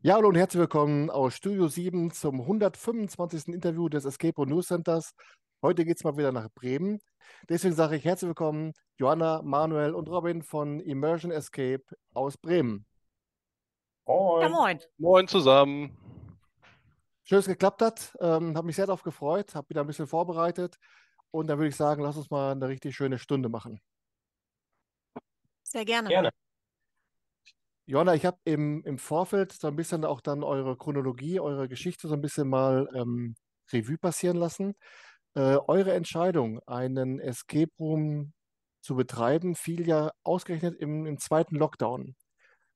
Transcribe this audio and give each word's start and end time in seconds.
Ja, 0.00 0.14
hallo 0.14 0.28
und 0.28 0.36
herzlich 0.36 0.60
willkommen 0.60 1.10
aus 1.10 1.34
Studio 1.34 1.66
7 1.66 2.12
zum 2.12 2.40
125. 2.42 3.48
Interview 3.48 3.88
des 3.88 4.04
Escape 4.04 4.36
Room 4.36 4.50
News 4.50 4.68
Centers. 4.68 5.12
Heute 5.60 5.84
geht 5.84 5.96
es 5.96 6.04
mal 6.04 6.16
wieder 6.16 6.30
nach 6.30 6.48
Bremen. 6.54 7.00
Deswegen 7.48 7.74
sage 7.74 7.96
ich 7.96 8.04
herzlich 8.04 8.28
willkommen 8.28 8.74
Johanna, 8.96 9.42
Manuel 9.42 9.94
und 9.94 10.08
Robin 10.08 10.44
von 10.44 10.78
Immersion 10.78 11.32
Escape 11.32 11.82
aus 12.14 12.38
Bremen. 12.38 12.86
Moin. 14.06 14.42
Ja, 14.42 14.48
moin. 14.48 14.80
Moin 14.98 15.26
zusammen. 15.26 15.98
Schön, 17.24 17.38
dass 17.38 17.48
es 17.48 17.52
geklappt 17.52 17.82
hat. 17.82 18.16
Ähm, 18.20 18.56
habe 18.56 18.68
mich 18.68 18.76
sehr 18.76 18.86
darauf 18.86 19.02
gefreut, 19.02 19.56
habe 19.56 19.68
wieder 19.68 19.80
ein 19.80 19.88
bisschen 19.88 20.06
vorbereitet. 20.06 20.78
Und 21.32 21.48
dann 21.48 21.58
würde 21.58 21.70
ich 21.70 21.76
sagen, 21.76 22.04
lass 22.04 22.16
uns 22.16 22.30
mal 22.30 22.52
eine 22.52 22.68
richtig 22.68 22.94
schöne 22.94 23.18
Stunde 23.18 23.48
machen. 23.48 23.80
Sehr 25.64 25.84
gerne. 25.84 26.08
Gerne. 26.08 26.30
Johanna, 27.88 28.14
ich 28.14 28.26
habe 28.26 28.36
im, 28.44 28.84
im 28.84 28.98
Vorfeld 28.98 29.50
so 29.52 29.66
ein 29.66 29.74
bisschen 29.74 30.04
auch 30.04 30.20
dann 30.20 30.42
eure 30.42 30.76
Chronologie, 30.76 31.40
eure 31.40 31.68
Geschichte 31.70 32.06
so 32.06 32.12
ein 32.12 32.20
bisschen 32.20 32.46
mal 32.46 32.86
ähm, 32.94 33.34
Revue 33.72 33.96
passieren 33.96 34.36
lassen. 34.36 34.74
Äh, 35.34 35.56
eure 35.68 35.94
Entscheidung, 35.94 36.60
einen 36.66 37.18
Escape 37.18 37.72
Room 37.80 38.34
zu 38.82 38.94
betreiben, 38.94 39.54
fiel 39.54 39.88
ja 39.88 40.10
ausgerechnet 40.22 40.76
im, 40.78 41.06
im 41.06 41.18
zweiten 41.18 41.56
Lockdown. 41.56 42.14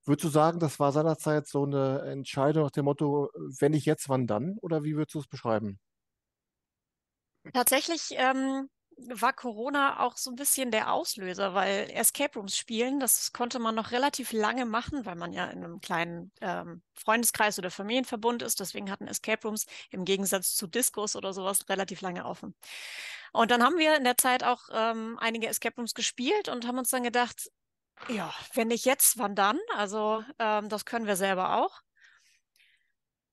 Würdest 0.06 0.24
du 0.24 0.28
sagen, 0.30 0.60
das 0.60 0.80
war 0.80 0.92
seinerzeit 0.92 1.46
so 1.46 1.64
eine 1.64 2.00
Entscheidung 2.10 2.64
nach 2.64 2.70
dem 2.70 2.86
Motto, 2.86 3.28
wenn 3.60 3.72
nicht 3.72 3.84
jetzt, 3.84 4.08
wann 4.08 4.26
dann? 4.26 4.56
Oder 4.62 4.82
wie 4.82 4.96
würdest 4.96 5.14
du 5.14 5.18
es 5.18 5.28
beschreiben? 5.28 5.78
Tatsächlich 7.52 8.12
ähm, 8.12 8.70
war 9.08 9.32
Corona 9.32 10.00
auch 10.00 10.16
so 10.16 10.30
ein 10.30 10.36
bisschen 10.36 10.70
der 10.70 10.92
Auslöser, 10.92 11.54
weil 11.54 11.90
Escape 11.90 12.38
Rooms 12.38 12.56
spielen, 12.56 13.00
das 13.00 13.32
konnte 13.32 13.58
man 13.58 13.74
noch 13.74 13.90
relativ 13.90 14.32
lange 14.32 14.66
machen, 14.66 15.04
weil 15.04 15.16
man 15.16 15.32
ja 15.32 15.46
in 15.46 15.64
einem 15.64 15.80
kleinen 15.80 16.32
ähm, 16.40 16.82
Freundeskreis 16.94 17.58
oder 17.58 17.70
Familienverbund 17.70 18.42
ist. 18.42 18.60
Deswegen 18.60 18.90
hatten 18.90 19.08
Escape 19.08 19.46
Rooms 19.46 19.66
im 19.90 20.04
Gegensatz 20.04 20.54
zu 20.54 20.66
Discos 20.66 21.16
oder 21.16 21.32
sowas 21.32 21.68
relativ 21.68 22.00
lange 22.00 22.24
offen. 22.24 22.54
Und 23.32 23.50
dann 23.50 23.62
haben 23.62 23.78
wir 23.78 23.96
in 23.96 24.04
der 24.04 24.18
Zeit 24.18 24.44
auch 24.44 24.68
ähm, 24.72 25.18
einige 25.20 25.48
Escape 25.48 25.76
Rooms 25.76 25.94
gespielt 25.94 26.48
und 26.48 26.66
haben 26.66 26.78
uns 26.78 26.90
dann 26.90 27.02
gedacht, 27.02 27.50
ja, 28.08 28.32
wenn 28.54 28.68
nicht 28.68 28.84
jetzt, 28.84 29.18
wann 29.18 29.34
dann? 29.34 29.58
Also 29.76 30.24
ähm, 30.38 30.68
das 30.68 30.84
können 30.84 31.06
wir 31.06 31.16
selber 31.16 31.56
auch. 31.56 31.82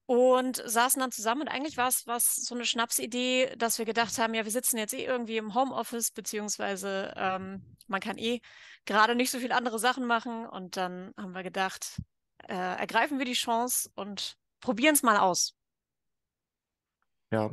Und 0.10 0.56
saßen 0.66 1.00
dann 1.00 1.12
zusammen 1.12 1.42
und 1.42 1.50
eigentlich 1.50 1.78
war 1.78 1.88
es 1.88 2.36
so 2.36 2.56
eine 2.56 2.66
Schnapsidee, 2.66 3.56
dass 3.58 3.78
wir 3.78 3.86
gedacht 3.86 4.18
haben, 4.18 4.34
ja, 4.34 4.44
wir 4.44 4.52
sitzen 4.52 4.80
jetzt 4.80 4.96
eh 4.96 5.06
irgendwie 5.06 5.38
im 5.38 5.54
Homeoffice, 5.54 6.10
beziehungsweise 6.10 7.14
ähm, 7.16 7.62
man 7.86 8.02
kann 8.02 8.18
eh 8.18 8.42
gerade 8.86 9.14
nicht 9.14 9.30
so 9.30 9.38
viele 9.38 9.54
andere 9.54 9.78
Sachen 9.78 10.08
machen. 10.08 10.48
Und 10.48 10.78
dann 10.78 11.14
haben 11.16 11.36
wir 11.36 11.44
gedacht, 11.44 12.02
äh, 12.48 12.56
ergreifen 12.56 13.20
wir 13.20 13.26
die 13.26 13.34
Chance 13.34 13.92
und 13.94 14.36
probieren 14.62 14.96
es 14.96 15.04
mal 15.04 15.18
aus. 15.18 15.54
Ja. 17.32 17.52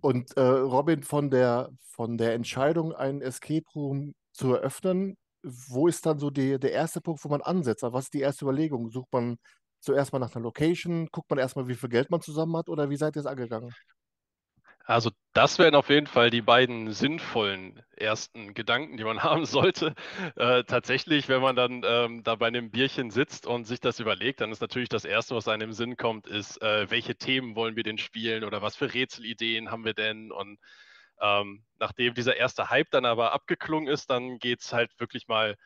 Und 0.00 0.36
äh, 0.36 0.40
Robin, 0.40 1.04
von 1.04 1.30
der, 1.30 1.70
von 1.92 2.18
der 2.18 2.34
Entscheidung, 2.34 2.92
einen 2.92 3.22
Escape 3.22 3.70
Room 3.76 4.16
zu 4.32 4.52
eröffnen, 4.52 5.16
wo 5.44 5.86
ist 5.86 6.04
dann 6.06 6.18
so 6.18 6.30
die, 6.30 6.58
der 6.58 6.72
erste 6.72 7.00
Punkt, 7.00 7.22
wo 7.22 7.28
man 7.28 7.40
ansetzt? 7.40 7.84
Also 7.84 7.94
was 7.94 8.06
ist 8.06 8.14
die 8.14 8.22
erste 8.22 8.46
Überlegung? 8.46 8.90
Sucht 8.90 9.12
man 9.12 9.38
zuerst 9.80 10.12
mal 10.12 10.18
nach 10.18 10.34
einer 10.34 10.44
Location? 10.44 11.08
Guckt 11.12 11.30
man 11.30 11.38
erstmal, 11.38 11.68
wie 11.68 11.74
viel 11.74 11.88
Geld 11.88 12.10
man 12.10 12.20
zusammen 12.20 12.56
hat? 12.56 12.68
Oder 12.68 12.90
wie 12.90 12.96
seid 12.96 13.16
ihr 13.16 13.20
es 13.20 13.26
angegangen? 13.26 13.74
Also 14.88 15.10
das 15.34 15.58
wären 15.58 15.74
auf 15.74 15.90
jeden 15.90 16.06
Fall 16.06 16.30
die 16.30 16.40
beiden 16.40 16.92
sinnvollen 16.92 17.82
ersten 17.94 18.54
Gedanken, 18.54 18.96
die 18.96 19.04
man 19.04 19.22
haben 19.22 19.44
sollte. 19.44 19.94
Äh, 20.36 20.64
tatsächlich, 20.64 21.28
wenn 21.28 21.42
man 21.42 21.56
dann 21.56 21.82
ähm, 21.84 22.22
da 22.24 22.36
bei 22.36 22.46
einem 22.46 22.70
Bierchen 22.70 23.10
sitzt 23.10 23.46
und 23.46 23.66
sich 23.66 23.80
das 23.80 24.00
überlegt, 24.00 24.40
dann 24.40 24.50
ist 24.50 24.62
natürlich 24.62 24.88
das 24.88 25.04
Erste, 25.04 25.34
was 25.36 25.46
einem 25.46 25.68
im 25.68 25.72
Sinn 25.74 25.98
kommt, 25.98 26.26
ist, 26.26 26.62
äh, 26.62 26.90
welche 26.90 27.16
Themen 27.16 27.54
wollen 27.54 27.76
wir 27.76 27.82
denn 27.82 27.98
spielen 27.98 28.44
oder 28.44 28.62
was 28.62 28.76
für 28.76 28.94
Rätselideen 28.94 29.70
haben 29.70 29.84
wir 29.84 29.92
denn? 29.92 30.32
Und 30.32 30.58
ähm, 31.20 31.64
nachdem 31.78 32.14
dieser 32.14 32.36
erste 32.36 32.70
Hype 32.70 32.90
dann 32.90 33.04
aber 33.04 33.32
abgeklungen 33.32 33.88
ist, 33.92 34.08
dann 34.08 34.38
geht 34.38 34.60
es 34.62 34.72
halt 34.72 34.98
wirklich 34.98 35.28
mal 35.28 35.56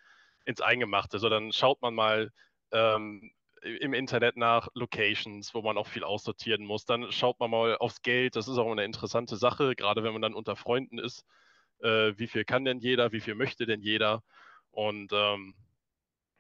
ins 0.44 0.60
Eingemachte. 0.60 1.20
So, 1.20 1.28
dann 1.28 1.53
schaut 1.53 1.81
man 1.81 1.94
mal, 1.94 2.32
ähm, 2.72 3.31
im 3.62 3.95
Internet 3.95 4.37
nach 4.37 4.69
Locations, 4.75 5.55
wo 5.55 5.62
man 5.62 5.78
auch 5.78 5.87
viel 5.87 6.05
aussortieren 6.05 6.65
muss. 6.65 6.84
Dann 6.84 7.11
schaut 7.12 7.39
man 7.41 7.50
mal 7.50 7.77
aufs 7.78 8.03
Geld. 8.03 8.37
Das 8.37 8.49
ist 8.49 8.59
auch 8.59 8.71
eine 8.71 8.84
interessante 8.84 9.37
Sache, 9.37 9.75
gerade 9.75 10.03
wenn 10.03 10.12
man 10.12 10.23
dann 10.23 10.34
unter 10.34 10.56
Freunden 10.56 10.99
ist. 10.99 11.25
Äh, 11.81 12.12
wie 12.17 12.27
viel 12.27 12.45
kann 12.45 12.65
denn 12.65 12.78
jeder? 12.78 13.12
Wie 13.12 13.21
viel 13.21 13.34
möchte 13.34 13.67
denn 13.67 13.81
jeder? 13.81 14.23
Und 14.71 15.12
ähm, 15.12 15.55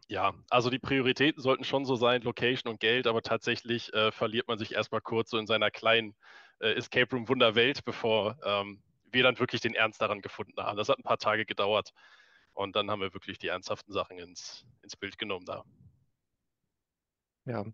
ja, 0.08 0.34
also 0.50 0.68
die 0.70 0.78
Prioritäten 0.78 1.42
sollten 1.42 1.64
schon 1.64 1.84
so 1.84 1.96
sein, 1.96 2.22
Location 2.22 2.70
und 2.72 2.80
Geld, 2.80 3.06
aber 3.06 3.22
tatsächlich 3.22 3.92
äh, 3.94 4.12
verliert 4.12 4.48
man 4.48 4.58
sich 4.58 4.74
erstmal 4.74 5.00
kurz 5.00 5.30
so 5.30 5.38
in 5.38 5.46
seiner 5.46 5.70
kleinen 5.70 6.14
äh, 6.60 6.72
Escape 6.74 7.14
Room 7.14 7.28
Wunderwelt, 7.28 7.84
bevor 7.84 8.36
ähm, 8.44 8.82
wir 9.10 9.22
dann 9.22 9.38
wirklich 9.38 9.60
den 9.60 9.74
Ernst 9.74 10.00
daran 10.02 10.20
gefunden 10.20 10.60
haben. 10.62 10.76
Das 10.76 10.88
hat 10.88 10.98
ein 10.98 11.04
paar 11.04 11.18
Tage 11.18 11.46
gedauert 11.46 11.92
und 12.52 12.76
dann 12.76 12.90
haben 12.90 13.00
wir 13.00 13.14
wirklich 13.14 13.38
die 13.38 13.48
ernsthaften 13.48 13.92
Sachen 13.92 14.18
ins, 14.18 14.66
ins 14.82 14.96
Bild 14.96 15.18
genommen 15.18 15.46
da. 15.46 15.64
Ja. 17.44 17.64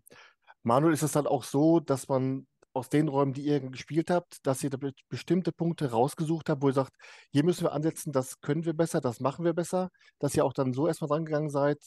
Manuel, 0.63 0.93
ist 0.93 1.03
es 1.03 1.13
dann 1.13 1.27
auch 1.27 1.43
so, 1.43 1.79
dass 1.79 2.07
man 2.07 2.47
aus 2.71 2.89
den 2.89 3.07
Räumen, 3.07 3.33
die 3.33 3.41
ihr 3.41 3.59
gespielt 3.61 4.11
habt, 4.11 4.45
dass 4.45 4.63
ihr 4.63 4.69
da 4.69 4.77
be- 4.77 4.93
bestimmte 5.09 5.51
Punkte 5.51 5.89
rausgesucht 5.89 6.49
habt, 6.49 6.61
wo 6.61 6.67
ihr 6.67 6.73
sagt, 6.73 6.95
hier 7.31 7.43
müssen 7.43 7.63
wir 7.63 7.71
ansetzen, 7.71 8.11
das 8.11 8.39
können 8.41 8.63
wir 8.63 8.73
besser, 8.73 9.01
das 9.01 9.19
machen 9.19 9.43
wir 9.43 9.53
besser, 9.53 9.89
dass 10.19 10.35
ihr 10.35 10.45
auch 10.45 10.53
dann 10.53 10.73
so 10.73 10.87
erstmal 10.87 11.07
dran 11.07 11.25
gegangen 11.25 11.49
seid, 11.49 11.79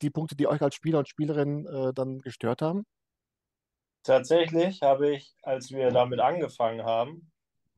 die 0.00 0.10
Punkte, 0.10 0.34
die 0.34 0.46
euch 0.46 0.62
als 0.62 0.74
Spieler 0.74 1.00
und 1.00 1.08
Spielerin 1.08 1.66
äh, 1.66 1.92
dann 1.92 2.20
gestört 2.20 2.62
haben? 2.62 2.86
Tatsächlich 4.04 4.80
habe 4.82 5.14
ich, 5.14 5.36
als 5.42 5.70
wir 5.70 5.90
damit 5.90 6.18
angefangen 6.18 6.82
haben, 6.82 7.30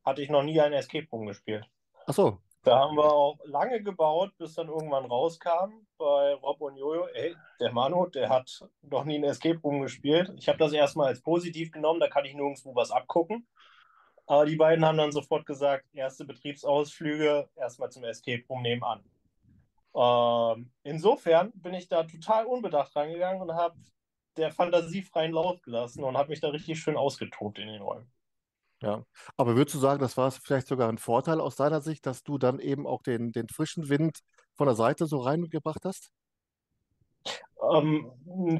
hatte 0.04 0.22
ich 0.22 0.30
noch 0.30 0.42
nie 0.42 0.60
ein 0.60 0.72
Escape 0.72 1.08
Room 1.10 1.26
gespielt. 1.26 1.66
Ach 2.06 2.14
so, 2.14 2.40
Da 2.64 2.78
haben 2.78 2.96
wir 2.96 3.12
auch 3.12 3.38
lange 3.44 3.82
gebaut, 3.82 4.32
bis 4.38 4.54
dann 4.54 4.68
irgendwann 4.68 5.04
rauskam 5.04 5.86
bei 5.98 6.32
Rob 6.34 6.62
und 6.62 6.76
Jojo, 6.76 7.06
ey, 7.08 7.36
der 7.60 7.72
Manu, 7.72 8.06
der 8.06 8.30
hat 8.30 8.66
noch 8.80 9.04
nie 9.04 9.16
ein 9.18 9.24
Escape 9.24 9.60
Room 9.62 9.82
gespielt. 9.82 10.32
Ich 10.38 10.48
habe 10.48 10.56
das 10.58 10.72
erstmal 10.72 11.08
als 11.08 11.20
positiv 11.20 11.70
genommen, 11.72 12.00
da 12.00 12.08
kann 12.08 12.24
ich 12.24 12.34
nirgendwo 12.34 12.74
was 12.74 12.90
abgucken. 12.90 13.46
Aber 14.26 14.46
die 14.46 14.56
beiden 14.56 14.84
haben 14.86 14.96
dann 14.96 15.12
sofort 15.12 15.44
gesagt, 15.44 15.84
erste 15.92 16.24
Betriebsausflüge 16.24 17.50
erstmal 17.56 17.90
zum 17.90 18.04
Escape 18.04 18.44
Room 18.48 18.62
nebenan. 18.62 19.04
Ähm, 19.94 20.72
insofern 20.84 21.52
bin 21.54 21.74
ich 21.74 21.88
da 21.88 22.04
total 22.04 22.46
unbedacht 22.46 22.96
rangegangen 22.96 23.42
und 23.42 23.54
habe 23.54 23.76
der 24.38 24.50
Fantasie 24.52 25.02
freien 25.02 25.32
Lauf 25.32 25.60
gelassen 25.60 26.02
und 26.02 26.16
habe 26.16 26.30
mich 26.30 26.40
da 26.40 26.48
richtig 26.48 26.80
schön 26.80 26.96
ausgetobt 26.96 27.58
in 27.58 27.68
den 27.68 27.82
Räumen. 27.82 28.10
Ja. 28.84 29.04
Aber 29.36 29.56
würdest 29.56 29.74
du 29.74 29.78
sagen, 29.78 30.00
das 30.00 30.16
war 30.16 30.30
vielleicht 30.30 30.66
sogar 30.66 30.88
ein 30.88 30.98
Vorteil 30.98 31.40
aus 31.40 31.56
deiner 31.56 31.80
Sicht, 31.80 32.06
dass 32.06 32.22
du 32.22 32.38
dann 32.38 32.58
eben 32.60 32.86
auch 32.86 33.02
den, 33.02 33.32
den 33.32 33.48
frischen 33.48 33.88
Wind 33.88 34.20
von 34.54 34.66
der 34.66 34.76
Seite 34.76 35.06
so 35.06 35.18
reingebracht 35.18 35.84
hast? 35.84 36.10
Ähm, 37.72 38.12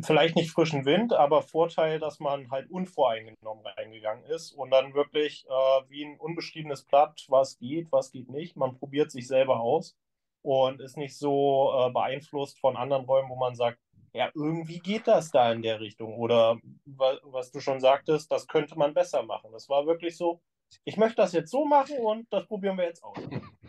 vielleicht 0.02 0.36
nicht 0.36 0.50
frischen 0.50 0.86
Wind, 0.86 1.12
aber 1.12 1.42
Vorteil, 1.42 1.98
dass 1.98 2.20
man 2.20 2.50
halt 2.50 2.70
unvoreingenommen 2.70 3.66
reingegangen 3.66 4.24
ist 4.24 4.52
und 4.52 4.70
dann 4.70 4.94
wirklich 4.94 5.44
äh, 5.46 5.90
wie 5.90 6.06
ein 6.06 6.18
unbeschriebenes 6.18 6.84
Blatt, 6.84 7.26
was 7.28 7.58
geht, 7.58 7.92
was 7.92 8.10
geht 8.10 8.30
nicht. 8.30 8.56
Man 8.56 8.78
probiert 8.78 9.10
sich 9.10 9.28
selber 9.28 9.60
aus 9.60 9.94
und 10.40 10.80
ist 10.80 10.96
nicht 10.96 11.18
so 11.18 11.72
äh, 11.76 11.90
beeinflusst 11.90 12.58
von 12.58 12.76
anderen 12.76 13.04
Räumen, 13.04 13.28
wo 13.28 13.36
man 13.36 13.54
sagt, 13.54 13.78
ja, 14.14 14.30
irgendwie 14.32 14.78
geht 14.78 15.08
das 15.08 15.30
da 15.30 15.52
in 15.52 15.60
der 15.60 15.80
Richtung. 15.80 16.14
Oder 16.14 16.58
wa 16.84 17.18
was 17.24 17.50
du 17.50 17.60
schon 17.60 17.80
sagtest, 17.80 18.30
das 18.30 18.46
könnte 18.46 18.78
man 18.78 18.94
besser 18.94 19.24
machen. 19.24 19.50
Das 19.52 19.68
war 19.68 19.86
wirklich 19.86 20.16
so, 20.16 20.40
ich 20.84 20.96
möchte 20.96 21.16
das 21.16 21.32
jetzt 21.32 21.50
so 21.50 21.64
machen 21.66 21.98
und 21.98 22.32
das 22.32 22.46
probieren 22.46 22.78
wir 22.78 22.84
jetzt 22.84 23.02
aus. 23.02 23.18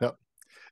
Ja. 0.00 0.18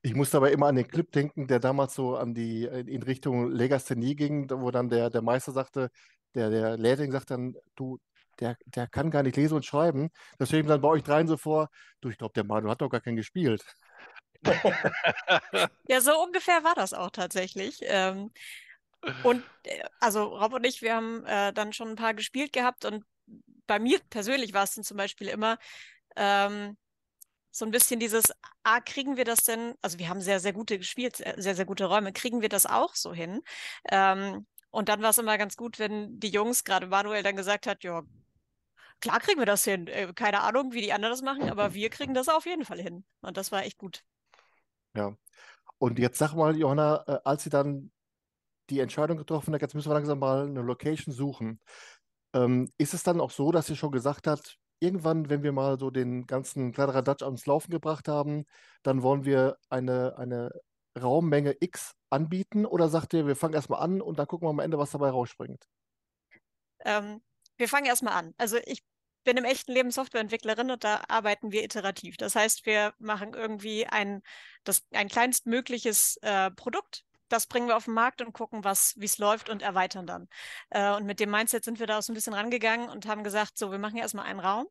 Ich 0.01 0.13
musste 0.15 0.35
aber 0.35 0.51
immer 0.51 0.67
an 0.67 0.75
den 0.75 0.85
Clip 0.85 1.09
denken, 1.09 1.47
der 1.47 1.59
damals 1.59 1.95
so 1.95 2.17
an 2.17 2.33
die, 2.33 2.65
in 2.65 3.01
Richtung 3.03 3.49
Legasthenie 3.49 4.15
ging, 4.17 4.49
wo 4.49 4.69
dann 4.69 4.89
der, 4.89 5.09
der 5.09 5.21
Meister 5.21 5.53
sagte, 5.53 5.89
der, 6.35 6.49
der 6.49 6.77
Lehrling 6.77 7.13
sagt 7.13 7.31
dann, 7.31 7.55
du, 7.75 7.99
der, 8.41 8.57
der 8.65 8.87
kann 8.87 9.11
gar 9.11 9.23
nicht 9.23 9.37
lesen 9.37 9.55
und 9.55 9.65
schreiben. 9.65 10.09
Das 10.37 10.49
stelle 10.49 10.59
ich 10.59 10.65
mir 10.65 10.73
dann 10.73 10.81
bei 10.81 10.89
euch 10.89 11.03
dreien 11.03 11.29
so 11.29 11.37
vor, 11.37 11.69
du, 12.01 12.09
ich 12.09 12.17
glaube, 12.17 12.33
der 12.33 12.43
Manu 12.43 12.69
hat 12.69 12.81
doch 12.81 12.89
gar 12.89 12.99
keinen 12.99 13.15
gespielt. 13.15 13.63
Ja, 15.87 16.01
so 16.01 16.21
ungefähr 16.21 16.65
war 16.65 16.75
das 16.75 16.93
auch 16.93 17.11
tatsächlich. 17.11 17.79
Ähm, 17.83 18.29
und 19.23 19.43
äh, 19.65 19.83
also 19.99 20.23
Rob 20.23 20.53
und 20.53 20.65
ich, 20.65 20.81
wir 20.81 20.95
haben 20.95 21.25
äh, 21.25 21.53
dann 21.53 21.73
schon 21.73 21.89
ein 21.89 21.95
paar 21.95 22.13
gespielt 22.13 22.53
gehabt 22.53 22.85
und 22.85 23.05
bei 23.67 23.79
mir 23.79 23.99
persönlich 24.09 24.53
war 24.53 24.63
es 24.63 24.75
dann 24.75 24.83
zum 24.83 24.97
Beispiel 24.97 25.27
immer 25.27 25.57
ähm, 26.15 26.77
so 27.51 27.65
ein 27.65 27.71
bisschen 27.71 27.99
dieses, 27.99 28.25
ah, 28.63 28.81
kriegen 28.81 29.15
wir 29.15 29.25
das 29.25 29.43
denn, 29.43 29.75
also 29.81 29.99
wir 29.99 30.09
haben 30.09 30.21
sehr, 30.21 30.39
sehr 30.39 30.53
gute 30.53 30.77
gespielt, 30.77 31.17
sehr, 31.37 31.55
sehr 31.55 31.65
gute 31.65 31.85
Räume, 31.85 32.11
kriegen 32.11 32.41
wir 32.41 32.49
das 32.49 32.65
auch 32.65 32.95
so 32.95 33.13
hin? 33.13 33.41
Ähm, 33.89 34.47
und 34.71 34.89
dann 34.89 35.03
war 35.03 35.11
es 35.11 35.19
immer 35.19 35.37
ganz 35.37 35.55
gut, 35.55 35.77
wenn 35.77 36.19
die 36.19 36.29
Jungs, 36.29 36.63
gerade 36.63 36.87
Manuel, 36.87 37.21
dann 37.21 37.35
gesagt 37.35 37.67
hat, 37.67 37.83
ja, 37.83 38.01
klar 39.01 39.19
kriegen 39.19 39.39
wir 39.39 39.45
das 39.45 39.63
hin. 39.63 39.85
Äh, 39.85 40.11
keine 40.15 40.41
Ahnung, 40.41 40.73
wie 40.73 40.81
die 40.81 40.93
anderen 40.93 41.13
das 41.13 41.21
machen, 41.21 41.51
aber 41.51 41.75
wir 41.75 41.91
kriegen 41.91 42.15
das 42.15 42.27
auf 42.27 42.47
jeden 42.47 42.65
Fall 42.65 42.81
hin. 42.81 43.05
Und 43.21 43.37
das 43.37 43.51
war 43.51 43.63
echt 43.63 43.77
gut. 43.77 44.03
Ja. 44.95 45.15
Und 45.77 45.99
jetzt 45.99 46.17
sag 46.17 46.33
mal, 46.33 46.57
Johanna, 46.57 47.03
äh, 47.05 47.19
als 47.23 47.43
sie 47.43 47.51
dann 47.51 47.91
die 48.69 48.79
Entscheidung 48.79 49.17
getroffen 49.17 49.53
hat, 49.53 49.61
jetzt 49.61 49.75
müssen 49.75 49.89
wir 49.89 49.95
langsam 49.95 50.19
mal 50.19 50.45
eine 50.45 50.61
Location 50.61 51.13
suchen. 51.13 51.59
Ähm, 52.33 52.69
ist 52.77 52.93
es 52.93 53.03
dann 53.03 53.21
auch 53.21 53.31
so, 53.31 53.51
dass 53.51 53.69
ihr 53.69 53.75
schon 53.75 53.91
gesagt 53.91 54.27
habt, 54.27 54.57
irgendwann, 54.79 55.29
wenn 55.29 55.43
wir 55.43 55.51
mal 55.51 55.79
so 55.79 55.89
den 55.89 56.25
ganzen 56.27 56.71
Kladderadatsch 56.71 57.23
ans 57.23 57.45
Laufen 57.45 57.71
gebracht 57.71 58.07
haben, 58.07 58.45
dann 58.83 59.01
wollen 59.01 59.25
wir 59.25 59.57
eine, 59.69 60.17
eine 60.17 60.51
Raummenge 60.99 61.55
X 61.59 61.95
anbieten? 62.09 62.65
Oder 62.65 62.89
sagt 62.89 63.13
ihr, 63.13 63.25
wir 63.27 63.35
fangen 63.35 63.53
erstmal 63.53 63.81
an 63.81 64.01
und 64.01 64.19
dann 64.19 64.27
gucken 64.27 64.47
wir 64.47 64.51
am 64.51 64.59
Ende, 64.59 64.77
was 64.77 64.91
dabei 64.91 65.09
rausspringt? 65.09 65.63
Ähm, 66.85 67.21
wir 67.57 67.67
fangen 67.67 67.85
erstmal 67.85 68.13
an. 68.13 68.33
Also 68.37 68.57
ich 68.65 68.83
bin 69.23 69.37
im 69.37 69.45
echten 69.45 69.71
Leben 69.71 69.91
Softwareentwicklerin 69.91 70.71
und 70.71 70.83
da 70.83 71.01
arbeiten 71.07 71.51
wir 71.51 71.63
iterativ. 71.63 72.17
Das 72.17 72.35
heißt, 72.35 72.65
wir 72.65 72.93
machen 72.99 73.33
irgendwie 73.33 73.87
ein, 73.87 74.21
das, 74.63 74.83
ein 74.91 75.07
kleinstmögliches 75.07 76.17
äh, 76.21 76.51
Produkt, 76.51 77.05
das 77.33 77.47
bringen 77.47 77.67
wir 77.67 77.75
auf 77.75 77.85
den 77.85 77.95
Markt 77.95 78.21
und 78.21 78.31
gucken, 78.31 78.63
wie 78.63 79.05
es 79.05 79.17
läuft 79.17 79.49
und 79.49 79.61
erweitern 79.61 80.05
dann. 80.05 80.29
Äh, 80.69 80.93
und 80.93 81.05
mit 81.05 81.19
dem 81.19 81.31
Mindset 81.31 81.65
sind 81.65 81.79
wir 81.79 81.87
da 81.87 81.97
auch 81.97 82.03
so 82.03 82.11
ein 82.11 82.15
bisschen 82.15 82.33
rangegangen 82.33 82.89
und 82.89 83.07
haben 83.07 83.23
gesagt, 83.23 83.57
so, 83.57 83.71
wir 83.71 83.79
machen 83.79 83.97
erstmal 83.97 84.25
einen 84.25 84.39
Raum. 84.39 84.67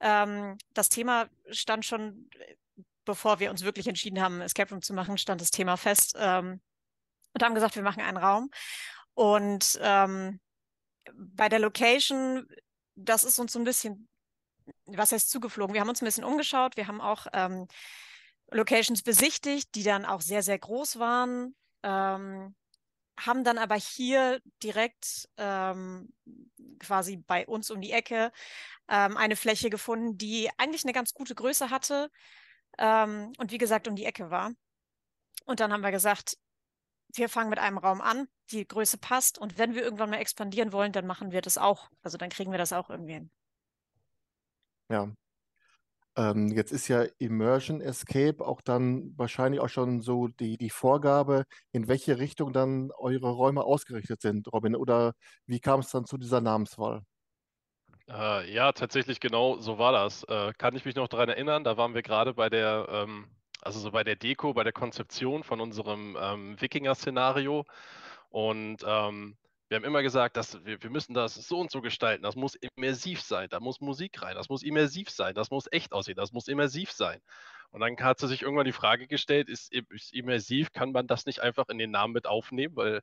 Ähm, 0.00 0.58
das 0.74 0.88
Thema 0.88 1.28
stand 1.50 1.84
schon, 1.84 2.28
bevor 3.04 3.38
wir 3.38 3.50
uns 3.50 3.62
wirklich 3.62 3.86
entschieden 3.86 4.20
haben, 4.20 4.40
Escape 4.40 4.70
Room 4.70 4.82
zu 4.82 4.92
machen, 4.94 5.16
stand 5.16 5.40
das 5.40 5.52
Thema 5.52 5.76
fest. 5.76 6.16
Ähm, 6.18 6.60
und 7.32 7.42
haben 7.42 7.54
gesagt, 7.54 7.76
wir 7.76 7.82
machen 7.82 8.02
einen 8.02 8.16
Raum. 8.16 8.50
Und 9.14 9.78
ähm, 9.80 10.40
bei 11.14 11.48
der 11.48 11.60
Location, 11.60 12.48
das 12.96 13.22
ist 13.22 13.38
uns 13.38 13.52
so 13.52 13.60
ein 13.60 13.64
bisschen, 13.64 14.08
was 14.86 15.12
heißt 15.12 15.30
zugeflogen? 15.30 15.74
Wir 15.74 15.80
haben 15.80 15.88
uns 15.88 16.02
ein 16.02 16.06
bisschen 16.06 16.24
umgeschaut. 16.24 16.76
Wir 16.76 16.88
haben 16.88 17.00
auch 17.00 17.28
ähm, 17.32 17.68
Locations 18.50 19.02
besichtigt, 19.02 19.74
die 19.74 19.82
dann 19.82 20.04
auch 20.04 20.20
sehr, 20.20 20.42
sehr 20.42 20.58
groß 20.58 20.98
waren. 20.98 21.54
Ähm, 21.82 22.54
haben 23.18 23.44
dann 23.44 23.58
aber 23.58 23.74
hier 23.74 24.40
direkt 24.62 25.28
ähm, 25.36 26.12
quasi 26.78 27.16
bei 27.18 27.46
uns 27.46 27.70
um 27.70 27.80
die 27.80 27.92
Ecke 27.92 28.32
ähm, 28.88 29.16
eine 29.16 29.36
Fläche 29.36 29.70
gefunden, 29.70 30.16
die 30.16 30.50
eigentlich 30.56 30.84
eine 30.84 30.92
ganz 30.92 31.12
gute 31.12 31.34
Größe 31.34 31.70
hatte 31.70 32.10
ähm, 32.78 33.32
und 33.38 33.52
wie 33.52 33.58
gesagt 33.58 33.88
um 33.88 33.96
die 33.96 34.06
Ecke 34.06 34.30
war. 34.30 34.52
Und 35.44 35.60
dann 35.60 35.72
haben 35.72 35.82
wir 35.82 35.90
gesagt, 35.90 36.38
wir 37.14 37.28
fangen 37.28 37.50
mit 37.50 37.58
einem 37.58 37.78
Raum 37.78 38.00
an, 38.00 38.28
die 38.50 38.66
Größe 38.66 38.98
passt 38.98 39.38
und 39.38 39.58
wenn 39.58 39.74
wir 39.74 39.82
irgendwann 39.82 40.10
mal 40.10 40.18
expandieren 40.18 40.72
wollen, 40.72 40.92
dann 40.92 41.06
machen 41.06 41.32
wir 41.32 41.42
das 41.42 41.58
auch. 41.58 41.90
Also 42.02 42.18
dann 42.18 42.30
kriegen 42.30 42.52
wir 42.52 42.58
das 42.58 42.72
auch 42.72 42.88
irgendwie 42.88 43.14
hin. 43.14 43.30
Ja. 44.88 45.12
Ähm, 46.20 46.48
jetzt 46.48 46.70
ist 46.70 46.88
ja 46.88 47.04
Immersion 47.18 47.80
Escape 47.80 48.46
auch 48.46 48.60
dann 48.60 49.16
wahrscheinlich 49.16 49.60
auch 49.60 49.70
schon 49.70 50.02
so 50.02 50.28
die, 50.28 50.58
die 50.58 50.68
Vorgabe, 50.68 51.44
in 51.72 51.88
welche 51.88 52.18
Richtung 52.18 52.52
dann 52.52 52.90
eure 52.98 53.30
Räume 53.30 53.64
ausgerichtet 53.64 54.20
sind, 54.20 54.52
Robin. 54.52 54.76
Oder 54.76 55.14
wie 55.46 55.60
kam 55.60 55.80
es 55.80 55.90
dann 55.90 56.04
zu 56.04 56.18
dieser 56.18 56.42
Namenswahl? 56.42 57.02
Äh, 58.06 58.52
ja, 58.52 58.72
tatsächlich 58.72 59.20
genau 59.20 59.58
so 59.60 59.78
war 59.78 59.92
das. 59.92 60.24
Äh, 60.24 60.52
kann 60.58 60.76
ich 60.76 60.84
mich 60.84 60.94
noch 60.94 61.08
daran 61.08 61.30
erinnern, 61.30 61.64
da 61.64 61.78
waren 61.78 61.94
wir 61.94 62.02
gerade 62.02 62.34
bei 62.34 62.50
der 62.50 62.86
ähm, 62.90 63.30
also 63.62 63.78
so 63.80 63.90
bei 63.90 64.04
der 64.04 64.16
Deko, 64.16 64.54
bei 64.54 64.64
der 64.64 64.72
Konzeption 64.72 65.42
von 65.44 65.60
unserem 65.60 66.16
ähm, 66.20 66.60
Wikinger-Szenario. 66.60 67.64
Und 68.30 68.78
ähm, 68.86 69.36
wir 69.70 69.76
haben 69.76 69.84
immer 69.84 70.02
gesagt, 70.02 70.36
dass 70.36 70.64
wir, 70.64 70.82
wir 70.82 70.90
müssen 70.90 71.14
das 71.14 71.36
so 71.36 71.60
und 71.60 71.70
so 71.70 71.80
gestalten. 71.80 72.24
Das 72.24 72.34
muss 72.34 72.56
immersiv 72.56 73.22
sein. 73.22 73.48
Da 73.50 73.60
muss 73.60 73.80
Musik 73.80 74.20
rein. 74.20 74.34
Das 74.34 74.48
muss 74.48 74.64
immersiv 74.64 75.10
sein. 75.10 75.32
Das 75.32 75.52
muss 75.52 75.68
echt 75.70 75.92
aussehen. 75.92 76.16
Das 76.16 76.32
muss 76.32 76.48
immersiv 76.48 76.90
sein. 76.90 77.20
Und 77.70 77.80
dann 77.80 77.96
hat 78.00 78.18
sie 78.18 78.26
sich 78.26 78.42
irgendwann 78.42 78.64
die 78.64 78.72
Frage 78.72 79.06
gestellt, 79.06 79.48
ist, 79.48 79.72
ist 79.72 80.12
immersiv, 80.12 80.72
kann 80.72 80.90
man 80.90 81.06
das 81.06 81.24
nicht 81.24 81.40
einfach 81.40 81.68
in 81.68 81.78
den 81.78 81.92
Namen 81.92 82.12
mit 82.12 82.26
aufnehmen? 82.26 82.74
Weil 82.74 83.00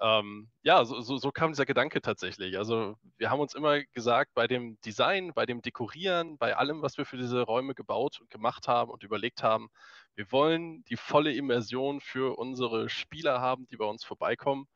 ähm, 0.00 0.50
ja, 0.62 0.84
so, 0.84 1.00
so, 1.00 1.16
so, 1.16 1.30
kam 1.30 1.52
dieser 1.52 1.66
Gedanke 1.66 2.00
tatsächlich. 2.00 2.58
Also 2.58 2.96
wir 3.18 3.30
haben 3.30 3.38
uns 3.38 3.54
immer 3.54 3.80
gesagt, 3.92 4.32
bei 4.34 4.48
dem 4.48 4.80
Design, 4.80 5.32
bei 5.32 5.46
dem 5.46 5.62
Dekorieren, 5.62 6.38
bei 6.38 6.56
allem, 6.56 6.82
was 6.82 6.98
wir 6.98 7.04
für 7.04 7.18
diese 7.18 7.42
Räume 7.42 7.74
gebaut 7.76 8.20
und 8.20 8.30
gemacht 8.30 8.66
haben 8.66 8.90
und 8.90 9.04
überlegt 9.04 9.44
haben, 9.44 9.68
wir 10.16 10.32
wollen 10.32 10.82
die 10.86 10.96
volle 10.96 11.32
Immersion 11.34 12.00
für 12.00 12.36
unsere 12.36 12.88
Spieler 12.88 13.40
haben, 13.40 13.68
die 13.68 13.76
bei 13.76 13.84
uns 13.84 14.02
vorbeikommen. 14.02 14.66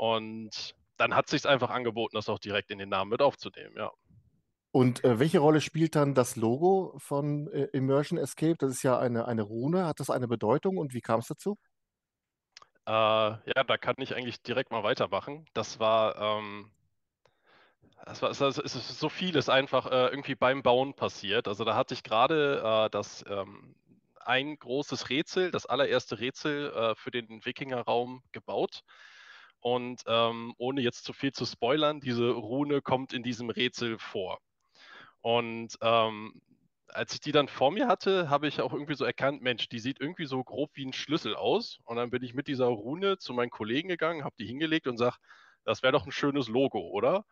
Und 0.00 0.74
dann 0.96 1.14
hat 1.14 1.28
sich 1.28 1.46
einfach 1.46 1.68
angeboten, 1.68 2.16
das 2.16 2.30
auch 2.30 2.38
direkt 2.38 2.70
in 2.70 2.78
den 2.78 2.88
Namen 2.88 3.10
mit 3.10 3.20
aufzunehmen, 3.20 3.76
ja. 3.76 3.90
Und 4.70 5.04
äh, 5.04 5.18
welche 5.18 5.40
Rolle 5.40 5.60
spielt 5.60 5.94
dann 5.94 6.14
das 6.14 6.36
Logo 6.36 6.94
von 6.96 7.48
äh, 7.52 7.64
Immersion 7.74 8.18
Escape? 8.18 8.56
Das 8.56 8.70
ist 8.70 8.82
ja 8.82 8.98
eine, 8.98 9.28
eine 9.28 9.42
Rune. 9.42 9.84
Hat 9.84 10.00
das 10.00 10.08
eine 10.08 10.26
Bedeutung 10.26 10.78
und 10.78 10.94
wie 10.94 11.02
kam 11.02 11.20
es 11.20 11.26
dazu? 11.26 11.58
Äh, 12.86 12.92
ja, 12.92 13.64
da 13.66 13.76
kann 13.76 13.96
ich 13.98 14.16
eigentlich 14.16 14.40
direkt 14.40 14.70
mal 14.70 14.82
weitermachen. 14.84 15.44
Das 15.52 15.80
war, 15.80 16.16
ähm, 16.16 16.70
das 18.06 18.22
war, 18.22 18.30
es 18.30 18.40
ist 18.40 18.98
so 18.98 19.10
vieles 19.10 19.50
einfach 19.50 19.84
äh, 19.84 20.06
irgendwie 20.06 20.34
beim 20.34 20.62
Bauen 20.62 20.94
passiert. 20.94 21.46
Also 21.46 21.64
da 21.64 21.76
hatte 21.76 21.92
ich 21.92 22.02
gerade 22.02 22.62
äh, 22.64 22.90
das 22.90 23.22
ähm, 23.28 23.74
ein 24.20 24.58
großes 24.58 25.10
Rätsel, 25.10 25.50
das 25.50 25.66
allererste 25.66 26.20
Rätsel 26.20 26.72
äh, 26.72 26.94
für 26.94 27.10
den 27.10 27.44
Wikingerraum 27.44 28.22
gebaut. 28.32 28.82
Und 29.60 30.02
ähm, 30.06 30.54
ohne 30.58 30.80
jetzt 30.80 31.04
zu 31.04 31.12
viel 31.12 31.32
zu 31.32 31.44
spoilern, 31.44 32.00
diese 32.00 32.30
Rune 32.30 32.80
kommt 32.80 33.12
in 33.12 33.22
diesem 33.22 33.50
Rätsel 33.50 33.98
vor. 33.98 34.38
Und 35.20 35.76
ähm, 35.82 36.40
als 36.88 37.12
ich 37.14 37.20
die 37.20 37.32
dann 37.32 37.48
vor 37.48 37.70
mir 37.70 37.86
hatte, 37.86 38.30
habe 38.30 38.48
ich 38.48 38.60
auch 38.60 38.72
irgendwie 38.72 38.94
so 38.94 39.04
erkannt, 39.04 39.42
Mensch, 39.42 39.68
die 39.68 39.78
sieht 39.78 40.00
irgendwie 40.00 40.26
so 40.26 40.42
grob 40.42 40.70
wie 40.74 40.86
ein 40.86 40.92
Schlüssel 40.92 41.36
aus. 41.36 41.78
Und 41.84 41.96
dann 41.96 42.10
bin 42.10 42.22
ich 42.22 42.34
mit 42.34 42.48
dieser 42.48 42.66
Rune 42.66 43.18
zu 43.18 43.32
meinen 43.32 43.50
Kollegen 43.50 43.88
gegangen, 43.88 44.24
habe 44.24 44.34
die 44.38 44.46
hingelegt 44.46 44.86
und 44.86 44.96
sage, 44.96 45.16
das 45.64 45.82
wäre 45.82 45.92
doch 45.92 46.06
ein 46.06 46.12
schönes 46.12 46.48
Logo, 46.48 46.80
oder? 46.80 47.24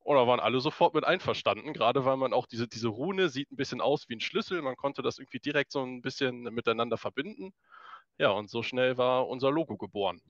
Und 0.00 0.16
da 0.16 0.26
waren 0.28 0.38
alle 0.38 0.60
sofort 0.60 0.94
mit 0.94 1.04
einverstanden, 1.04 1.72
gerade 1.72 2.04
weil 2.04 2.16
man 2.16 2.32
auch 2.32 2.46
diese, 2.46 2.68
diese 2.68 2.88
Rune 2.88 3.28
sieht 3.28 3.50
ein 3.50 3.56
bisschen 3.56 3.80
aus 3.80 4.08
wie 4.08 4.14
ein 4.14 4.20
Schlüssel. 4.20 4.62
Man 4.62 4.76
konnte 4.76 5.02
das 5.02 5.18
irgendwie 5.18 5.40
direkt 5.40 5.72
so 5.72 5.82
ein 5.82 6.00
bisschen 6.00 6.42
miteinander 6.42 6.96
verbinden. 6.96 7.52
Ja, 8.18 8.30
und 8.30 8.48
so 8.48 8.62
schnell 8.62 8.98
war 8.98 9.26
unser 9.28 9.50
Logo 9.50 9.76
geboren. 9.76 10.20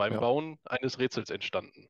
Beim 0.00 0.14
ja. 0.14 0.20
Bauen 0.20 0.58
eines 0.64 0.98
Rätsels 0.98 1.28
entstanden. 1.28 1.86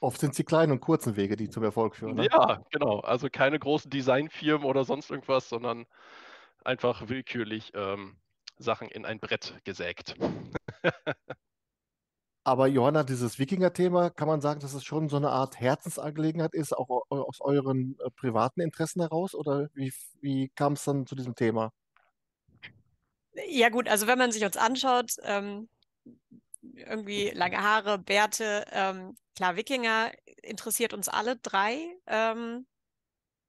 Oft 0.00 0.20
sind 0.20 0.32
es 0.32 0.36
die 0.36 0.44
kleinen 0.44 0.72
und 0.72 0.80
kurzen 0.80 1.16
Wege, 1.16 1.36
die 1.36 1.48
zum 1.48 1.64
Erfolg 1.64 1.96
führen. 1.96 2.16
Ne? 2.16 2.28
Ja, 2.30 2.62
genau. 2.70 3.00
Also 3.00 3.30
keine 3.30 3.58
großen 3.58 3.90
Designfirmen 3.90 4.66
oder 4.66 4.84
sonst 4.84 5.10
irgendwas, 5.10 5.48
sondern 5.48 5.86
einfach 6.62 7.08
willkürlich 7.08 7.72
ähm, 7.74 8.18
Sachen 8.58 8.88
in 8.88 9.06
ein 9.06 9.20
Brett 9.20 9.54
gesägt. 9.64 10.16
Aber 12.44 12.66
Johanna, 12.66 13.04
dieses 13.04 13.38
Wikinger-Thema, 13.38 14.10
kann 14.10 14.28
man 14.28 14.42
sagen, 14.42 14.60
dass 14.60 14.74
es 14.74 14.84
schon 14.84 15.08
so 15.08 15.16
eine 15.16 15.30
Art 15.30 15.58
Herzensangelegenheit 15.58 16.52
ist, 16.52 16.76
auch 16.76 17.06
aus 17.08 17.40
euren 17.40 17.96
äh, 18.04 18.10
privaten 18.10 18.60
Interessen 18.60 19.00
heraus? 19.00 19.34
Oder 19.34 19.70
wie, 19.72 19.94
wie 20.20 20.50
kam 20.50 20.74
es 20.74 20.84
dann 20.84 21.06
zu 21.06 21.14
diesem 21.14 21.34
Thema? 21.34 21.72
Ja 23.48 23.70
gut, 23.70 23.88
also 23.88 24.06
wenn 24.06 24.18
man 24.18 24.30
sich 24.30 24.44
uns 24.44 24.58
anschaut, 24.58 25.12
ähm, 25.22 25.70
irgendwie 26.62 27.30
lange 27.30 27.62
Haare, 27.62 27.98
Bärte. 27.98 28.64
Ähm, 28.72 29.16
klar, 29.36 29.56
Wikinger 29.56 30.12
interessiert 30.42 30.92
uns 30.94 31.08
alle 31.08 31.36
drei. 31.36 31.78
Ähm, 32.06 32.66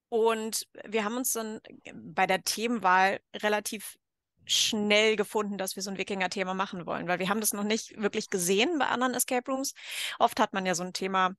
und 0.09 0.67
wir 0.85 1.03
haben 1.03 1.17
uns 1.17 1.33
dann 1.33 1.59
bei 1.93 2.27
der 2.27 2.43
Themenwahl 2.43 3.19
relativ 3.35 3.97
schnell 4.45 5.15
gefunden, 5.15 5.57
dass 5.57 5.75
wir 5.75 5.83
so 5.83 5.89
ein 5.89 5.97
Wikinger-Thema 5.97 6.53
machen 6.53 6.85
wollen, 6.85 7.07
weil 7.07 7.19
wir 7.19 7.29
haben 7.29 7.39
das 7.39 7.53
noch 7.53 7.63
nicht 7.63 8.00
wirklich 8.00 8.29
gesehen 8.29 8.77
bei 8.77 8.88
anderen 8.88 9.15
Escape 9.15 9.51
Rooms. 9.51 9.74
Oft 10.19 10.39
hat 10.39 10.53
man 10.53 10.65
ja 10.65 10.75
so 10.75 10.83
ein 10.83 10.93
Thema, 10.93 11.31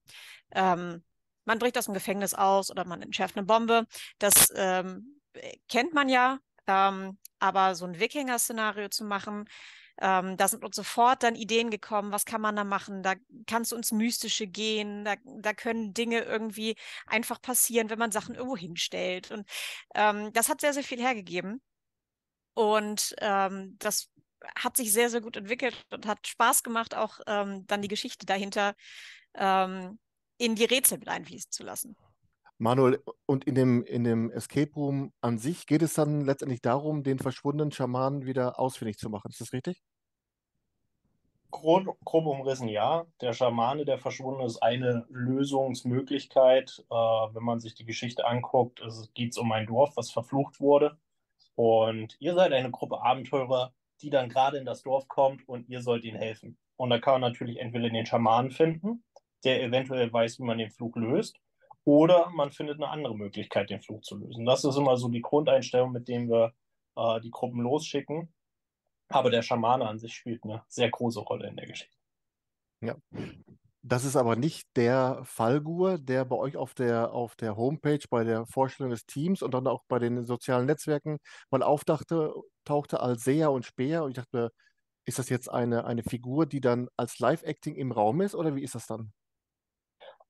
ähm, 0.52 1.04
man 1.44 1.58
bricht 1.58 1.78
aus 1.78 1.84
dem 1.84 1.94
Gefängnis 1.94 2.34
aus 2.34 2.70
oder 2.70 2.84
man 2.84 3.02
entschärft 3.02 3.36
eine 3.36 3.46
Bombe. 3.46 3.86
Das 4.18 4.52
ähm, 4.56 5.20
kennt 5.68 5.94
man 5.94 6.08
ja, 6.08 6.38
ähm, 6.66 7.18
aber 7.38 7.76
so 7.76 7.84
ein 7.84 8.00
Wikinger-Szenario 8.00 8.88
zu 8.88 9.04
machen, 9.04 9.48
ähm, 10.00 10.36
da 10.36 10.48
sind 10.48 10.64
uns 10.64 10.76
sofort 10.76 11.22
dann 11.22 11.34
Ideen 11.34 11.70
gekommen, 11.70 12.12
was 12.12 12.24
kann 12.24 12.40
man 12.40 12.56
da 12.56 12.64
machen? 12.64 13.02
Da 13.02 13.14
kann 13.46 13.62
es 13.62 13.72
uns 13.72 13.92
Mystische 13.92 14.46
gehen, 14.46 15.04
da, 15.04 15.16
da 15.24 15.54
können 15.54 15.94
Dinge 15.94 16.20
irgendwie 16.20 16.76
einfach 17.06 17.40
passieren, 17.40 17.90
wenn 17.90 17.98
man 17.98 18.12
Sachen 18.12 18.34
irgendwo 18.34 18.56
hinstellt. 18.56 19.30
Und 19.30 19.48
ähm, 19.94 20.32
das 20.32 20.48
hat 20.48 20.60
sehr, 20.60 20.72
sehr 20.72 20.84
viel 20.84 21.00
hergegeben. 21.00 21.62
Und 22.54 23.14
ähm, 23.18 23.76
das 23.78 24.10
hat 24.54 24.76
sich 24.76 24.92
sehr, 24.92 25.10
sehr 25.10 25.20
gut 25.20 25.36
entwickelt 25.36 25.86
und 25.90 26.06
hat 26.06 26.26
Spaß 26.26 26.62
gemacht, 26.62 26.94
auch 26.94 27.20
ähm, 27.26 27.66
dann 27.66 27.82
die 27.82 27.88
Geschichte 27.88 28.26
dahinter 28.26 28.74
ähm, 29.34 29.98
in 30.38 30.54
die 30.54 30.64
Rätsel 30.64 30.98
mit 30.98 31.08
einfließen 31.08 31.50
zu 31.50 31.64
lassen. 31.64 31.96
Manuel, 32.58 33.02
und 33.26 33.44
in 33.44 33.54
dem, 33.54 33.84
in 33.84 34.04
dem 34.04 34.30
Escape 34.30 34.72
Room 34.74 35.12
an 35.20 35.38
sich 35.38 35.66
geht 35.66 35.82
es 35.82 35.94
dann 35.94 36.22
letztendlich 36.22 36.62
darum, 36.62 37.02
den 37.02 37.18
verschwundenen 37.18 37.72
Schamanen 37.72 38.24
wieder 38.24 38.58
ausfindig 38.58 38.96
zu 38.96 39.10
machen. 39.10 39.30
Ist 39.30 39.40
das 39.40 39.52
richtig? 39.52 39.82
Grob, 41.50 41.96
umrissen, 42.04 42.68
ja. 42.68 43.06
Der 43.20 43.32
Schamane, 43.32 43.84
der 43.84 43.98
verschwunden 43.98 44.42
ist, 44.42 44.62
eine 44.62 45.06
Lösungsmöglichkeit. 45.08 46.84
Äh, 46.90 46.94
wenn 46.94 47.44
man 47.44 47.60
sich 47.60 47.74
die 47.74 47.84
Geschichte 47.84 48.26
anguckt, 48.26 48.82
geht 49.14 49.32
es 49.32 49.38
um 49.38 49.52
ein 49.52 49.66
Dorf, 49.66 49.96
was 49.96 50.10
verflucht 50.10 50.60
wurde. 50.60 50.98
Und 51.54 52.16
ihr 52.20 52.34
seid 52.34 52.52
eine 52.52 52.70
Gruppe 52.70 53.02
Abenteurer, 53.02 53.72
die 54.02 54.10
dann 54.10 54.28
gerade 54.28 54.58
in 54.58 54.66
das 54.66 54.82
Dorf 54.82 55.08
kommt 55.08 55.48
und 55.48 55.68
ihr 55.68 55.80
sollt 55.80 56.04
ihnen 56.04 56.18
helfen. 56.18 56.58
Und 56.76 56.90
da 56.90 56.98
kann 56.98 57.14
man 57.20 57.32
natürlich 57.32 57.58
entweder 57.58 57.88
den 57.88 58.04
Schamanen 58.06 58.50
finden, 58.50 59.04
der 59.44 59.62
eventuell 59.62 60.12
weiß, 60.12 60.38
wie 60.38 60.44
man 60.44 60.58
den 60.58 60.70
Flug 60.70 60.96
löst. 60.96 61.40
Oder 61.86 62.30
man 62.30 62.50
findet 62.50 62.76
eine 62.76 62.88
andere 62.88 63.16
Möglichkeit, 63.16 63.70
den 63.70 63.80
Flug 63.80 64.04
zu 64.04 64.16
lösen. 64.16 64.44
Das 64.44 64.64
ist 64.64 64.76
immer 64.76 64.96
so 64.96 65.08
die 65.08 65.22
Grundeinstellung, 65.22 65.92
mit 65.92 66.08
dem 66.08 66.28
wir 66.28 66.52
äh, 66.96 67.20
die 67.20 67.30
Gruppen 67.30 67.60
losschicken. 67.60 68.34
Aber 69.08 69.30
der 69.30 69.42
Schamane 69.42 69.86
an 69.86 70.00
sich 70.00 70.12
spielt 70.12 70.42
eine 70.42 70.64
sehr 70.66 70.90
große 70.90 71.20
Rolle 71.20 71.48
in 71.48 71.56
der 71.56 71.66
Geschichte. 71.66 71.96
Ja. 72.80 72.96
Das 73.82 74.04
ist 74.04 74.16
aber 74.16 74.34
nicht 74.34 74.66
der 74.74 75.20
Fallgur, 75.22 75.98
der 75.98 76.24
bei 76.24 76.34
euch 76.34 76.56
auf 76.56 76.74
der, 76.74 77.12
auf 77.12 77.36
der 77.36 77.56
Homepage, 77.56 78.04
bei 78.10 78.24
der 78.24 78.46
Vorstellung 78.46 78.90
des 78.90 79.06
Teams 79.06 79.42
und 79.42 79.54
dann 79.54 79.68
auch 79.68 79.84
bei 79.86 80.00
den 80.00 80.24
sozialen 80.24 80.66
Netzwerken 80.66 81.18
mal 81.50 81.62
auftauchte 81.62 82.34
tauchte 82.64 82.98
als 82.98 83.22
Seher 83.22 83.52
und 83.52 83.64
Speer. 83.64 84.02
Und 84.02 84.10
ich 84.10 84.16
dachte, 84.16 84.50
ist 85.04 85.20
das 85.20 85.28
jetzt 85.28 85.48
eine, 85.48 85.84
eine 85.84 86.02
Figur, 86.02 86.46
die 86.46 86.60
dann 86.60 86.88
als 86.96 87.20
Live-Acting 87.20 87.76
im 87.76 87.92
Raum 87.92 88.22
ist 88.22 88.34
oder 88.34 88.56
wie 88.56 88.64
ist 88.64 88.74
das 88.74 88.88
dann? 88.88 89.12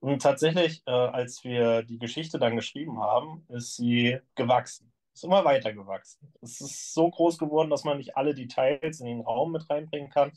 Und 0.00 0.22
tatsächlich, 0.22 0.82
äh, 0.86 0.90
als 0.90 1.42
wir 1.44 1.82
die 1.82 1.98
Geschichte 1.98 2.38
dann 2.38 2.56
geschrieben 2.56 3.00
haben, 3.00 3.44
ist 3.48 3.76
sie 3.76 4.18
gewachsen. 4.34 4.92
Ist 5.14 5.24
immer 5.24 5.44
weiter 5.44 5.72
gewachsen. 5.72 6.32
Es 6.42 6.60
ist 6.60 6.92
so 6.92 7.10
groß 7.10 7.38
geworden, 7.38 7.70
dass 7.70 7.84
man 7.84 7.96
nicht 7.96 8.16
alle 8.16 8.34
Details 8.34 9.00
in 9.00 9.06
den 9.06 9.20
Raum 9.22 9.52
mit 9.52 9.68
reinbringen 9.70 10.10
kann. 10.10 10.32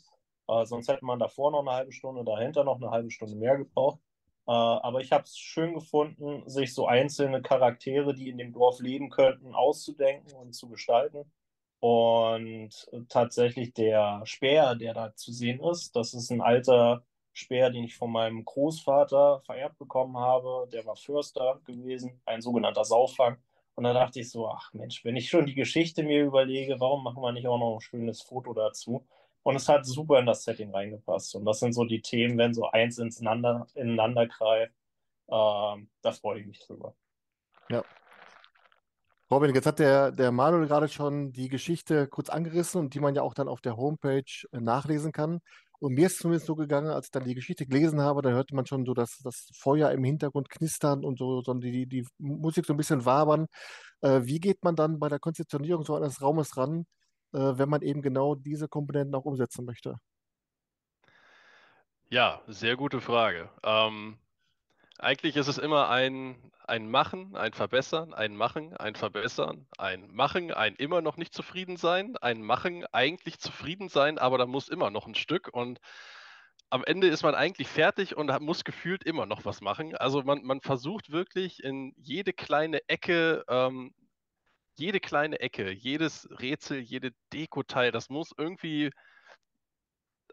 Äh, 0.48 0.64
sonst 0.64 0.88
hätte 0.88 1.04
man 1.04 1.18
davor 1.18 1.52
noch 1.52 1.60
eine 1.60 1.72
halbe 1.72 1.92
Stunde, 1.92 2.24
dahinter 2.24 2.64
noch 2.64 2.76
eine 2.76 2.90
halbe 2.90 3.10
Stunde 3.10 3.36
mehr 3.36 3.58
gebraucht. 3.58 4.00
Äh, 4.46 4.52
aber 4.52 5.00
ich 5.00 5.12
habe 5.12 5.24
es 5.24 5.38
schön 5.38 5.74
gefunden, 5.74 6.48
sich 6.48 6.74
so 6.74 6.86
einzelne 6.86 7.42
Charaktere, 7.42 8.14
die 8.14 8.30
in 8.30 8.38
dem 8.38 8.52
Dorf 8.52 8.80
leben 8.80 9.10
könnten, 9.10 9.54
auszudenken 9.54 10.32
und 10.32 10.54
zu 10.54 10.68
gestalten. 10.68 11.30
Und 11.80 12.70
tatsächlich 13.08 13.72
der 13.74 14.22
Speer, 14.24 14.74
der 14.74 14.94
da 14.94 15.14
zu 15.14 15.32
sehen 15.32 15.60
ist, 15.60 15.96
das 15.96 16.14
ist 16.14 16.30
ein 16.30 16.42
alter 16.42 17.04
Speer, 17.32 17.70
den 17.70 17.84
ich 17.84 17.96
von 17.96 18.10
meinem 18.10 18.44
Großvater 18.44 19.40
vererbt 19.44 19.78
bekommen 19.78 20.16
habe. 20.16 20.68
Der 20.72 20.84
war 20.86 20.96
Förster 20.96 21.60
gewesen, 21.64 22.20
ein 22.24 22.40
sogenannter 22.40 22.84
Sauffang. 22.84 23.38
Und 23.74 23.84
da 23.84 23.92
dachte 23.92 24.20
ich 24.20 24.30
so, 24.30 24.48
ach 24.48 24.72
Mensch, 24.74 25.04
wenn 25.04 25.16
ich 25.16 25.28
schon 25.28 25.46
die 25.46 25.54
Geschichte 25.54 26.02
mir 26.02 26.24
überlege, 26.24 26.80
warum 26.80 27.04
machen 27.04 27.22
wir 27.22 27.32
nicht 27.32 27.46
auch 27.46 27.58
noch 27.58 27.76
ein 27.76 27.80
schönes 27.80 28.22
Foto 28.22 28.52
dazu? 28.52 29.06
Und 29.42 29.56
es 29.56 29.68
hat 29.68 29.86
super 29.86 30.18
in 30.18 30.26
das 30.26 30.44
Setting 30.44 30.70
reingepasst. 30.70 31.34
Und 31.34 31.44
das 31.46 31.60
sind 31.60 31.72
so 31.72 31.84
die 31.84 32.02
Themen, 32.02 32.36
wenn 32.36 32.52
so 32.52 32.70
eins 32.70 32.98
ineinander, 32.98 33.66
ineinander 33.74 34.26
greift. 34.26 34.74
Ähm, 35.28 35.88
da 36.02 36.12
freue 36.12 36.40
ich 36.40 36.46
mich 36.46 36.58
drüber. 36.66 36.94
Ja. 37.70 37.84
Robin, 39.30 39.54
jetzt 39.54 39.66
hat 39.66 39.78
der, 39.78 40.10
der 40.10 40.32
Manuel 40.32 40.66
gerade 40.66 40.88
schon 40.88 41.32
die 41.32 41.48
Geschichte 41.48 42.08
kurz 42.08 42.28
angerissen 42.28 42.80
und 42.80 42.94
die 42.94 43.00
man 43.00 43.14
ja 43.14 43.22
auch 43.22 43.32
dann 43.32 43.48
auf 43.48 43.60
der 43.60 43.76
Homepage 43.76 44.24
äh, 44.52 44.60
nachlesen 44.60 45.12
kann. 45.12 45.40
Und 45.80 45.94
mir 45.94 46.06
ist 46.06 46.12
es 46.12 46.18
zumindest 46.18 46.46
so 46.46 46.54
gegangen, 46.54 46.90
als 46.90 47.06
ich 47.06 47.10
dann 47.10 47.24
die 47.24 47.34
Geschichte 47.34 47.66
gelesen 47.66 48.00
habe, 48.02 48.20
da 48.20 48.30
hörte 48.30 48.54
man 48.54 48.66
schon 48.66 48.84
so 48.84 48.92
das, 48.92 49.18
das 49.24 49.48
Feuer 49.56 49.90
im 49.90 50.04
Hintergrund 50.04 50.50
knistern 50.50 51.04
und 51.04 51.18
so, 51.18 51.40
so 51.42 51.54
die, 51.54 51.86
die 51.86 52.06
Musik 52.18 52.66
so 52.66 52.74
ein 52.74 52.76
bisschen 52.76 53.06
wabern. 53.06 53.46
Äh, 54.02 54.20
wie 54.24 54.40
geht 54.40 54.62
man 54.62 54.76
dann 54.76 54.98
bei 54.98 55.08
der 55.08 55.18
Konzeptionierung 55.18 55.84
so 55.84 55.96
eines 55.96 56.20
Raumes 56.20 56.56
ran, 56.58 56.86
äh, 57.32 57.38
wenn 57.38 57.70
man 57.70 57.80
eben 57.82 58.02
genau 58.02 58.34
diese 58.34 58.68
Komponenten 58.68 59.14
auch 59.14 59.24
umsetzen 59.24 59.64
möchte? 59.64 59.96
Ja, 62.10 62.42
sehr 62.46 62.76
gute 62.76 63.00
Frage. 63.00 63.48
Ähm, 63.64 64.18
eigentlich 65.02 65.36
ist 65.36 65.48
es 65.48 65.58
immer 65.58 65.88
ein, 65.88 66.52
ein 66.66 66.90
Machen, 66.90 67.36
ein 67.36 67.52
Verbessern, 67.52 68.14
ein 68.14 68.36
Machen, 68.36 68.76
ein 68.76 68.94
Verbessern, 68.94 69.66
ein 69.78 70.10
Machen, 70.12 70.52
ein 70.52 70.74
immer 70.76 71.02
noch 71.02 71.16
nicht 71.16 71.34
zufrieden 71.34 71.76
sein, 71.76 72.16
ein 72.18 72.42
Machen, 72.42 72.84
eigentlich 72.92 73.38
zufrieden 73.38 73.88
sein, 73.88 74.18
aber 74.18 74.38
da 74.38 74.46
muss 74.46 74.68
immer 74.68 74.90
noch 74.90 75.06
ein 75.06 75.14
Stück 75.14 75.48
und 75.52 75.80
am 76.70 76.84
Ende 76.84 77.08
ist 77.08 77.24
man 77.24 77.34
eigentlich 77.34 77.68
fertig 77.68 78.16
und 78.16 78.38
muss 78.40 78.62
gefühlt 78.64 79.02
immer 79.04 79.26
noch 79.26 79.44
was 79.44 79.60
machen. 79.60 79.96
Also 79.96 80.22
man, 80.22 80.42
man 80.44 80.60
versucht 80.60 81.10
wirklich 81.10 81.64
in 81.64 81.92
jede 81.96 82.32
kleine 82.32 82.80
Ecke, 82.88 83.44
ähm, 83.48 83.92
jede 84.76 85.00
kleine 85.00 85.40
Ecke, 85.40 85.70
jedes 85.70 86.28
Rätsel, 86.40 86.78
jede 86.78 87.10
Dekoteil, 87.32 87.90
das 87.90 88.08
muss 88.08 88.32
irgendwie 88.38 88.90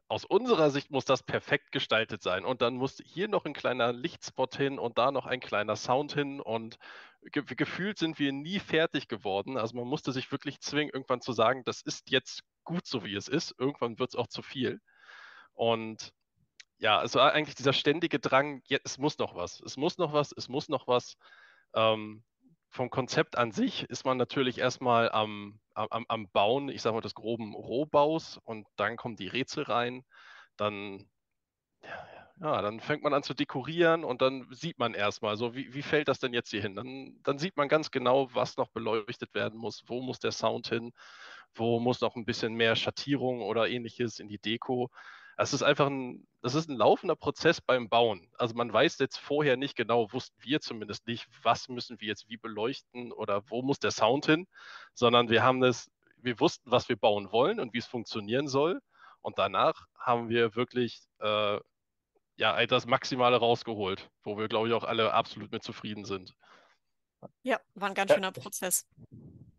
aus 0.09 0.23
unserer 0.25 0.69
Sicht 0.69 0.91
muss 0.91 1.05
das 1.05 1.23
perfekt 1.23 1.71
gestaltet 1.71 2.21
sein. 2.23 2.45
Und 2.45 2.61
dann 2.61 2.75
muss 2.75 3.01
hier 3.05 3.27
noch 3.27 3.45
ein 3.45 3.53
kleiner 3.53 3.91
Lichtspot 3.91 4.55
hin 4.55 4.79
und 4.79 4.97
da 4.97 5.11
noch 5.11 5.25
ein 5.25 5.39
kleiner 5.39 5.75
Sound 5.75 6.13
hin. 6.13 6.39
Und 6.39 6.77
ge 7.23 7.43
gefühlt 7.43 7.97
sind 7.97 8.19
wir 8.19 8.31
nie 8.31 8.59
fertig 8.59 9.07
geworden. 9.07 9.57
Also 9.57 9.75
man 9.75 9.87
musste 9.87 10.11
sich 10.13 10.31
wirklich 10.31 10.61
zwingen, 10.61 10.93
irgendwann 10.93 11.21
zu 11.21 11.33
sagen, 11.33 11.63
das 11.65 11.81
ist 11.81 12.09
jetzt 12.09 12.43
gut 12.63 12.87
so, 12.87 13.03
wie 13.03 13.15
es 13.15 13.27
ist. 13.27 13.55
Irgendwann 13.57 13.99
wird 13.99 14.11
es 14.11 14.15
auch 14.15 14.27
zu 14.27 14.41
viel. 14.41 14.79
Und 15.53 16.13
ja, 16.79 17.03
es 17.03 17.15
war 17.15 17.33
eigentlich 17.33 17.55
dieser 17.55 17.73
ständige 17.73 18.19
Drang, 18.19 18.61
ja, 18.67 18.77
es 18.83 18.97
muss 18.97 19.17
noch 19.17 19.35
was, 19.35 19.61
es 19.61 19.77
muss 19.77 19.97
noch 19.97 20.13
was, 20.13 20.31
es 20.37 20.47
muss 20.47 20.69
noch 20.69 20.87
was. 20.87 21.17
Ähm, 21.73 22.23
vom 22.77 22.89
Konzept 22.91 23.37
an 23.37 23.51
sich 23.51 23.83
ist 23.89 24.05
man 24.05 24.17
natürlich 24.17 24.59
erstmal 24.59 25.11
am, 25.11 25.59
am, 25.73 26.05
am 26.07 26.29
Bauen, 26.31 26.69
ich 26.69 26.81
sage 26.83 26.93
mal, 26.95 27.01
des 27.01 27.15
groben 27.15 27.55
Rohbaus 27.55 28.37
und 28.43 28.67
dann 28.77 28.97
kommen 28.97 29.15
die 29.17 29.27
Rätsel 29.27 29.63
rein. 29.63 30.05
Dann, 30.57 31.09
ja, 32.39 32.61
dann 32.61 32.79
fängt 32.79 33.03
man 33.03 33.15
an 33.15 33.23
zu 33.23 33.33
dekorieren 33.33 34.03
und 34.03 34.21
dann 34.21 34.47
sieht 34.51 34.77
man 34.77 34.93
erstmal 34.93 35.37
so, 35.37 35.55
wie, 35.55 35.73
wie 35.73 35.81
fällt 35.81 36.07
das 36.07 36.19
denn 36.19 36.33
jetzt 36.33 36.51
hier 36.51 36.61
hin? 36.61 36.75
Dann, 36.75 37.19
dann 37.23 37.39
sieht 37.39 37.57
man 37.57 37.67
ganz 37.67 37.89
genau, 37.89 38.29
was 38.35 38.57
noch 38.57 38.69
beleuchtet 38.69 39.33
werden 39.33 39.59
muss, 39.59 39.83
wo 39.87 40.01
muss 40.01 40.19
der 40.19 40.31
Sound 40.31 40.67
hin, 40.67 40.91
wo 41.55 41.79
muss 41.79 42.01
noch 42.01 42.15
ein 42.15 42.25
bisschen 42.25 42.53
mehr 42.53 42.75
Schattierung 42.75 43.41
oder 43.41 43.67
ähnliches 43.67 44.19
in 44.19 44.27
die 44.29 44.39
Deko. 44.39 44.91
Es 45.39 45.53
ist 45.53 45.61
einfach 45.61 45.85
ein, 45.85 46.27
das 46.41 46.55
ist 46.55 46.67
ein 46.67 46.75
laufender 46.75 47.15
Prozess 47.15 47.61
beim 47.61 47.89
Bauen. 47.89 48.27
Also 48.37 48.55
man 48.55 48.73
weiß 48.73 48.97
jetzt 48.97 49.17
vorher 49.17 49.55
nicht 49.55 49.75
genau, 49.75 50.11
wussten 50.11 50.35
wir 50.43 50.61
zumindest 50.61 51.05
nicht, 51.05 51.27
was 51.43 51.69
müssen 51.69 52.01
wir 52.01 52.07
jetzt 52.07 52.27
wie 52.27 52.37
beleuchten 52.37 53.11
oder 53.11 53.43
wo 53.49 53.61
muss 53.61 53.77
der 53.77 53.91
Sound 53.91 54.25
hin, 54.25 54.47
sondern 54.95 55.29
wir 55.29 55.43
haben 55.43 55.61
das, 55.61 55.91
wir 56.17 56.39
wussten, 56.39 56.71
was 56.71 56.89
wir 56.89 56.95
bauen 56.95 57.31
wollen 57.31 57.59
und 57.59 57.73
wie 57.73 57.77
es 57.77 57.85
funktionieren 57.85 58.47
soll. 58.47 58.81
Und 59.21 59.37
danach 59.37 59.85
haben 59.99 60.29
wir 60.29 60.55
wirklich 60.55 61.03
äh, 61.19 61.59
ja, 62.37 62.65
das 62.65 62.87
Maximale 62.87 63.37
rausgeholt, 63.37 64.09
wo 64.23 64.37
wir, 64.37 64.47
glaube 64.47 64.69
ich, 64.69 64.73
auch 64.73 64.83
alle 64.83 65.13
absolut 65.13 65.51
mit 65.51 65.63
zufrieden 65.63 66.05
sind. 66.05 66.35
Ja, 67.43 67.59
war 67.75 67.89
ein 67.89 67.95
ganz 67.95 68.11
schöner 68.11 68.31
Prozess. 68.31 68.87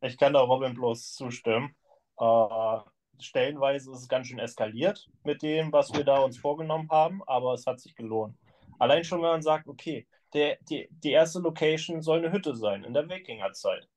Ich 0.01 0.17
kann 0.17 0.33
da 0.33 0.41
Robin 0.41 0.75
bloß 0.75 1.15
zustimmen. 1.15 1.77
Äh, 2.19 2.79
stellenweise 3.21 3.91
ist 3.91 3.99
es 3.99 4.09
ganz 4.09 4.27
schön 4.27 4.39
eskaliert 4.39 5.09
mit 5.25 5.43
dem, 5.43 5.73
was 5.73 5.93
wir 5.93 6.05
da 6.05 6.19
uns 6.19 6.39
vorgenommen 6.39 6.89
haben, 6.91 7.23
aber 7.27 7.55
es 7.55 7.67
hat 7.67 7.81
sich 7.81 7.95
gelohnt. 7.95 8.37
Allein 8.79 9.05
schon, 9.05 9.23
wenn 9.23 9.31
man 9.31 9.43
sagt, 9.43 9.69
okay, 9.69 10.07
der, 10.35 10.59
die, 10.69 10.89
die 10.91 11.13
erste 11.13 11.41
Location 11.41 12.03
soll 12.03 12.19
eine 12.19 12.33
Hütte 12.33 12.55
sein 12.55 12.85
in 12.85 12.95
der 12.95 13.09
Wikingerzeit. 13.09 13.89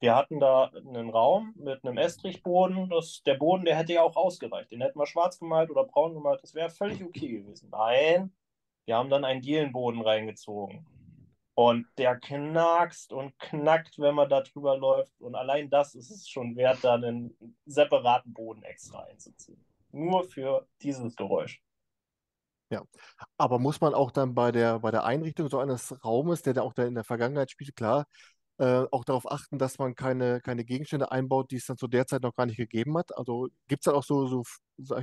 Wir 0.00 0.16
hatten 0.16 0.40
da 0.40 0.70
einen 0.74 1.10
Raum 1.10 1.52
mit 1.56 1.84
einem 1.84 1.98
Estrichboden. 1.98 2.88
Das, 2.88 3.22
der 3.24 3.34
Boden, 3.34 3.66
der 3.66 3.76
hätte 3.76 3.92
ja 3.92 4.02
auch 4.02 4.16
ausgereicht. 4.16 4.72
Den 4.72 4.80
hätten 4.80 4.98
wir 4.98 5.06
schwarz 5.06 5.38
gemalt 5.38 5.70
oder 5.70 5.84
braun 5.84 6.14
gemalt. 6.14 6.42
Das 6.42 6.54
wäre 6.54 6.70
völlig 6.70 7.04
okay 7.04 7.28
gewesen. 7.28 7.68
Nein, 7.70 8.32
wir 8.86 8.96
haben 8.96 9.10
dann 9.10 9.26
einen 9.26 9.42
Dielenboden 9.42 10.00
reingezogen. 10.00 10.86
Und 11.60 11.86
der 11.98 12.18
knackst 12.18 13.12
und 13.12 13.38
knackt, 13.38 13.98
wenn 13.98 14.14
man 14.14 14.30
da 14.30 14.40
drüber 14.40 14.78
läuft. 14.78 15.20
Und 15.20 15.34
allein 15.34 15.68
das 15.68 15.94
ist 15.94 16.10
es 16.10 16.26
schon 16.26 16.56
wert, 16.56 16.78
da 16.80 16.94
einen 16.94 17.36
separaten 17.66 18.32
Boden 18.32 18.62
extra 18.62 19.00
einzuziehen. 19.00 19.62
Nur 19.92 20.24
für 20.24 20.66
dieses 20.80 21.14
Geräusch. 21.16 21.62
Ja, 22.70 22.82
aber 23.36 23.58
muss 23.58 23.78
man 23.82 23.92
auch 23.92 24.10
dann 24.10 24.34
bei 24.34 24.52
der, 24.52 24.78
bei 24.78 24.90
der 24.90 25.04
Einrichtung 25.04 25.50
so 25.50 25.58
eines 25.58 26.02
Raumes, 26.02 26.40
der 26.40 26.54
da 26.54 26.62
auch 26.62 26.72
da 26.72 26.84
in 26.86 26.94
der 26.94 27.04
Vergangenheit 27.04 27.50
spielt, 27.50 27.76
klar, 27.76 28.06
äh, 28.56 28.86
auch 28.90 29.04
darauf 29.04 29.30
achten, 29.30 29.58
dass 29.58 29.78
man 29.78 29.94
keine, 29.94 30.40
keine 30.40 30.64
Gegenstände 30.64 31.12
einbaut, 31.12 31.50
die 31.50 31.56
es 31.56 31.66
dann 31.66 31.76
zu 31.76 31.88
der 31.88 32.06
Zeit 32.06 32.22
noch 32.22 32.34
gar 32.34 32.46
nicht 32.46 32.56
gegeben 32.56 32.96
hat? 32.96 33.14
Also 33.18 33.48
gibt 33.68 33.80
es 33.80 33.84
dann 33.84 33.96
auch 33.96 34.04
so, 34.04 34.26
so 34.26 34.44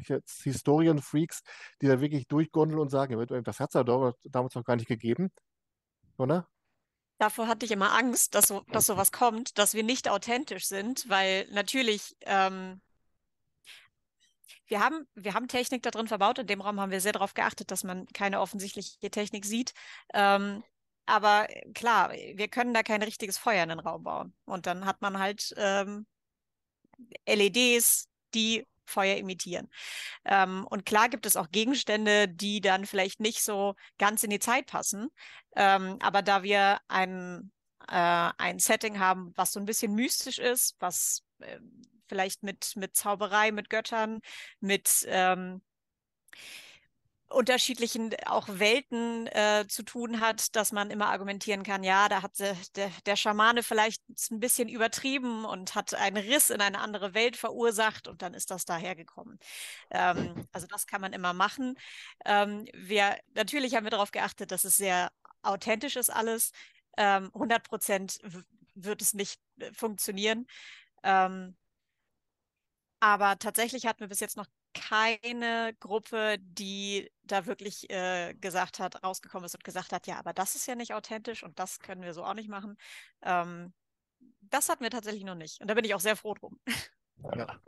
jetzt, 0.08 0.42
Historienfreaks, 0.42 1.44
die 1.84 1.88
da 1.88 2.02
wirklich 2.02 2.28
durchgondeln 2.28 2.80
und 2.80 2.90
sagen, 2.90 3.44
das 3.44 3.60
hat 3.60 3.70
es 3.70 3.74
ja 3.76 3.84
damals 3.84 4.56
noch 4.56 4.64
gar 4.64 4.76
nicht 4.76 4.88
gegeben? 4.88 5.30
Oder? 6.18 6.50
Davor 7.20 7.48
hatte 7.48 7.66
ich 7.66 7.72
immer 7.72 7.94
Angst, 7.94 8.36
dass, 8.36 8.48
so, 8.48 8.62
dass 8.72 8.86
sowas 8.86 9.12
kommt, 9.12 9.58
dass 9.58 9.74
wir 9.74 9.84
nicht 9.84 10.08
authentisch 10.08 10.68
sind, 10.68 11.10
weil 11.10 11.48
natürlich 11.52 12.16
ähm, 12.22 12.80
wir 14.68 14.82
haben, 14.82 15.08
wir 15.16 15.34
haben 15.34 15.48
Technik 15.48 15.82
da 15.84 15.92
drin 15.92 16.08
verbaut. 16.08 16.40
In 16.40 16.48
dem 16.48 16.62
Raum 16.62 16.80
haben 16.80 16.92
wir 16.92 17.02
sehr 17.02 17.14
darauf 17.14 17.34
geachtet, 17.34 17.72
dass 17.72 17.84
man 17.84 18.06
keine 18.08 18.40
offensichtliche 18.42 19.10
Technik 19.10 19.46
sieht. 19.46 19.74
Ähm, 20.14 20.64
aber 21.06 21.48
klar, 21.74 22.12
wir 22.12 22.48
können 22.50 22.74
da 22.74 22.84
kein 22.84 23.02
richtiges 23.02 23.38
Feuer 23.38 23.64
in 23.64 23.70
den 23.70 23.80
Raum 23.80 24.04
bauen. 24.04 24.34
Und 24.46 24.66
dann 24.66 24.86
hat 24.86 25.02
man 25.02 25.20
halt 25.20 25.54
ähm, 25.58 26.06
LEDs, 27.26 28.10
die 28.34 28.68
Feuer 28.90 29.18
imitieren. 29.18 29.70
Ähm, 30.26 30.66
und 30.70 30.86
klar 30.86 31.10
gibt 31.10 31.26
es 31.26 31.36
auch 31.36 31.52
Gegenstände, 31.52 32.28
die 32.28 32.62
dann 32.62 32.86
vielleicht 32.86 33.20
nicht 33.20 33.44
so 33.44 33.76
ganz 33.98 34.24
in 34.24 34.30
die 34.30 34.40
Zeit 34.40 34.68
passen. 34.68 35.10
Ähm, 35.56 35.98
aber 36.02 36.22
da 36.22 36.44
wir 36.44 36.80
ein, 36.88 37.52
äh, 37.88 38.32
ein 38.38 38.60
Setting 38.60 39.00
haben, 39.00 39.34
was 39.36 39.54
so 39.54 39.60
ein 39.60 39.66
bisschen 39.66 39.94
mystisch 39.94 40.40
ist, 40.40 40.76
was 40.80 41.24
äh, 41.40 41.60
vielleicht 42.08 42.44
mit, 42.44 42.74
mit 42.76 42.96
Zauberei, 42.96 43.52
mit 43.52 43.70
Göttern, 43.70 44.20
mit 44.60 45.06
ähm, 45.08 45.62
unterschiedlichen 47.30 48.16
auch 48.26 48.48
Welten 48.50 49.28
äh, 49.28 49.66
zu 49.68 49.84
tun 49.84 50.22
hat, 50.22 50.56
dass 50.56 50.72
man 50.72 50.92
immer 50.92 51.10
argumentieren 51.10 51.64
kann, 51.64 51.84
ja, 51.84 52.08
da 52.08 52.22
hat 52.22 52.40
der, 52.40 52.56
der 53.06 53.16
Schamane 53.16 53.64
vielleicht 53.64 54.02
ein 54.32 54.40
bisschen 54.40 54.70
übertrieben 54.70 55.46
und 55.46 55.76
hat 55.76 55.94
einen 55.94 56.18
Riss 56.18 56.50
in 56.50 56.62
eine 56.62 56.80
andere 56.80 57.14
Welt 57.14 57.36
verursacht 57.36 58.08
und 58.08 58.22
dann 58.22 58.34
ist 58.34 58.50
das 58.52 58.66
dahergekommen. 58.66 59.40
Ähm, 59.92 60.48
also 60.52 60.68
das 60.68 60.88
kann 60.88 61.02
man 61.02 61.14
immer 61.14 61.34
machen. 61.34 61.78
Ähm, 62.26 62.66
wir, 62.74 63.18
natürlich 63.34 63.76
haben 63.76 63.86
wir 63.86 63.92
darauf 63.92 64.12
geachtet, 64.12 64.52
dass 64.52 64.64
es 64.64 64.78
sehr 64.78 65.12
authentisch 65.42 65.96
ist 65.96 66.10
alles. 66.10 66.52
Ähm, 66.98 67.30
100 67.34 67.64
Prozent 67.64 68.20
wird 68.74 69.02
es 69.02 69.14
nicht 69.14 69.40
äh, 69.60 69.72
funktionieren. 69.74 70.48
Ähm, 71.04 71.56
aber 73.00 73.38
tatsächlich 73.38 73.86
hatten 73.86 74.00
wir 74.00 74.08
bis 74.08 74.20
jetzt 74.20 74.38
noch 74.38 74.48
keine 74.80 75.76
Gruppe, 75.80 76.38
die 76.40 77.12
da 77.24 77.46
wirklich 77.46 77.90
äh, 77.90 78.34
gesagt 78.36 78.80
hat, 78.80 79.04
rausgekommen 79.04 79.46
ist 79.46 79.56
und 79.56 79.64
gesagt 79.64 79.92
hat, 79.92 80.08
ja, 80.08 80.18
aber 80.18 80.34
das 80.34 80.56
ist 80.56 80.68
ja 80.68 80.76
nicht 80.76 80.94
authentisch 80.94 81.44
und 81.44 81.60
das 81.60 81.80
können 81.80 82.04
wir 82.04 82.14
so 82.14 82.24
auch 82.24 82.34
nicht 82.34 82.50
machen. 82.50 82.78
Ähm, 83.22 83.74
das 84.42 84.70
hatten 84.70 84.84
wir 84.84 84.92
tatsächlich 84.92 85.24
noch 85.24 85.36
nicht. 85.36 85.62
Und 85.62 85.70
da 85.70 85.74
bin 85.74 85.86
ich 85.86 85.94
auch 85.94 86.00
sehr 86.00 86.16
froh 86.16 86.34
drum. 86.34 86.60
Ja. 87.36 87.48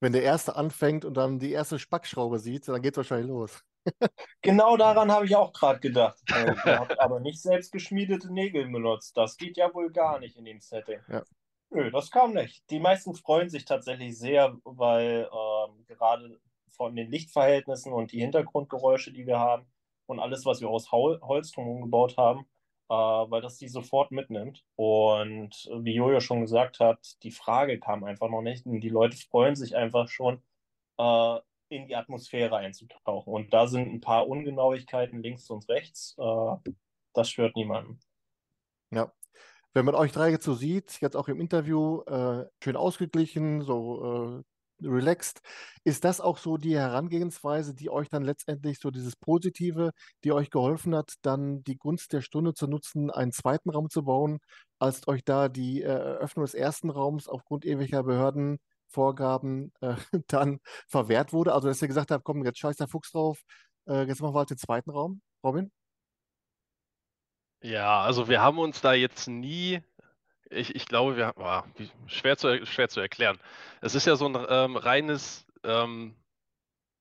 Wenn 0.00 0.12
der 0.12 0.22
Erste 0.22 0.56
anfängt 0.56 1.04
und 1.04 1.14
dann 1.14 1.38
die 1.38 1.52
erste 1.52 1.78
Spackschraube 1.78 2.38
sieht, 2.38 2.68
dann 2.68 2.82
geht 2.82 2.92
es 2.92 2.98
wahrscheinlich 2.98 3.28
los. 3.28 3.64
genau 4.42 4.76
daran 4.76 5.10
habe 5.10 5.24
ich 5.24 5.36
auch 5.36 5.52
gerade 5.52 5.80
gedacht. 5.80 6.18
Äh, 6.64 6.78
aber 6.98 7.20
nicht 7.20 7.40
selbst 7.40 7.72
geschmiedete 7.72 8.32
Nägel 8.32 8.68
benutzt. 8.68 9.16
Das 9.16 9.36
geht 9.36 9.56
ja 9.56 9.72
wohl 9.74 9.90
gar 9.92 10.18
nicht 10.18 10.36
in 10.36 10.44
dem 10.44 10.60
Setting. 10.60 11.00
Ja. 11.08 11.22
Nö, 11.70 11.90
das 11.90 12.10
kam 12.10 12.34
nicht. 12.34 12.68
Die 12.70 12.78
meisten 12.78 13.14
freuen 13.14 13.48
sich 13.48 13.64
tatsächlich 13.64 14.18
sehr, 14.18 14.56
weil 14.64 15.28
ähm, 15.32 15.84
gerade 15.86 16.40
von 16.70 16.94
den 16.94 17.10
Lichtverhältnissen 17.10 17.92
und 17.92 18.12
die 18.12 18.20
Hintergrundgeräusche, 18.20 19.12
die 19.12 19.26
wir 19.26 19.38
haben 19.38 19.66
und 20.06 20.20
alles, 20.20 20.44
was 20.44 20.60
wir 20.60 20.68
aus 20.68 20.92
Hol 20.92 21.20
Holz 21.22 21.52
drumherum 21.52 21.82
gebaut 21.82 22.16
haben, 22.16 22.46
äh, 22.88 22.94
weil 22.94 23.40
das 23.40 23.58
die 23.58 23.68
sofort 23.68 24.10
mitnimmt. 24.10 24.64
Und 24.76 25.68
wie 25.80 25.94
Jojo 25.94 26.20
schon 26.20 26.42
gesagt 26.42 26.80
hat, 26.80 27.22
die 27.22 27.30
Frage 27.30 27.80
kam 27.80 28.04
einfach 28.04 28.28
noch 28.28 28.42
nicht. 28.42 28.66
Und 28.66 28.80
die 28.80 28.88
Leute 28.88 29.16
freuen 29.16 29.56
sich 29.56 29.76
einfach 29.76 30.08
schon, 30.08 30.42
äh, 30.98 31.38
in 31.68 31.86
die 31.88 31.96
Atmosphäre 31.96 32.56
einzutauchen. 32.56 33.32
Und 33.32 33.52
da 33.52 33.66
sind 33.66 33.92
ein 33.92 34.00
paar 34.00 34.28
Ungenauigkeiten 34.28 35.22
links 35.22 35.50
und 35.50 35.68
rechts. 35.68 36.16
Äh, 36.18 36.70
das 37.14 37.30
stört 37.30 37.56
niemanden. 37.56 38.00
Ja, 38.90 39.12
wenn 39.74 39.84
man 39.84 39.94
euch 39.96 40.12
drei 40.12 40.30
jetzt 40.30 40.44
so 40.44 40.54
sieht, 40.54 41.00
jetzt 41.00 41.16
auch 41.16 41.28
im 41.28 41.40
Interview, 41.40 42.02
äh, 42.02 42.46
schön 42.62 42.76
ausgeglichen, 42.76 43.62
so 43.62 44.42
äh, 44.42 44.86
relaxed, 44.86 45.40
ist 45.84 46.04
das 46.04 46.20
auch 46.20 46.38
so 46.38 46.56
die 46.56 46.76
Herangehensweise, 46.76 47.74
die 47.74 47.90
euch 47.90 48.08
dann 48.08 48.22
letztendlich 48.24 48.78
so 48.80 48.90
dieses 48.90 49.16
Positive, 49.16 49.92
die 50.24 50.32
euch 50.32 50.50
geholfen 50.50 50.94
hat, 50.94 51.14
dann 51.22 51.62
die 51.64 51.76
Gunst 51.76 52.12
der 52.12 52.20
Stunde 52.20 52.54
zu 52.54 52.66
nutzen, 52.66 53.10
einen 53.10 53.32
zweiten 53.32 53.70
Raum 53.70 53.90
zu 53.90 54.04
bauen, 54.04 54.38
als 54.78 55.06
euch 55.08 55.24
da 55.24 55.48
die 55.48 55.82
äh, 55.82 55.86
Eröffnung 55.86 56.44
des 56.44 56.54
ersten 56.54 56.90
Raums 56.90 57.28
aufgrund 57.28 57.64
irgendwelcher 57.64 58.02
Behördenvorgaben 58.04 59.72
äh, 59.80 59.96
dann 60.28 60.60
verwehrt 60.88 61.32
wurde? 61.32 61.52
Also, 61.54 61.68
dass 61.68 61.82
ihr 61.82 61.88
gesagt 61.88 62.10
habt, 62.10 62.24
komm, 62.24 62.44
jetzt 62.44 62.58
scheiß 62.58 62.76
der 62.76 62.88
Fuchs 62.88 63.10
drauf, 63.12 63.42
äh, 63.88 64.06
jetzt 64.06 64.20
machen 64.22 64.34
wir 64.34 64.38
halt 64.38 64.50
den 64.50 64.58
zweiten 64.58 64.90
Raum. 64.90 65.20
Robin? 65.44 65.70
Ja, 67.64 68.02
also 68.02 68.28
wir 68.28 68.42
haben 68.42 68.58
uns 68.58 68.82
da 68.82 68.92
jetzt 68.92 69.26
nie, 69.26 69.80
ich, 70.50 70.74
ich 70.74 70.84
glaube, 70.86 71.16
wir 71.16 71.28
haben, 71.28 71.42
ah, 71.42 71.64
schwer 72.06 72.36
zu, 72.36 72.66
schwer 72.66 72.90
zu 72.90 73.00
erklären. 73.00 73.38
Es 73.80 73.94
ist 73.94 74.06
ja 74.06 74.16
so 74.16 74.26
ein 74.26 74.36
ähm, 74.50 74.76
reines, 74.76 75.46
ähm, 75.64 76.14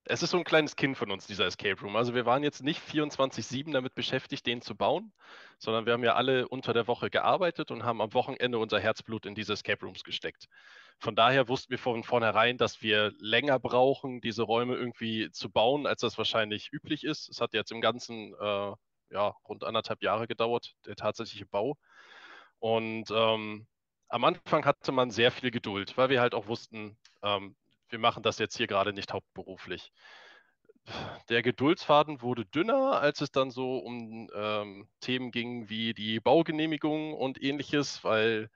es 0.05 0.23
ist 0.23 0.29
so 0.31 0.37
ein 0.37 0.45
kleines 0.45 0.77
Kind 0.77 0.97
von 0.97 1.11
uns, 1.11 1.27
dieser 1.27 1.47
Escape 1.47 1.81
Room. 1.81 1.97
Also 1.97 2.15
wir 2.15 2.25
waren 2.25 2.43
jetzt 2.43 2.63
nicht 2.63 2.81
24-7 2.81 3.73
damit 3.73 3.93
beschäftigt, 3.93 4.45
den 4.47 4.61
zu 4.61 4.73
bauen, 4.75 5.11
sondern 5.59 5.85
wir 5.85 5.91
haben 5.91 6.03
ja 6.05 6.15
alle 6.15 6.47
unter 6.47 6.71
der 6.73 6.87
Woche 6.87 7.09
gearbeitet 7.09 7.69
und 7.69 7.83
haben 7.83 8.01
am 8.01 8.13
Wochenende 8.13 8.57
unser 8.57 8.79
Herzblut 8.79 9.25
in 9.25 9.35
diese 9.35 9.53
Escape 9.53 9.85
Rooms 9.85 10.05
gesteckt. 10.05 10.47
Von 10.97 11.15
daher 11.15 11.49
wussten 11.49 11.71
wir 11.71 11.79
von 11.79 12.03
vornherein, 12.03 12.57
dass 12.57 12.81
wir 12.81 13.11
länger 13.19 13.59
brauchen, 13.59 14.21
diese 14.21 14.43
Räume 14.43 14.75
irgendwie 14.75 15.29
zu 15.31 15.51
bauen, 15.51 15.85
als 15.87 15.99
das 15.99 16.17
wahrscheinlich 16.17 16.71
üblich 16.71 17.03
ist. 17.03 17.27
Es 17.27 17.41
hat 17.41 17.53
jetzt 17.53 17.73
im 17.73 17.81
Ganzen 17.81 18.33
äh, 18.39 18.71
ja, 19.13 19.35
rund 19.47 19.63
anderthalb 19.63 20.03
Jahre 20.03 20.27
gedauert, 20.27 20.73
der 20.85 20.95
tatsächliche 20.95 21.45
Bau. 21.45 21.77
Und 22.59 23.05
ähm, 23.11 23.67
am 24.09 24.23
Anfang 24.25 24.65
hatte 24.65 24.91
man 24.91 25.11
sehr 25.11 25.31
viel 25.31 25.51
Geduld, 25.51 25.97
weil 25.97 26.09
wir 26.09 26.21
halt 26.21 26.35
auch 26.35 26.47
wussten, 26.47 26.97
ähm, 27.21 27.55
wir 27.89 27.99
machen 27.99 28.23
das 28.23 28.39
jetzt 28.39 28.57
hier 28.57 28.67
gerade 28.67 28.93
nicht 28.93 29.13
hauptberuflich. 29.13 29.91
Der 31.29 31.41
Geduldsfaden 31.41 32.21
wurde 32.21 32.45
dünner, 32.45 32.99
als 32.99 33.21
es 33.21 33.31
dann 33.31 33.51
so 33.51 33.77
um 33.77 34.29
ähm, 34.35 34.89
Themen 34.99 35.31
ging 35.31 35.69
wie 35.69 35.93
die 35.93 36.19
Baugenehmigung 36.19 37.13
und 37.13 37.41
ähnliches, 37.41 38.03
weil 38.03 38.49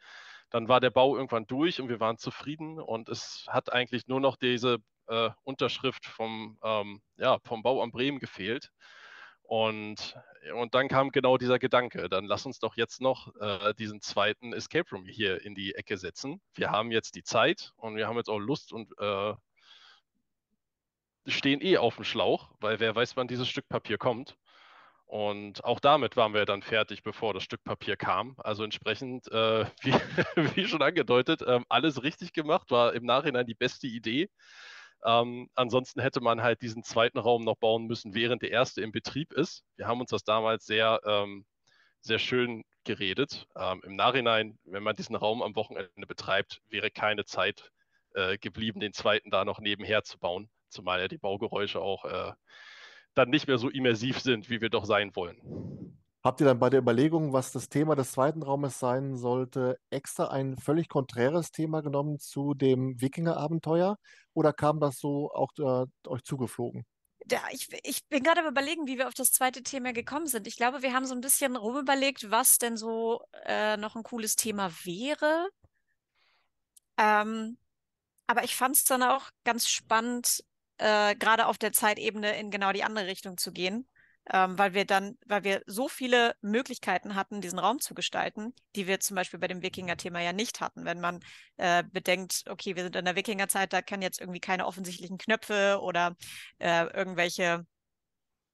dann 0.50 0.68
war 0.68 0.80
der 0.80 0.90
Bau 0.90 1.16
irgendwann 1.16 1.48
durch 1.48 1.80
und 1.80 1.90
wir 1.90 2.00
waren 2.00 2.18
zufrieden 2.18 2.80
und 2.80 3.10
es 3.10 3.46
hat 3.48 3.72
eigentlich 3.72 4.08
nur 4.08 4.20
noch 4.20 4.36
diese 4.36 4.80
äh, 5.08 5.30
Unterschrift 5.44 6.06
vom, 6.06 6.58
ähm, 6.64 7.02
ja, 7.18 7.40
vom 7.44 7.64
Bauamt 7.64 7.94
Bremen 7.94 8.20
gefehlt. 8.20 8.72
Und, 9.48 10.20
und 10.56 10.76
dann 10.76 10.90
kam 10.90 11.12
genau 11.12 11.38
dieser 11.38 11.58
Gedanke, 11.58 12.10
dann 12.10 12.26
lass 12.26 12.46
uns 12.46 12.60
doch 12.60 12.76
jetzt 12.76 13.00
noch 13.00 13.34
äh, 13.40 13.74
diesen 13.76 14.02
zweiten 14.02 14.52
Escape 14.52 14.90
Room 14.92 15.06
hier 15.06 15.42
in 15.46 15.56
die 15.56 15.74
Ecke 15.74 15.98
setzen. 15.98 16.42
Wir 16.54 16.70
haben 16.70 16.92
jetzt 16.92 17.16
die 17.16 17.24
Zeit 17.24 17.72
und 17.78 17.96
wir 17.96 18.08
haben 18.08 18.18
jetzt 18.18 18.30
auch 18.30 18.40
Lust 18.40 18.74
und 18.74 18.92
äh, 19.00 19.34
stehen 21.28 21.62
eh 21.62 21.78
auf 21.78 21.96
dem 21.96 22.04
Schlauch, 22.04 22.50
weil 22.60 22.82
wer 22.82 22.94
weiß, 22.94 23.16
wann 23.16 23.30
dieses 23.30 23.48
Stück 23.48 23.70
Papier 23.70 23.98
kommt. 23.98 24.38
Und 25.06 25.64
auch 25.64 25.80
damit 25.80 26.18
waren 26.18 26.34
wir 26.34 26.44
dann 26.44 26.62
fertig, 26.62 27.02
bevor 27.02 27.34
das 27.34 27.44
Stück 27.44 27.64
Papier 27.64 27.96
kam. 27.96 28.36
Also 28.40 28.66
entsprechend, 28.66 29.32
äh, 29.32 29.64
wie, 29.82 29.94
wie, 30.56 30.68
schon 30.68 30.82
angedeutet, 30.82 31.42
äh, 31.42 31.62
alles 31.70 32.04
richtig 32.04 32.34
gemacht, 32.34 32.70
war 32.70 32.94
im 32.94 33.06
Nachhinein 33.06 33.46
die 33.46 33.56
beste 33.56 33.88
Idee. 33.88 34.30
Ähm, 35.06 35.50
ansonsten 35.56 36.02
hätte 36.02 36.22
man 36.22 36.42
halt 36.42 36.62
diesen 36.62 36.84
zweiten 36.84 37.20
Raum 37.20 37.44
noch 37.44 37.58
bauen 37.58 37.86
müssen, 37.86 38.14
während 38.14 38.42
der 38.42 38.52
erste 38.52 38.82
im 38.82 38.92
Betrieb 38.92 39.34
ist. 39.34 39.64
Wir 39.76 39.88
haben 39.88 40.02
uns 40.02 40.10
das 40.10 40.24
damals 40.24 40.66
sehr, 40.66 41.00
ähm, 41.06 41.46
sehr 42.02 42.20
schön 42.20 42.64
geredet. 42.84 43.48
Ähm, 43.56 43.82
Im 43.86 43.96
Nachhinein, 43.96 44.58
wenn 44.66 44.84
man 44.84 44.96
diesen 44.96 45.16
Raum 45.16 45.42
am 45.42 45.56
Wochenende 45.56 46.08
betreibt, 46.08 46.62
wäre 46.70 46.90
keine 46.90 47.26
Zeit 47.26 47.72
äh, 48.16 48.38
geblieben, 48.38 48.80
den 48.80 48.94
zweiten 48.94 49.30
da 49.30 49.46
noch 49.46 49.60
nebenher 49.60 50.04
zu 50.04 50.18
bauen, 50.18 50.50
zumal 50.70 51.00
ja 51.00 51.08
die 51.08 51.18
Baugeräusche 51.18 51.80
auch 51.80 52.06
äh, 52.06 52.34
dann 53.14 53.30
nicht 53.30 53.48
mehr 53.48 53.58
so 53.58 53.70
immersiv 53.70 54.20
sind, 54.20 54.50
wie 54.50 54.62
wir 54.62 54.70
doch 54.70 54.86
sein 54.86 55.16
wollen. 55.16 55.40
Habt 56.24 56.42
ihr 56.42 56.48
dann 56.48 56.60
bei 56.60 56.70
der 56.70 56.82
Überlegung, 56.82 57.32
was 57.32 57.52
das 57.52 57.70
Thema 57.70 57.96
des 57.96 58.12
zweiten 58.12 58.42
Raumes 58.42 58.80
sein 58.80 59.16
sollte, 59.16 59.80
extra 59.92 60.30
ein 60.30 60.58
völlig 60.58 60.90
konträres 60.90 61.52
Thema 61.52 61.82
genommen 61.82 62.20
zu 62.20 62.54
dem 62.54 63.00
Wikinger-Abenteuer? 63.00 63.98
Oder 64.34 64.52
kam 64.52 64.80
das 64.80 65.00
so 65.00 65.32
auch 65.32 65.52
äh, 65.60 65.86
euch 66.08 66.24
zugeflogen? 66.24 66.86
Ja, 67.30 67.42
ich, 67.52 67.68
ich 67.84 68.08
bin 68.08 68.24
gerade 68.24 68.42
überlegen, 68.48 68.88
wie 68.88 68.98
wir 68.98 69.08
auf 69.08 69.14
das 69.14 69.32
zweite 69.32 69.62
Thema 69.62 69.94
gekommen 69.94 70.28
sind. 70.28 70.48
Ich 70.48 70.56
glaube, 70.56 70.82
wir 70.82 70.94
haben 70.94 71.06
so 71.06 71.14
ein 71.14 71.22
bisschen 71.22 71.56
rumüberlegt, 71.56 72.32
was 72.32 72.58
denn 72.58 72.78
so 72.78 73.22
äh, 73.46 73.78
noch 73.78 73.96
ein 73.96 74.04
cooles 74.04 74.36
Thema 74.36 74.72
wäre. 74.84 75.50
Ähm, 76.98 77.58
aber 78.26 78.44
ich 78.44 78.56
fand 78.56 78.76
es 78.76 78.86
dann 78.86 79.04
auch 79.04 79.30
ganz 79.44 79.68
spannend, 79.68 80.44
äh, 80.78 81.16
gerade 81.16 81.46
auf 81.46 81.58
der 81.58 81.74
Zeitebene 81.74 82.40
in 82.40 82.50
genau 82.50 82.72
die 82.72 82.84
andere 82.84 83.08
Richtung 83.08 83.38
zu 83.38 83.52
gehen 83.52 83.88
ähm, 84.32 84.58
weil 84.58 84.74
wir 84.74 84.86
dann, 84.86 85.18
weil 85.26 85.44
wir 85.44 85.64
so 85.66 85.88
viele 85.88 86.36
Möglichkeiten 86.42 87.16
hatten, 87.16 87.42
diesen 87.42 87.60
Raum 87.60 87.80
zu 87.80 87.94
gestalten, 87.94 88.54
die 88.76 88.88
wir 88.88 89.00
zum 89.00 89.16
Beispiel 89.16 89.40
bei 89.40 89.48
dem 89.48 89.62
Wikinger-Thema 89.62 90.22
ja 90.22 90.34
nicht 90.34 90.62
hatten. 90.62 90.86
Wenn 90.86 91.00
man 91.00 91.20
äh, 91.58 91.84
bedenkt, 91.84 92.44
okay, 92.50 92.76
wir 92.76 92.84
sind 92.84 92.96
in 92.96 93.06
der 93.06 93.16
Wikinger-Zeit, 93.16 93.74
da 93.74 93.82
kann 93.82 94.02
jetzt 94.02 94.20
irgendwie 94.20 94.40
keine 94.40 94.66
offensichtlichen 94.66 95.18
Knöpfe 95.18 95.80
oder 95.82 96.16
äh, 96.60 96.86
irgendwelche 96.94 97.66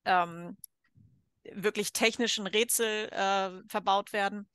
ähm, 0.05 0.57
wirklich 1.51 1.93
technischen 1.93 2.47
Rätsel 2.47 3.09
äh, 3.09 3.69
verbaut 3.69 4.13
werden. 4.13 4.47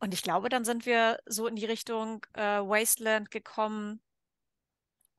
Und 0.00 0.14
ich 0.14 0.22
glaube, 0.22 0.48
dann 0.48 0.64
sind 0.64 0.86
wir 0.86 1.18
so 1.26 1.46
in 1.46 1.56
die 1.56 1.64
Richtung 1.64 2.24
äh, 2.34 2.60
Wasteland 2.60 3.30
gekommen, 3.30 4.00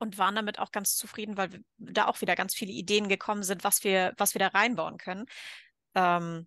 und 0.00 0.18
waren 0.18 0.34
damit 0.34 0.58
auch 0.58 0.72
ganz 0.72 0.96
zufrieden, 0.96 1.36
weil 1.36 1.62
da 1.78 2.06
auch 2.06 2.20
wieder 2.20 2.34
ganz 2.34 2.54
viele 2.54 2.72
Ideen 2.72 3.08
gekommen 3.08 3.42
sind, 3.42 3.64
was 3.64 3.84
wir, 3.84 4.14
was 4.16 4.34
wir 4.34 4.40
da 4.40 4.48
reinbauen 4.48 4.98
können. 4.98 5.26
Ähm, 5.94 6.46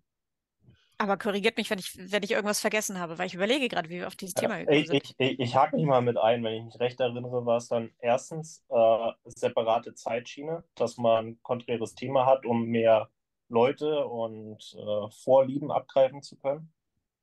aber 0.96 1.16
korrigiert 1.16 1.56
mich, 1.56 1.70
wenn 1.70 1.78
ich, 1.78 1.96
wenn 2.12 2.22
ich 2.22 2.30
irgendwas 2.30 2.60
vergessen 2.60 3.00
habe, 3.00 3.18
weil 3.18 3.26
ich 3.26 3.34
überlege 3.34 3.68
gerade, 3.68 3.88
wie 3.90 3.98
wir 3.98 4.06
auf 4.06 4.16
dieses 4.16 4.34
Thema 4.34 4.58
gekommen 4.58 4.86
sind. 4.86 5.02
Ich, 5.02 5.14
ich, 5.18 5.40
ich 5.40 5.56
hake 5.56 5.76
mich 5.76 5.84
mal 5.84 6.02
mit 6.02 6.16
ein, 6.16 6.44
wenn 6.44 6.54
ich 6.54 6.64
mich 6.64 6.80
recht 6.80 7.00
erinnere, 7.00 7.44
war 7.44 7.56
es 7.56 7.68
dann 7.68 7.92
erstens 7.98 8.64
äh, 8.68 9.12
separate 9.24 9.94
Zeitschiene, 9.94 10.62
dass 10.76 10.96
man 10.96 11.26
ein 11.26 11.42
konträres 11.42 11.94
Thema 11.94 12.26
hat, 12.26 12.46
um 12.46 12.66
mehr 12.66 13.10
Leute 13.48 14.06
und 14.06 14.76
äh, 14.78 15.10
Vorlieben 15.10 15.70
abgreifen 15.70 16.22
zu 16.22 16.36
können. 16.36 16.72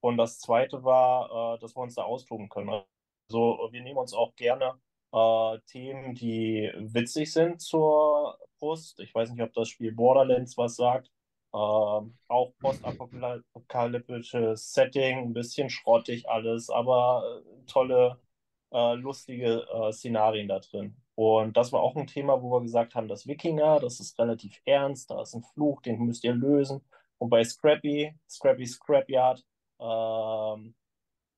Und 0.02 0.18
das 0.18 0.40
zweite 0.40 0.84
war, 0.84 1.56
äh, 1.56 1.60
dass 1.60 1.76
wir 1.76 1.82
uns 1.82 1.96
da 1.96 2.04
austoben 2.04 2.50
können. 2.50 2.84
Also 3.30 3.70
wir 3.72 3.82
nehmen 3.82 4.00
uns 4.00 4.14
auch 4.14 4.36
gerne 4.36 4.80
äh, 5.14 5.60
Themen, 5.68 6.16
die 6.16 6.72
witzig 6.78 7.32
sind 7.34 7.62
zur 7.62 8.38
Brust. 8.60 9.00
Ich 9.00 9.14
weiß 9.14 9.32
nicht, 9.32 9.42
ob 9.42 9.54
das 9.54 9.70
Spiel 9.70 9.94
Borderlands 9.94 10.58
was 10.58 10.76
sagt. 10.76 11.12
Äh, 11.54 11.58
auch 11.58 12.54
postapokalyptisches 12.60 14.74
Setting, 14.74 15.18
ein 15.20 15.34
bisschen 15.34 15.70
schrottig 15.70 16.30
alles, 16.30 16.70
aber 16.70 17.42
äh, 17.46 17.66
tolle, 17.68 18.20
äh, 18.72 18.94
lustige 18.96 19.68
äh, 19.74 19.92
Szenarien 19.92 20.48
da 20.48 20.60
drin. 20.60 20.96
Und 21.16 21.58
das 21.58 21.72
war 21.74 21.82
auch 21.82 21.96
ein 21.96 22.08
Thema, 22.08 22.42
wo 22.42 22.52
wir 22.52 22.62
gesagt 22.62 22.96
haben, 22.96 23.08
das 23.08 23.28
Wikinger, 23.28 23.80
das 23.80 24.00
ist 24.00 24.18
relativ 24.18 24.62
ernst, 24.66 25.12
da 25.12 25.22
ist 25.22 25.36
ein 25.36 25.44
Fluch, 25.44 25.82
den 25.82 26.00
müsst 26.00 26.24
ihr 26.24 26.34
lösen. 26.34 26.82
Und 27.18 27.30
bei 27.30 27.44
Scrappy, 27.44 28.16
Scrappy 28.30 28.66
Scrapyard 28.66 29.46
ähm, 29.80 30.74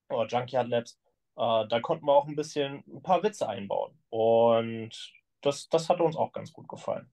oder 0.08 0.26
Junkyard 0.28 0.68
Labs, 0.68 0.98
äh, 1.36 1.66
da 1.68 1.80
konnten 1.80 2.06
wir 2.06 2.12
auch 2.12 2.26
ein 2.26 2.36
bisschen 2.36 2.84
ein 2.86 3.02
paar 3.02 3.22
Witze 3.22 3.48
einbauen. 3.48 3.98
Und 4.10 5.12
das, 5.40 5.68
das 5.68 5.88
hat 5.88 6.00
uns 6.00 6.16
auch 6.16 6.32
ganz 6.32 6.52
gut 6.52 6.68
gefallen. 6.68 7.10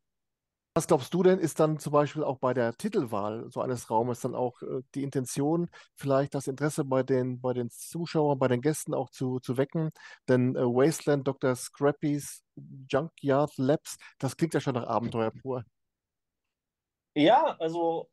Was 0.74 0.88
glaubst 0.88 1.14
du 1.14 1.22
denn, 1.22 1.38
ist 1.38 1.60
dann 1.60 1.80
zum 1.80 1.92
Beispiel 1.92 2.24
auch 2.24 2.38
bei 2.38 2.54
der 2.54 2.74
Titelwahl 2.74 3.52
so 3.52 3.60
eines 3.60 3.90
Raumes 3.90 4.22
dann 4.22 4.36
auch 4.36 4.62
äh, 4.62 4.82
die 4.96 5.04
Intention, 5.04 5.70
vielleicht 5.96 6.34
das 6.34 6.48
Interesse 6.48 6.86
bei 6.86 7.04
den, 7.04 7.42
bei 7.42 7.52
den 7.52 7.70
Zuschauern, 7.70 8.40
bei 8.40 8.48
den 8.48 8.62
Gästen 8.62 8.94
auch 8.94 9.10
zu, 9.10 9.42
zu 9.42 9.58
wecken? 9.58 9.92
Denn 10.30 10.56
äh, 10.56 10.62
Wasteland, 10.62 11.28
Dr. 11.28 11.56
Scrappys, 11.58 12.46
Junkyard 12.90 13.52
Labs, 13.58 13.98
das 14.18 14.38
klingt 14.38 14.54
ja 14.54 14.62
schon 14.62 14.76
nach 14.76 14.88
Abenteuer 14.88 15.32
pur. 15.32 15.66
Ja, 17.16 17.58
also 17.60 18.10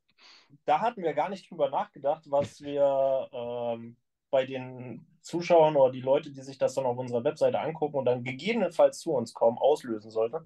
da 0.65 0.81
hatten 0.81 1.03
wir 1.03 1.15
gar 1.15 1.29
nicht 1.29 1.49
drüber 1.49 1.71
nachgedacht, 1.71 2.25
was 2.29 2.61
wir 2.61 3.29
ähm, 3.33 3.97
bei 4.31 4.47
den 4.47 5.07
Zuschauern 5.23 5.77
oder 5.77 5.93
die 5.93 6.01
Leute, 6.01 6.31
die 6.31 6.43
sich 6.43 6.59
das 6.59 6.75
dann 6.75 6.87
auf 6.87 6.99
unserer 6.99 7.25
Webseite 7.25 7.61
angucken 7.61 7.97
und 7.97 8.05
dann 8.05 8.25
gegebenenfalls 8.25 8.99
zu 9.01 9.13
uns 9.13 9.35
kommen, 9.35 9.59
auslösen 9.59 10.11
sollte. 10.11 10.45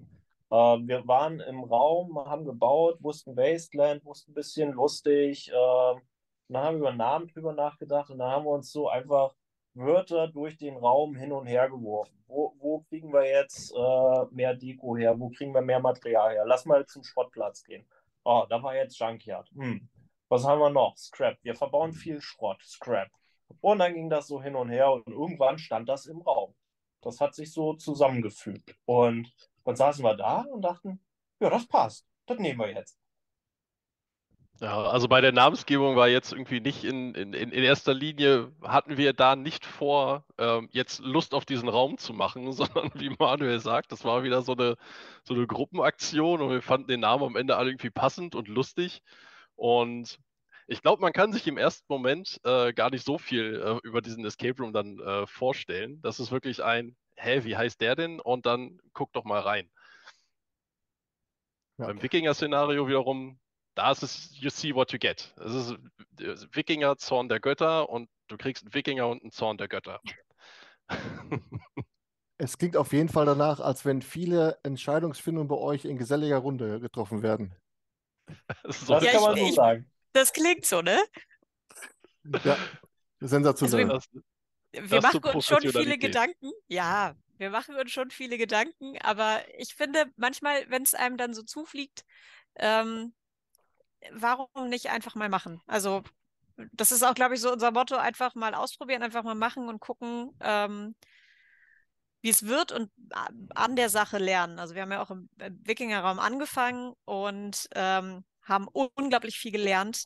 Äh, 0.49 0.55
wir 0.55 1.07
waren 1.07 1.39
im 1.39 1.63
Raum, 1.63 2.17
haben 2.17 2.45
gebaut, 2.45 2.97
wussten 3.01 3.35
Wasteland, 3.35 4.05
wussten 4.05 4.31
ein 4.31 4.35
bisschen 4.35 4.71
lustig. 4.73 5.49
Äh, 5.49 5.95
dann 6.49 6.63
haben 6.63 6.75
wir 6.75 6.89
über 6.89 6.93
Namen 6.93 7.27
drüber 7.27 7.53
nachgedacht 7.53 8.09
und 8.09 8.19
dann 8.19 8.31
haben 8.31 8.45
wir 8.45 8.51
uns 8.51 8.71
so 8.71 8.89
einfach 8.89 9.33
Wörter 9.73 10.27
durch 10.27 10.57
den 10.57 10.77
Raum 10.77 11.15
hin 11.15 11.31
und 11.31 11.47
her 11.47 11.69
geworfen. 11.69 12.23
Wo, 12.27 12.53
wo 12.59 12.81
kriegen 12.81 13.11
wir 13.11 13.25
jetzt 13.25 13.73
äh, 13.75 14.25
mehr 14.35 14.53
Deko 14.53 14.95
her? 14.95 15.19
Wo 15.19 15.29
kriegen 15.29 15.53
wir 15.53 15.61
mehr 15.61 15.79
Material 15.79 16.33
her? 16.33 16.45
Lass 16.45 16.65
mal 16.65 16.85
zum 16.85 17.03
Schrottplatz 17.03 17.63
gehen. 17.63 17.85
Oh, 18.23 18.45
da 18.49 18.61
war 18.61 18.75
jetzt 18.75 18.97
Junkyard. 18.99 19.49
Hm. 19.55 19.89
Was 20.29 20.45
haben 20.45 20.59
wir 20.59 20.69
noch? 20.69 20.95
Scrap. 20.97 21.37
Wir 21.41 21.55
verbauen 21.55 21.93
viel 21.93 22.21
Schrott. 22.21 22.61
Scrap. 22.63 23.09
Und 23.61 23.79
dann 23.79 23.93
ging 23.93 24.09
das 24.09 24.27
so 24.27 24.41
hin 24.41 24.55
und 24.55 24.69
her 24.69 24.91
und 24.91 25.07
irgendwann 25.07 25.57
stand 25.57 25.87
das 25.89 26.05
im 26.05 26.21
Raum. 26.21 26.53
Das 27.01 27.19
hat 27.21 27.35
sich 27.35 27.51
so 27.51 27.73
zusammengefügt. 27.73 28.75
Und 28.85 29.33
dann 29.65 29.75
saßen 29.75 30.03
wir 30.03 30.15
da 30.15 30.41
und 30.41 30.61
dachten, 30.61 30.99
ja, 31.39 31.49
das 31.49 31.67
passt. 31.67 32.05
Das 32.25 32.39
nehmen 32.39 32.59
wir 32.59 32.71
jetzt. 32.71 32.97
Ja, 34.59 34.81
also 34.83 35.07
bei 35.09 35.19
der 35.19 35.31
Namensgebung 35.33 35.95
war 35.95 36.07
jetzt 36.07 36.31
irgendwie 36.31 36.61
nicht 36.61 36.83
in, 36.85 37.15
in, 37.15 37.33
in 37.33 37.51
erster 37.51 37.93
Linie, 37.93 38.51
hatten 38.61 38.97
wir 38.97 39.11
da 39.11 39.35
nicht 39.35 39.65
vor, 39.65 40.25
ähm, 40.37 40.69
jetzt 40.71 40.99
Lust 40.99 41.33
auf 41.33 41.43
diesen 41.43 41.67
Raum 41.67 41.97
zu 41.97 42.13
machen, 42.13 42.51
sondern 42.53 42.91
wie 42.93 43.09
Manuel 43.19 43.59
sagt, 43.59 43.91
das 43.91 44.05
war 44.05 44.23
wieder 44.23 44.41
so 44.41 44.53
eine, 44.53 44.77
so 45.23 45.33
eine 45.33 45.47
Gruppenaktion 45.47 46.41
und 46.41 46.49
wir 46.51 46.61
fanden 46.61 46.87
den 46.87 47.01
Namen 47.01 47.23
am 47.23 47.35
Ende 47.35 47.57
alle 47.57 47.71
irgendwie 47.71 47.89
passend 47.89 48.35
und 48.35 48.47
lustig. 48.47 49.01
Und 49.55 50.19
ich 50.67 50.81
glaube, 50.81 51.01
man 51.01 51.13
kann 51.13 51.33
sich 51.33 51.47
im 51.47 51.57
ersten 51.57 51.85
Moment 51.89 52.39
äh, 52.43 52.73
gar 52.73 52.89
nicht 52.89 53.05
so 53.05 53.17
viel 53.17 53.61
äh, 53.61 53.87
über 53.87 54.01
diesen 54.01 54.25
Escape 54.25 54.61
Room 54.61 54.73
dann 54.73 54.99
äh, 54.99 55.27
vorstellen. 55.27 56.01
Das 56.01 56.19
ist 56.19 56.31
wirklich 56.31 56.63
ein, 56.63 56.95
hä, 57.15 57.43
wie 57.43 57.57
heißt 57.57 57.81
der 57.81 57.95
denn? 57.95 58.19
Und 58.19 58.45
dann 58.45 58.79
guck 58.93 59.11
doch 59.13 59.23
mal 59.23 59.41
rein. 59.41 59.69
Ja. 61.77 61.87
Beim 61.87 62.01
Wikinger-Szenario 62.01 62.87
wiederum, 62.87 63.39
da 63.75 63.91
ist 63.91 64.03
es, 64.03 64.29
you 64.39 64.49
see 64.49 64.73
what 64.75 64.91
you 64.91 64.99
get. 64.99 65.33
Es 65.37 65.53
ist 65.53 65.71
äh, 66.19 66.35
Wikinger, 66.55 66.97
Zorn 66.97 67.29
der 67.29 67.39
Götter 67.39 67.89
und 67.89 68.09
du 68.27 68.37
kriegst 68.37 68.63
einen 68.63 68.73
Wikinger 68.73 69.07
und 69.07 69.21
einen 69.21 69.31
Zorn 69.31 69.57
der 69.57 69.67
Götter. 69.67 69.99
Es 72.39 72.57
klingt 72.57 72.75
auf 72.75 72.91
jeden 72.91 73.09
Fall 73.09 73.25
danach, 73.25 73.59
als 73.59 73.85
wenn 73.85 74.01
viele 74.01 74.57
Entscheidungsfindungen 74.63 75.47
bei 75.47 75.55
euch 75.55 75.85
in 75.85 75.97
geselliger 75.97 76.39
Runde 76.39 76.81
getroffen 76.81 77.21
werden. 77.21 77.55
so 78.65 78.95
das 78.95 79.05
kann 79.05 79.21
man 79.21 79.37
so 79.37 79.51
sagen. 79.51 79.92
Das 80.13 80.31
klingt 80.31 80.65
so, 80.65 80.81
ne? 80.81 81.03
Ja, 82.43 82.57
sensationell. 83.19 83.91
Also 83.91 84.07
wir, 84.71 84.89
wir 84.89 85.01
machen 85.01 85.23
uns 85.23 85.45
schon 85.45 85.61
viele 85.61 85.97
Gedanken. 85.97 86.51
Ja, 86.67 87.15
wir 87.37 87.49
machen 87.49 87.75
uns 87.75 87.91
schon 87.91 88.11
viele 88.11 88.37
Gedanken, 88.37 88.97
aber 89.01 89.41
ich 89.57 89.75
finde 89.75 90.05
manchmal, 90.15 90.69
wenn 90.69 90.83
es 90.83 90.93
einem 90.93 91.17
dann 91.17 91.33
so 91.33 91.43
zufliegt, 91.43 92.05
ähm, 92.55 93.13
warum 94.11 94.69
nicht 94.69 94.89
einfach 94.89 95.15
mal 95.15 95.29
machen? 95.29 95.61
Also 95.67 96.03
das 96.71 96.91
ist 96.91 97.03
auch, 97.03 97.15
glaube 97.15 97.35
ich, 97.35 97.41
so 97.41 97.51
unser 97.51 97.71
Motto, 97.71 97.95
einfach 97.95 98.35
mal 98.35 98.53
ausprobieren, 98.53 99.03
einfach 99.03 99.23
mal 99.23 99.35
machen 99.35 99.67
und 99.67 99.79
gucken, 99.79 100.31
ähm, 100.39 100.95
wie 102.21 102.29
es 102.29 102.45
wird 102.45 102.71
und 102.71 102.91
an 103.53 103.75
der 103.75 103.89
Sache 103.89 104.17
lernen. 104.17 104.59
Also 104.59 104.75
wir 104.75 104.83
haben 104.83 104.91
ja 104.91 105.01
auch 105.01 105.11
im 105.11 105.29
Wikingerraum 105.37 106.19
angefangen 106.19 106.93
und 107.05 107.67
ähm, 107.75 108.23
haben 108.43 108.67
unglaublich 108.67 109.37
viel 109.37 109.51
gelernt, 109.51 110.05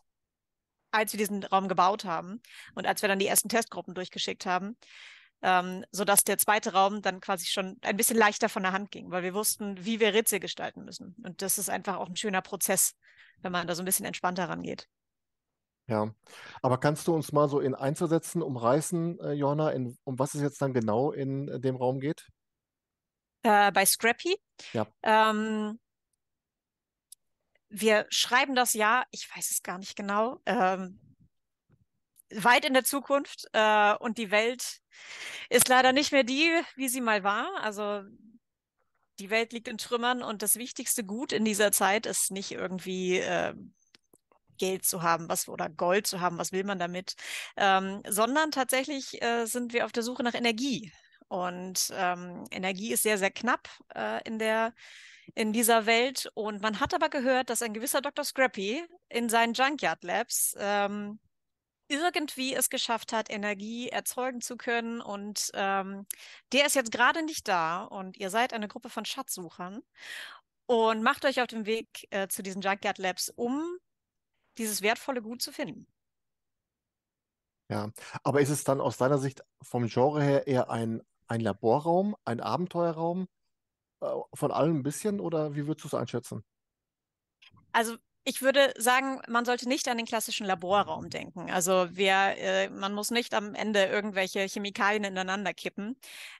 als 0.91 1.13
wir 1.13 1.17
diesen 1.17 1.43
Raum 1.43 1.67
gebaut 1.67 2.05
haben 2.05 2.41
und 2.75 2.87
als 2.87 3.01
wir 3.01 3.09
dann 3.09 3.19
die 3.19 3.27
ersten 3.27 3.49
Testgruppen 3.49 3.93
durchgeschickt 3.93 4.45
haben, 4.45 4.77
ähm, 5.41 5.85
sodass 5.91 6.23
der 6.23 6.37
zweite 6.37 6.73
Raum 6.73 7.01
dann 7.01 7.21
quasi 7.21 7.45
schon 7.45 7.77
ein 7.81 7.97
bisschen 7.97 8.17
leichter 8.17 8.49
von 8.49 8.63
der 8.63 8.71
Hand 8.71 8.91
ging, 8.91 9.11
weil 9.11 9.23
wir 9.23 9.33
wussten, 9.33 9.85
wie 9.85 9.99
wir 9.99 10.13
Rätsel 10.13 10.39
gestalten 10.39 10.83
müssen. 10.83 11.15
Und 11.23 11.41
das 11.41 11.57
ist 11.57 11.69
einfach 11.69 11.97
auch 11.97 12.07
ein 12.07 12.15
schöner 12.15 12.41
Prozess, 12.41 12.95
wenn 13.41 13.51
man 13.51 13.67
da 13.67 13.75
so 13.75 13.81
ein 13.81 13.85
bisschen 13.85 14.05
entspannter 14.05 14.49
rangeht. 14.49 14.87
Ja, 15.89 16.13
aber 16.61 16.79
kannst 16.79 17.07
du 17.07 17.13
uns 17.13 17.31
mal 17.31 17.47
so 17.47 17.61
in 17.61 17.73
Einzelsätzen 17.73 18.41
umreißen, 18.41 19.19
äh, 19.21 19.31
Johanna, 19.33 19.71
in, 19.71 19.97
um 20.03 20.19
was 20.19 20.33
es 20.33 20.41
jetzt 20.41 20.61
dann 20.61 20.73
genau 20.73 21.11
in 21.11 21.47
äh, 21.47 21.59
dem 21.61 21.77
Raum 21.77 22.01
geht? 22.01 22.27
Äh, 23.43 23.71
bei 23.71 23.85
Scrappy? 23.85 24.37
Ja. 24.73 24.85
Ähm, 25.03 25.79
wir 27.69 28.05
schreiben 28.09 28.55
das 28.55 28.73
Jahr, 28.73 29.05
ich 29.11 29.27
weiß 29.35 29.51
es 29.51 29.63
gar 29.63 29.77
nicht 29.77 29.95
genau, 29.95 30.41
ähm, 30.45 30.99
weit 32.31 32.65
in 32.65 32.73
der 32.73 32.83
Zukunft 32.83 33.47
äh, 33.53 33.93
und 33.95 34.17
die 34.17 34.31
Welt 34.31 34.79
ist 35.49 35.67
leider 35.67 35.93
nicht 35.93 36.11
mehr 36.11 36.23
die, 36.23 36.49
wie 36.75 36.89
sie 36.89 37.01
mal 37.01 37.23
war. 37.23 37.47
Also 37.61 38.03
die 39.19 39.29
Welt 39.29 39.53
liegt 39.53 39.67
in 39.67 39.77
Trümmern 39.77 40.21
und 40.21 40.41
das 40.41 40.57
wichtigste 40.57 41.03
Gut 41.03 41.31
in 41.31 41.45
dieser 41.45 41.71
Zeit 41.71 42.05
ist 42.05 42.31
nicht 42.31 42.51
irgendwie 42.51 43.17
äh, 43.19 43.53
Geld 44.57 44.85
zu 44.85 45.01
haben, 45.01 45.29
was 45.29 45.47
oder 45.47 45.69
Gold 45.69 46.07
zu 46.07 46.19
haben, 46.19 46.37
was 46.37 46.51
will 46.51 46.63
man 46.63 46.79
damit, 46.79 47.15
ähm, 47.55 48.01
sondern 48.07 48.51
tatsächlich 48.51 49.21
äh, 49.21 49.45
sind 49.45 49.73
wir 49.73 49.85
auf 49.85 49.91
der 49.91 50.03
Suche 50.03 50.23
nach 50.23 50.33
Energie. 50.33 50.91
Und 51.29 51.91
ähm, 51.93 52.45
Energie 52.51 52.93
ist 52.93 53.03
sehr, 53.03 53.17
sehr 53.17 53.31
knapp 53.31 53.69
äh, 53.93 54.21
in 54.23 54.39
der 54.39 54.73
in 55.35 55.53
dieser 55.53 55.85
Welt. 55.85 56.29
Und 56.33 56.61
man 56.61 56.79
hat 56.79 56.93
aber 56.93 57.09
gehört, 57.09 57.49
dass 57.49 57.61
ein 57.61 57.73
gewisser 57.73 58.01
Dr. 58.01 58.25
Scrappy 58.25 58.83
in 59.09 59.29
seinen 59.29 59.53
Junkyard 59.53 60.03
Labs 60.03 60.55
ähm, 60.57 61.19
irgendwie 61.89 62.53
es 62.53 62.69
geschafft 62.69 63.13
hat, 63.13 63.29
Energie 63.29 63.89
erzeugen 63.89 64.41
zu 64.41 64.57
können. 64.57 65.01
Und 65.01 65.51
ähm, 65.53 66.05
der 66.51 66.65
ist 66.65 66.75
jetzt 66.75 66.91
gerade 66.91 67.23
nicht 67.23 67.47
da. 67.47 67.83
Und 67.83 68.17
ihr 68.17 68.29
seid 68.29 68.53
eine 68.53 68.67
Gruppe 68.67 68.89
von 68.89 69.05
Schatzsuchern 69.05 69.81
und 70.65 71.01
macht 71.01 71.25
euch 71.25 71.41
auf 71.41 71.47
den 71.47 71.65
Weg 71.65 72.07
äh, 72.11 72.27
zu 72.27 72.43
diesen 72.43 72.61
Junkyard 72.61 72.97
Labs, 72.97 73.29
um 73.29 73.77
dieses 74.57 74.81
wertvolle 74.81 75.21
Gut 75.21 75.41
zu 75.41 75.51
finden. 75.51 75.87
Ja, 77.69 77.91
aber 78.23 78.41
ist 78.41 78.49
es 78.49 78.63
dann 78.63 78.79
aus 78.79 78.97
deiner 78.97 79.17
Sicht 79.17 79.43
vom 79.61 79.87
Genre 79.87 80.23
her 80.23 80.47
eher 80.47 80.69
ein, 80.69 81.01
ein 81.27 81.41
Laborraum, 81.41 82.15
ein 82.23 82.39
Abenteuerraum? 82.39 83.27
Äh, 84.01 84.07
von 84.33 84.51
allem 84.51 84.77
ein 84.77 84.83
bisschen 84.83 85.19
oder 85.19 85.55
wie 85.55 85.67
würdest 85.67 85.83
du 85.83 85.87
es 85.87 85.93
einschätzen? 85.93 86.43
Also 87.71 87.97
ich 88.29 88.41
würde 88.41 88.73
sagen, 88.77 89.21
man 89.29 89.45
sollte 89.45 89.69
nicht 89.69 89.87
an 89.87 89.95
den 89.95 90.05
klassischen 90.05 90.45
Laborraum 90.45 91.09
denken. 91.09 91.49
Also 91.49 91.87
wer, 91.91 92.37
äh, 92.37 92.69
man 92.69 92.93
muss 92.93 93.09
nicht 93.09 93.33
am 93.33 93.55
Ende 93.55 93.85
irgendwelche 93.85 94.41
Chemikalien 94.41 95.05
ineinander 95.05 95.53
kippen, 95.53 95.95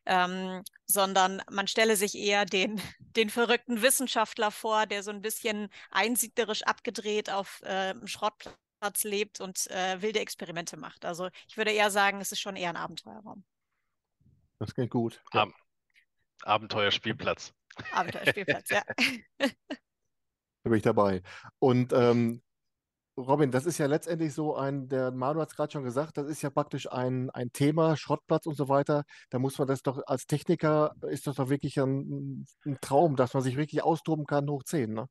ähm, 0.06 0.64
sondern 0.86 1.42
man 1.50 1.68
stelle 1.68 1.96
sich 1.96 2.16
eher 2.16 2.46
den, 2.46 2.82
den 3.16 3.30
verrückten 3.30 3.82
Wissenschaftler 3.82 4.52
vor, 4.52 4.86
der 4.86 5.02
so 5.02 5.12
ein 5.12 5.22
bisschen 5.22 5.70
einsiedlerisch 5.90 6.64
abgedreht 6.64 7.30
auf 7.30 7.62
äh, 7.64 7.92
einem 7.92 8.08
Schrottplatz 8.08 9.04
lebt 9.04 9.40
und 9.40 9.72
äh, 9.72 10.02
wilde 10.02 10.20
Experimente 10.20 10.76
macht. 10.76 11.06
Also 11.06 11.30
ich 11.48 11.56
würde 11.56 11.72
eher 11.72 11.90
sagen, 11.90 12.20
es 12.20 12.34
ist 12.34 12.42
schon 12.42 12.58
eher 12.58 12.70
ein 12.70 12.76
Abenteuerraum. 12.76 13.46
Das 14.60 14.74
klingt 14.74 14.92
gut. 14.92 15.22
Ja. 15.34 15.48
Abenteuerspielplatz. 16.44 17.54
Abenteuerspielplatz, 17.92 18.70
ja. 18.70 18.82
Da 20.64 20.70
bin 20.70 20.78
ich 20.78 20.84
dabei. 20.84 21.22
Und 21.60 21.94
ähm, 21.94 22.42
Robin, 23.18 23.52
das 23.52 23.66
ist 23.66 23.78
ja 23.80 23.88
letztendlich 23.88 24.34
so 24.34 24.56
ein, 24.56 24.90
der 24.90 25.12
Manu 25.12 25.40
hat 25.40 25.50
es 25.50 25.56
gerade 25.56 25.72
schon 25.72 25.84
gesagt, 25.84 26.18
das 26.18 26.28
ist 26.28 26.42
ja 26.44 26.50
praktisch 26.50 26.92
ein, 26.92 27.30
ein 27.32 27.52
Thema, 27.52 27.98
Schrottplatz 27.98 28.46
und 28.46 28.56
so 28.56 28.70
weiter. 28.70 29.06
Da 29.30 29.40
muss 29.40 29.58
man 29.58 29.68
das 29.68 29.82
doch 29.82 30.00
als 30.06 30.28
Techniker, 30.28 30.94
ist 31.10 31.26
das 31.26 31.36
doch 31.36 31.50
wirklich 31.50 31.80
ein, 31.80 32.46
ein 32.66 32.78
Traum, 32.82 33.16
dass 33.16 33.34
man 33.34 33.44
sich 33.44 33.58
wirklich 33.58 33.82
austoben 33.82 34.26
kann, 34.26 34.50
hoch 34.50 34.64
10, 34.64 34.94
ne? 34.94 35.08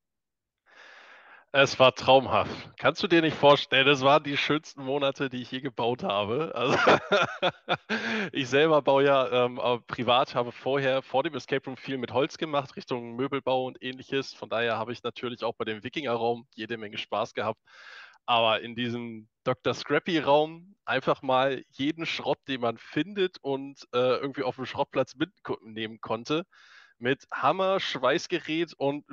Es 1.58 1.78
war 1.78 1.94
traumhaft. 1.94 2.68
Kannst 2.76 3.02
du 3.02 3.06
dir 3.06 3.22
nicht 3.22 3.34
vorstellen, 3.34 3.88
es 3.88 4.02
waren 4.02 4.22
die 4.22 4.36
schönsten 4.36 4.84
Monate, 4.84 5.30
die 5.30 5.40
ich 5.40 5.50
je 5.50 5.62
gebaut 5.62 6.02
habe. 6.02 6.52
Also 6.54 6.76
ich 8.32 8.46
selber 8.50 8.82
baue 8.82 9.04
ja 9.04 9.46
ähm, 9.46 9.58
privat, 9.86 10.34
habe 10.34 10.52
vorher 10.52 11.00
vor 11.00 11.22
dem 11.22 11.34
Escape 11.34 11.64
Room 11.64 11.78
viel 11.78 11.96
mit 11.96 12.12
Holz 12.12 12.36
gemacht, 12.36 12.76
Richtung 12.76 13.16
Möbelbau 13.16 13.64
und 13.64 13.82
ähnliches. 13.82 14.34
Von 14.34 14.50
daher 14.50 14.76
habe 14.76 14.92
ich 14.92 15.02
natürlich 15.02 15.44
auch 15.44 15.54
bei 15.54 15.64
dem 15.64 15.82
Wikingerraum 15.82 16.46
jede 16.54 16.76
Menge 16.76 16.98
Spaß 16.98 17.32
gehabt. 17.32 17.62
Aber 18.26 18.60
in 18.60 18.74
diesem 18.74 19.26
Dr. 19.42 19.72
Scrappy-Raum 19.72 20.76
einfach 20.84 21.22
mal 21.22 21.64
jeden 21.70 22.04
Schrott, 22.04 22.38
den 22.48 22.60
man 22.60 22.76
findet 22.76 23.38
und 23.40 23.80
äh, 23.94 24.18
irgendwie 24.18 24.42
auf 24.42 24.56
dem 24.56 24.66
Schrottplatz 24.66 25.14
mitnehmen 25.14 26.02
konnte, 26.02 26.44
mit 26.98 27.26
Hammer, 27.32 27.80
Schweißgerät 27.80 28.74
und 28.74 29.06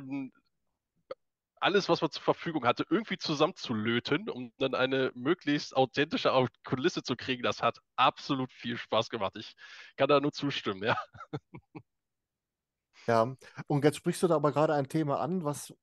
alles, 1.64 1.90
was 1.90 2.02
man 2.02 2.12
zur 2.12 2.24
Verfügung 2.24 2.66
hatte, 2.66 2.86
irgendwie 2.90 3.18
zusammenzulöten, 3.18 4.30
um 4.30 4.52
dann 4.60 4.76
eine 4.76 5.12
möglichst 5.16 5.76
authentische 5.76 6.32
Kulisse 6.64 7.04
zu 7.04 7.16
kriegen, 7.16 7.44
das 7.44 7.62
hat 7.64 7.80
absolut 7.96 8.52
viel 8.52 8.78
Spaß 8.78 9.10
gemacht. 9.10 9.36
Ich 9.38 9.56
kann 9.98 10.10
da 10.10 10.20
nur 10.20 10.34
zustimmen, 10.34 10.84
ja. 10.84 10.98
Ja, 13.08 13.36
und 13.68 13.84
jetzt 13.84 13.98
sprichst 13.98 14.24
du 14.24 14.28
da 14.28 14.36
aber 14.36 14.52
gerade 14.52 14.74
ein 14.74 14.88
Thema 14.88 15.20
an, 15.20 15.44
was 15.44 15.74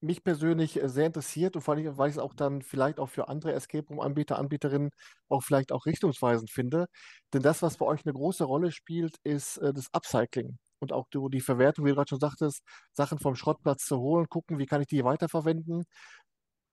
mich 0.00 0.24
persönlich 0.24 0.80
äh, 0.82 0.88
sehr 0.88 1.06
interessiert 1.06 1.56
und 1.56 1.62
vor 1.62 1.74
allem, 1.74 1.98
weil 1.98 2.10
ich 2.10 2.16
es 2.16 2.22
auch 2.22 2.34
dann 2.34 2.62
vielleicht 2.62 3.00
auch 3.00 3.08
für 3.08 3.28
andere 3.28 3.52
Escape 3.52 3.88
Room-Anbieter, 3.88 4.38
Anbieterinnen 4.38 4.90
auch 5.28 5.42
vielleicht 5.42 5.72
auch 5.72 5.86
richtungsweisend 5.86 6.50
finde. 6.50 6.86
Denn 7.32 7.42
das, 7.42 7.62
was 7.62 7.78
bei 7.78 7.86
euch 7.86 8.04
eine 8.06 8.14
große 8.14 8.44
Rolle 8.44 8.72
spielt, 8.72 9.16
ist 9.24 9.58
äh, 9.58 9.72
das 9.74 9.88
Upcycling 9.92 10.58
und 10.80 10.92
auch 10.92 11.06
die, 11.12 11.40
Verwertung, 11.40 11.84
wie 11.84 11.90
du 11.90 11.96
gerade 11.96 12.08
schon 12.08 12.20
sagtest, 12.20 12.62
Sachen 12.92 13.18
vom 13.18 13.34
Schrottplatz 13.34 13.84
zu 13.84 13.98
holen, 13.98 14.28
gucken, 14.28 14.58
wie 14.58 14.66
kann 14.66 14.80
ich 14.80 14.88
die 14.88 15.04
weiterverwenden. 15.04 15.84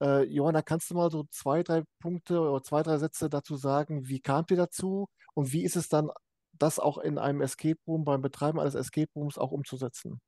Äh, 0.01 0.23
Johanna, 0.23 0.61
kannst 0.61 0.89
du 0.89 0.95
mal 0.95 1.09
so 1.09 1.25
zwei, 1.31 1.63
drei 1.63 1.83
Punkte 1.99 2.39
oder 2.39 2.61
zwei, 2.63 2.83
drei 2.83 2.97
Sätze 2.97 3.29
dazu 3.29 3.55
sagen, 3.55 4.07
wie 4.07 4.19
kamt 4.19 4.51
ihr 4.51 4.57
dazu 4.57 5.07
und 5.33 5.51
wie 5.53 5.63
ist 5.63 5.75
es 5.75 5.87
dann, 5.89 6.09
das 6.53 6.79
auch 6.79 6.97
in 6.97 7.17
einem 7.17 7.41
Escape 7.41 7.79
Room, 7.87 8.05
beim 8.05 8.21
Betreiben 8.21 8.59
eines 8.59 8.75
Escape 8.75 9.11
Rooms 9.15 9.37
auch 9.37 9.51
umzusetzen? 9.51 10.21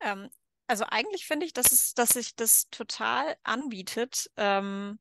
Ähm, 0.00 0.28
also 0.66 0.84
eigentlich 0.88 1.26
finde 1.26 1.46
ich, 1.46 1.52
dass, 1.52 1.72
es, 1.72 1.94
dass 1.94 2.10
sich 2.10 2.34
das 2.34 2.68
total 2.70 3.36
anbietet, 3.42 4.30
ähm, 4.36 4.98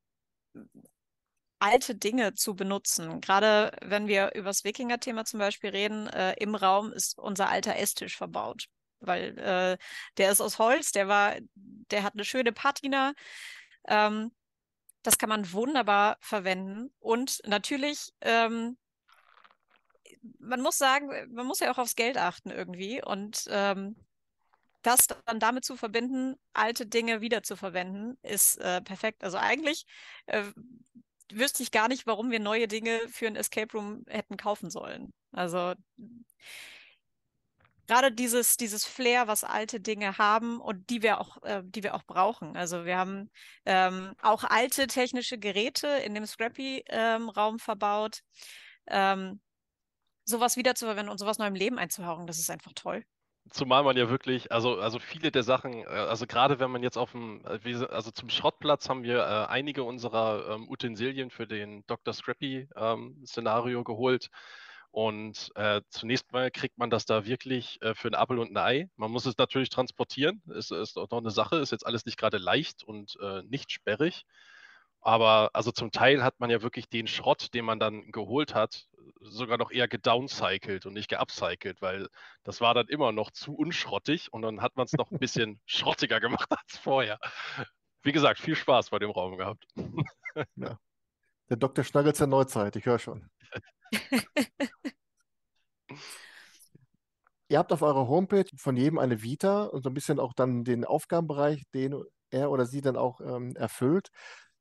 alte 1.65 1.95
Dinge 1.95 2.35
zu 2.35 2.55
benutzen. 2.55 3.21
Gerade 3.21 3.71
wenn 3.81 4.07
wir 4.07 4.35
über 4.35 4.49
das 4.49 4.63
Wikinger-Thema 4.63 5.25
zum 5.25 5.39
Beispiel 5.39 5.71
reden, 5.71 6.07
äh, 6.07 6.33
im 6.33 6.53
Raum 6.53 6.93
ist 6.93 7.17
unser 7.17 7.49
alter 7.49 7.75
Esstisch 7.75 8.15
verbaut. 8.15 8.67
Weil 8.99 9.37
äh, 9.39 9.77
der 10.17 10.31
ist 10.31 10.41
aus 10.41 10.59
Holz, 10.59 10.91
der 10.91 11.07
war, 11.07 11.35
der 11.55 12.03
hat 12.03 12.13
eine 12.13 12.23
schöne 12.23 12.51
Patina. 12.51 13.13
Ähm, 13.87 14.31
das 15.01 15.17
kann 15.17 15.29
man 15.29 15.51
wunderbar 15.53 16.17
verwenden. 16.19 16.93
Und 16.99 17.41
natürlich, 17.45 18.13
ähm, 18.21 18.77
man 20.39 20.61
muss 20.61 20.77
sagen, 20.77 21.09
man 21.33 21.47
muss 21.47 21.59
ja 21.61 21.71
auch 21.71 21.79
aufs 21.79 21.95
Geld 21.95 22.17
achten 22.17 22.51
irgendwie. 22.51 23.03
Und 23.03 23.45
ähm, 23.49 23.95
das 24.83 25.07
dann 25.07 25.39
damit 25.39 25.65
zu 25.65 25.75
verbinden, 25.77 26.35
alte 26.53 26.85
Dinge 26.85 27.21
wieder 27.21 27.41
zu 27.41 27.55
verwenden, 27.55 28.19
ist 28.21 28.57
äh, 28.57 28.81
perfekt. 28.81 29.23
Also 29.23 29.37
eigentlich 29.39 29.85
äh, 30.27 30.43
wüsste 31.31 31.63
ich 31.63 31.71
gar 31.71 31.87
nicht, 31.87 32.07
warum 32.07 32.31
wir 32.31 32.39
neue 32.39 32.67
Dinge 32.67 32.99
für 33.09 33.27
ein 33.27 33.35
Escape 33.35 33.71
Room 33.77 34.03
hätten 34.07 34.37
kaufen 34.37 34.69
sollen. 34.69 35.13
Also 35.31 35.73
gerade 37.87 38.11
dieses, 38.11 38.57
dieses 38.57 38.85
Flair, 38.85 39.27
was 39.27 39.43
alte 39.43 39.79
Dinge 39.79 40.17
haben 40.17 40.59
und 40.59 40.89
die 40.89 41.01
wir 41.01 41.19
auch, 41.19 41.41
äh, 41.43 41.61
die 41.63 41.83
wir 41.83 41.95
auch 41.95 42.03
brauchen. 42.03 42.55
Also 42.55 42.85
wir 42.85 42.97
haben 42.97 43.29
ähm, 43.65 44.13
auch 44.21 44.43
alte 44.43 44.87
technische 44.87 45.37
Geräte 45.37 45.87
in 45.87 46.15
dem 46.15 46.25
Scrappy-Raum 46.25 47.53
ähm, 47.55 47.59
verbaut. 47.59 48.21
Ähm, 48.87 49.39
sowas 50.25 50.57
wiederzuverwenden 50.57 51.11
und 51.11 51.19
sowas 51.19 51.37
neu 51.37 51.47
im 51.47 51.55
Leben 51.55 51.77
einzuhauchen, 51.77 52.27
das 52.27 52.39
ist 52.39 52.49
einfach 52.49 52.73
toll. 52.73 53.05
Zumal 53.51 53.83
man 53.83 53.95
ja 53.95 54.09
wirklich, 54.09 54.51
also, 54.51 54.79
also 54.79 54.97
viele 54.97 55.31
der 55.31 55.43
Sachen, 55.43 55.73
äh, 55.83 55.85
also 55.85 56.25
gerade 56.25 56.59
wenn 56.59 56.71
man 56.71 56.81
jetzt 56.83 56.97
auf 56.97 57.11
dem, 57.11 57.43
äh, 57.45 57.85
also 57.85 58.11
zum 58.11 58.29
Schrottplatz 58.29 58.89
haben 58.89 59.03
wir 59.03 59.19
äh, 59.19 59.45
einige 59.51 59.83
unserer 59.83 60.55
ähm, 60.55 60.67
Utensilien 60.67 61.29
für 61.29 61.45
den 61.47 61.85
Dr. 61.85 62.13
Scrappy 62.13 62.67
ähm, 62.75 63.23
geholt. 63.83 64.29
Und 64.91 65.51
äh, 65.55 65.81
zunächst 65.89 66.31
mal 66.31 66.49
kriegt 66.51 66.77
man 66.77 66.89
das 66.89 67.05
da 67.05 67.25
wirklich 67.25 67.81
äh, 67.81 67.93
für 67.95 68.07
ein 68.07 68.15
Apfel 68.15 68.39
und 68.39 68.51
ein 68.51 68.57
Ei. 68.57 68.89
Man 68.95 69.11
muss 69.11 69.25
es 69.25 69.37
natürlich 69.37 69.69
transportieren. 69.69 70.41
Es 70.55 70.71
ist 70.71 70.97
auch 70.97 71.09
noch 71.11 71.19
eine 71.19 71.31
Sache, 71.31 71.57
ist 71.57 71.71
jetzt 71.71 71.85
alles 71.85 72.05
nicht 72.05 72.17
gerade 72.17 72.37
leicht 72.37 72.83
und 72.83 73.17
äh, 73.21 73.43
nicht 73.43 73.71
sperrig. 73.71 74.25
Aber 75.05 75.51
also 75.53 75.71
zum 75.71 75.91
Teil 75.91 76.23
hat 76.23 76.39
man 76.39 76.49
ja 76.49 76.63
wirklich 76.63 76.89
den 76.89 77.05
Schrott, 77.05 77.53
den 77.53 77.63
man 77.63 77.79
dann 77.79 78.11
geholt 78.11 78.55
hat, 78.55 78.87
sogar 79.21 79.59
noch 79.59 79.69
eher 79.69 79.87
gedowncycelt 79.87 80.87
und 80.87 80.93
nicht 80.93 81.09
geupcycelt, 81.09 81.79
weil 81.79 82.09
das 82.43 82.59
war 82.59 82.73
dann 82.73 82.87
immer 82.87 83.11
noch 83.11 83.29
zu 83.29 83.55
unschrottig 83.55 84.33
und 84.33 84.41
dann 84.41 84.63
hat 84.63 84.75
man 84.77 84.85
es 84.85 84.93
noch 84.93 85.11
ein 85.11 85.19
bisschen 85.19 85.61
schrottiger 85.67 86.19
gemacht 86.19 86.49
als 86.49 86.79
vorher. 86.79 87.19
Wie 88.01 88.13
gesagt, 88.13 88.39
viel 88.39 88.55
Spaß 88.55 88.89
bei 88.89 88.97
dem 88.97 89.11
Raum 89.11 89.37
gehabt. 89.37 89.67
Ja. 90.55 90.79
Der 91.49 91.57
Dr. 91.57 91.83
Schnaggels 91.83 92.17
der 92.17 92.25
Neuzeit, 92.25 92.75
ich 92.75 92.87
höre 92.87 92.97
schon. 92.97 93.29
Ihr 97.49 97.59
habt 97.59 97.71
auf 97.71 97.83
eurer 97.83 98.07
Homepage 98.07 98.49
von 98.57 98.75
jedem 98.75 98.97
eine 98.97 99.21
Vita 99.21 99.65
und 99.65 99.83
so 99.83 99.91
ein 99.91 99.93
bisschen 99.93 100.19
auch 100.19 100.33
dann 100.33 100.63
den 100.63 100.83
Aufgabenbereich, 100.83 101.61
den 101.75 102.03
er 102.31 102.49
oder 102.49 102.65
sie 102.65 102.81
dann 102.81 102.97
auch 102.97 103.21
ähm, 103.21 103.55
erfüllt 103.55 104.09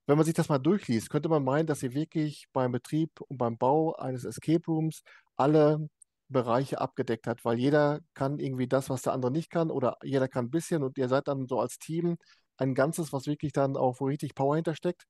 wenn 0.07 0.17
man 0.17 0.25
sich 0.25 0.35
das 0.35 0.49
mal 0.49 0.59
durchliest, 0.59 1.11
könnte 1.11 1.29
man 1.29 1.45
meinen, 1.45 1.67
dass 1.67 1.83
ihr 1.83 1.95
wirklich 1.95 2.47
beim 2.53 2.73
Betrieb 2.73 3.11
und 3.29 3.39
beim 3.39 3.57
Bau 3.57 3.95
eines 3.95 4.25
Escape 4.25 4.65
Rooms 4.67 5.03
alle 5.37 5.89
Bereiche 6.29 6.81
abgedeckt 6.81 7.27
hat, 7.27 7.45
weil 7.45 7.59
jeder 7.59 8.01
kann 8.15 8.39
irgendwie 8.39 8.67
das, 8.67 8.91
was 8.91 9.03
der 9.03 9.13
andere 9.13 9.31
nicht 9.33 9.51
kann, 9.51 9.71
oder 9.71 9.97
jeder 10.03 10.29
kann 10.29 10.47
ein 10.47 10.51
bisschen 10.51 10.83
und 10.83 10.99
ihr 10.99 11.09
seid 11.09 11.29
dann 11.29 11.47
so 11.47 11.61
als 11.61 11.79
Team 11.79 12.17
ein 12.57 12.75
Ganzes, 12.75 13.13
was 13.13 13.27
wirklich 13.27 13.53
dann 13.53 13.77
auch, 13.77 14.01
wo 14.01 14.07
richtig 14.07 14.35
Power 14.35 14.57
hintersteckt. 14.57 15.05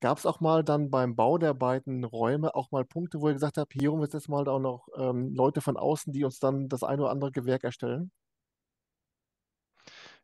Gab 0.00 0.18
es 0.18 0.26
auch 0.26 0.40
mal 0.40 0.64
dann 0.64 0.90
beim 0.90 1.14
Bau 1.14 1.38
der 1.38 1.54
beiden 1.54 2.04
Räume 2.04 2.54
auch 2.56 2.70
mal 2.72 2.84
Punkte, 2.84 3.20
wo 3.20 3.28
ihr 3.28 3.34
gesagt 3.34 3.56
habt, 3.58 3.72
hier 3.72 3.92
holen 3.92 4.00
wir 4.02 4.08
jetzt 4.08 4.28
mal 4.28 4.48
auch 4.48 4.58
noch 4.58 4.88
ähm, 4.96 5.34
Leute 5.34 5.60
von 5.60 5.76
außen, 5.76 6.12
die 6.12 6.24
uns 6.24 6.40
dann 6.40 6.68
das 6.68 6.82
eine 6.82 7.02
oder 7.02 7.12
andere 7.12 7.30
Gewerk 7.32 7.64
erstellen? 7.64 8.10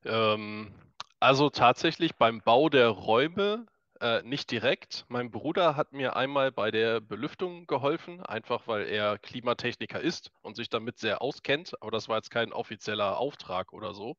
Ähm, 0.04 0.72
also 1.20 1.50
tatsächlich 1.50 2.16
beim 2.16 2.40
Bau 2.40 2.68
der 2.68 2.88
Räume 2.88 3.66
äh, 4.00 4.22
nicht 4.22 4.50
direkt. 4.50 5.04
Mein 5.08 5.30
Bruder 5.30 5.76
hat 5.76 5.92
mir 5.92 6.16
einmal 6.16 6.52
bei 6.52 6.70
der 6.70 7.00
Belüftung 7.00 7.66
geholfen, 7.66 8.24
einfach 8.24 8.66
weil 8.66 8.86
er 8.86 9.18
Klimatechniker 9.18 10.00
ist 10.00 10.30
und 10.42 10.56
sich 10.56 10.68
damit 10.68 10.98
sehr 10.98 11.22
auskennt. 11.22 11.80
Aber 11.80 11.90
das 11.90 12.08
war 12.08 12.16
jetzt 12.16 12.30
kein 12.30 12.52
offizieller 12.52 13.18
Auftrag 13.18 13.72
oder 13.72 13.94
so. 13.94 14.16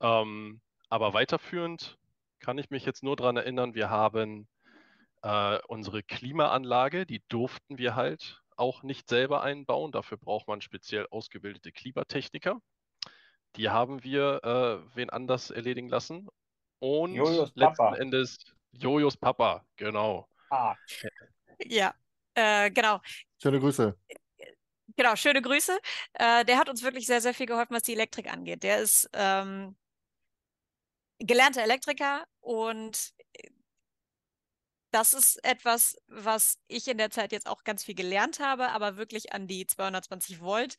Ähm, 0.00 0.60
aber 0.88 1.14
weiterführend 1.14 1.98
kann 2.40 2.58
ich 2.58 2.70
mich 2.70 2.84
jetzt 2.84 3.02
nur 3.02 3.16
daran 3.16 3.36
erinnern, 3.36 3.74
wir 3.74 3.90
haben 3.90 4.46
äh, 5.22 5.58
unsere 5.68 6.02
Klimaanlage, 6.02 7.06
die 7.06 7.22
durften 7.28 7.78
wir 7.78 7.96
halt 7.96 8.42
auch 8.56 8.82
nicht 8.82 9.08
selber 9.08 9.42
einbauen. 9.42 9.92
Dafür 9.92 10.18
braucht 10.18 10.46
man 10.46 10.60
speziell 10.60 11.06
ausgebildete 11.10 11.72
Klimatechniker. 11.72 12.60
Die 13.56 13.70
haben 13.70 14.04
wir 14.04 14.44
äh, 14.44 14.96
wen 14.96 15.10
anders 15.10 15.50
erledigen 15.50 15.88
lassen. 15.88 16.28
Und 16.80 17.16
letzten 17.54 17.94
Endes 17.94 18.53
Jojos 18.78 19.16
Papa, 19.16 19.64
genau. 19.76 20.28
Ah. 20.50 20.74
Ja, 21.64 21.94
äh, 22.34 22.70
genau. 22.70 23.00
Schöne 23.40 23.60
Grüße. 23.60 23.96
Genau, 24.96 25.16
schöne 25.16 25.42
Grüße. 25.42 25.78
Äh, 26.14 26.44
der 26.44 26.58
hat 26.58 26.68
uns 26.68 26.82
wirklich 26.82 27.06
sehr, 27.06 27.20
sehr 27.20 27.34
viel 27.34 27.46
geholfen, 27.46 27.74
was 27.74 27.82
die 27.82 27.94
Elektrik 27.94 28.32
angeht. 28.32 28.62
Der 28.62 28.78
ist 28.78 29.08
ähm, 29.12 29.76
gelernter 31.18 31.62
Elektriker 31.62 32.24
und 32.40 33.12
das 34.94 35.12
ist 35.12 35.44
etwas, 35.44 35.96
was 36.06 36.60
ich 36.68 36.86
in 36.86 36.98
der 36.98 37.10
Zeit 37.10 37.32
jetzt 37.32 37.48
auch 37.48 37.64
ganz 37.64 37.82
viel 37.82 37.96
gelernt 37.96 38.38
habe, 38.38 38.68
aber 38.68 38.96
wirklich 38.96 39.32
an 39.32 39.48
die 39.48 39.66
220 39.66 40.40
Volt. 40.40 40.76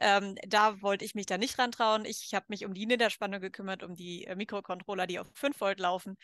Ähm, 0.00 0.34
da 0.48 0.82
wollte 0.82 1.04
ich 1.04 1.14
mich 1.14 1.26
da 1.26 1.38
nicht 1.38 1.60
rantrauen. 1.60 2.04
Ich 2.04 2.34
habe 2.34 2.46
mich 2.48 2.64
um 2.64 2.74
die 2.74 2.86
Niederspannung 2.86 3.40
gekümmert, 3.40 3.84
um 3.84 3.94
die 3.94 4.24
äh, 4.24 4.34
Mikrocontroller, 4.34 5.06
die 5.06 5.20
auf 5.20 5.28
5 5.34 5.60
Volt 5.60 5.78
laufen. 5.78 6.16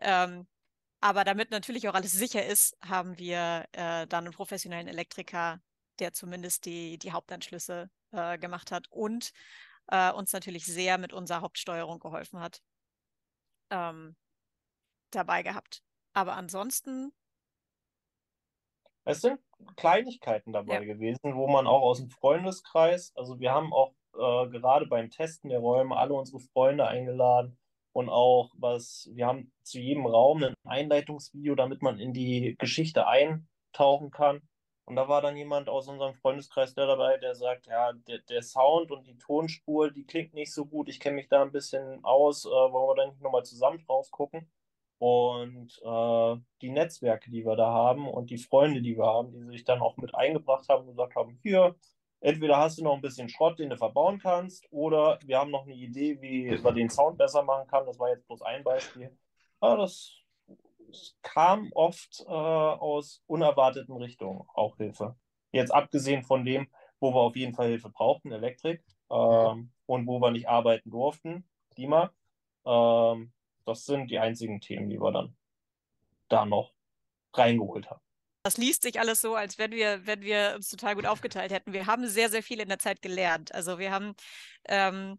Ähm, 0.00 0.46
aber 1.00 1.24
damit 1.24 1.50
natürlich 1.50 1.88
auch 1.88 1.94
alles 1.94 2.12
sicher 2.12 2.44
ist, 2.44 2.76
haben 2.82 3.18
wir 3.18 3.66
äh, 3.72 4.06
dann 4.06 4.24
einen 4.24 4.32
professionellen 4.32 4.88
Elektriker, 4.88 5.60
der 5.98 6.12
zumindest 6.12 6.64
die, 6.64 6.98
die 6.98 7.12
Hauptanschlüsse 7.12 7.90
äh, 8.12 8.38
gemacht 8.38 8.70
hat 8.70 8.88
und 8.90 9.32
äh, 9.88 10.10
uns 10.12 10.32
natürlich 10.32 10.66
sehr 10.66 10.98
mit 10.98 11.12
unserer 11.12 11.42
Hauptsteuerung 11.42 11.98
geholfen 11.98 12.40
hat. 12.40 12.62
Ähm, 13.70 14.16
dabei 15.10 15.42
gehabt. 15.42 15.82
Aber 16.12 16.34
ansonsten. 16.34 17.12
Es 19.04 19.20
sind 19.20 19.40
Kleinigkeiten 19.76 20.52
dabei 20.52 20.74
ja. 20.74 20.80
gewesen, 20.80 21.36
wo 21.36 21.46
man 21.46 21.66
auch 21.66 21.82
aus 21.82 21.98
dem 21.98 22.10
Freundeskreis, 22.10 23.12
also 23.14 23.38
wir 23.38 23.52
haben 23.52 23.72
auch 23.72 23.94
äh, 24.14 24.48
gerade 24.48 24.86
beim 24.86 25.10
Testen 25.10 25.48
der 25.48 25.60
Räume 25.60 25.96
alle 25.96 26.14
unsere 26.14 26.40
Freunde 26.40 26.86
eingeladen 26.88 27.56
und 27.96 28.10
auch 28.10 28.50
was, 28.58 29.08
wir 29.14 29.26
haben 29.26 29.50
zu 29.62 29.80
jedem 29.80 30.04
Raum 30.06 30.42
ein 30.44 30.54
Einleitungsvideo, 30.64 31.54
damit 31.54 31.80
man 31.80 31.98
in 31.98 32.12
die 32.12 32.54
Geschichte 32.58 33.06
eintauchen 33.06 34.10
kann. 34.10 34.42
Und 34.84 34.96
da 34.96 35.08
war 35.08 35.22
dann 35.22 35.34
jemand 35.34 35.70
aus 35.70 35.88
unserem 35.88 36.12
Freundeskreis 36.12 36.74
der 36.74 36.86
dabei, 36.86 37.16
der 37.16 37.34
sagt, 37.34 37.66
ja, 37.66 37.94
der, 38.06 38.18
der 38.18 38.42
Sound 38.42 38.90
und 38.90 39.06
die 39.06 39.16
Tonspur, 39.16 39.90
die 39.90 40.04
klingt 40.04 40.34
nicht 40.34 40.52
so 40.52 40.66
gut, 40.66 40.90
ich 40.90 41.00
kenne 41.00 41.16
mich 41.16 41.28
da 41.28 41.40
ein 41.40 41.52
bisschen 41.52 42.04
aus, 42.04 42.44
äh, 42.44 42.50
wollen 42.50 42.98
wir 42.98 43.02
da 43.02 43.10
nicht 43.10 43.22
nochmal 43.22 43.44
zusammen 43.44 43.82
drauf 43.86 44.10
gucken? 44.10 44.46
Und 44.98 45.80
äh, 45.82 46.36
die 46.60 46.70
Netzwerke, 46.70 47.30
die 47.30 47.46
wir 47.46 47.56
da 47.56 47.72
haben 47.72 48.06
und 48.06 48.28
die 48.28 48.36
Freunde, 48.38 48.82
die 48.82 48.98
wir 48.98 49.06
haben, 49.06 49.32
die 49.32 49.56
sich 49.56 49.64
dann 49.64 49.80
auch 49.80 49.96
mit 49.96 50.14
eingebracht 50.14 50.68
haben 50.68 50.82
und 50.82 50.88
gesagt 50.88 51.16
haben, 51.16 51.38
hier, 51.42 51.74
entweder 52.20 52.56
hast 52.58 52.78
du 52.78 52.84
noch 52.84 52.94
ein 52.94 53.02
bisschen 53.02 53.28
Schrott, 53.28 53.58
den 53.58 53.70
du 53.70 53.76
verbauen 53.76 54.18
kannst, 54.18 54.66
oder 54.70 55.18
wir 55.24 55.38
haben 55.38 55.50
noch 55.50 55.64
eine 55.64 55.74
Idee, 55.74 56.20
wie 56.20 56.56
man 56.62 56.74
den 56.74 56.90
Sound 56.90 57.18
besser 57.18 57.42
machen 57.42 57.66
kann. 57.68 57.86
Das 57.86 57.98
war 57.98 58.10
jetzt 58.10 58.26
bloß 58.26 58.42
ein 58.42 58.64
Beispiel. 58.64 59.16
Aber 59.60 59.78
das 59.78 60.12
es 60.90 61.16
kam 61.22 61.70
oft 61.72 62.24
äh, 62.26 62.32
aus 62.32 63.22
unerwarteten 63.26 63.96
Richtungen 63.96 64.42
auch 64.54 64.76
Hilfe. 64.76 65.16
Jetzt 65.52 65.72
abgesehen 65.72 66.22
von 66.22 66.44
dem, 66.44 66.68
wo 67.00 67.12
wir 67.12 67.20
auf 67.20 67.36
jeden 67.36 67.54
Fall 67.54 67.68
Hilfe 67.68 67.90
brauchten, 67.90 68.32
Elektrik, 68.32 68.84
ähm, 69.10 69.72
und 69.86 70.06
wo 70.06 70.20
wir 70.20 70.30
nicht 70.30 70.48
arbeiten 70.48 70.90
durften, 70.90 71.48
Klima. 71.74 72.12
Ähm, 72.64 73.32
das 73.64 73.84
sind 73.84 74.10
die 74.10 74.18
einzigen 74.18 74.60
Themen, 74.60 74.90
die 74.90 75.00
wir 75.00 75.12
dann 75.12 75.36
da 76.28 76.44
noch 76.44 76.72
reingeholt 77.32 77.90
haben. 77.90 78.00
Das 78.46 78.58
liest 78.58 78.82
sich 78.82 79.00
alles 79.00 79.20
so, 79.20 79.34
als 79.34 79.58
wenn 79.58 79.72
wir, 79.72 80.06
wenn 80.06 80.20
wir 80.20 80.52
uns 80.54 80.68
total 80.68 80.94
gut 80.94 81.04
aufgeteilt 81.04 81.50
hätten. 81.50 81.72
Wir 81.72 81.86
haben 81.86 82.06
sehr, 82.06 82.30
sehr 82.30 82.44
viel 82.44 82.60
in 82.60 82.68
der 82.68 82.78
Zeit 82.78 83.02
gelernt. 83.02 83.52
Also 83.52 83.80
wir 83.80 83.90
haben 83.90 84.14
ähm, 84.68 85.18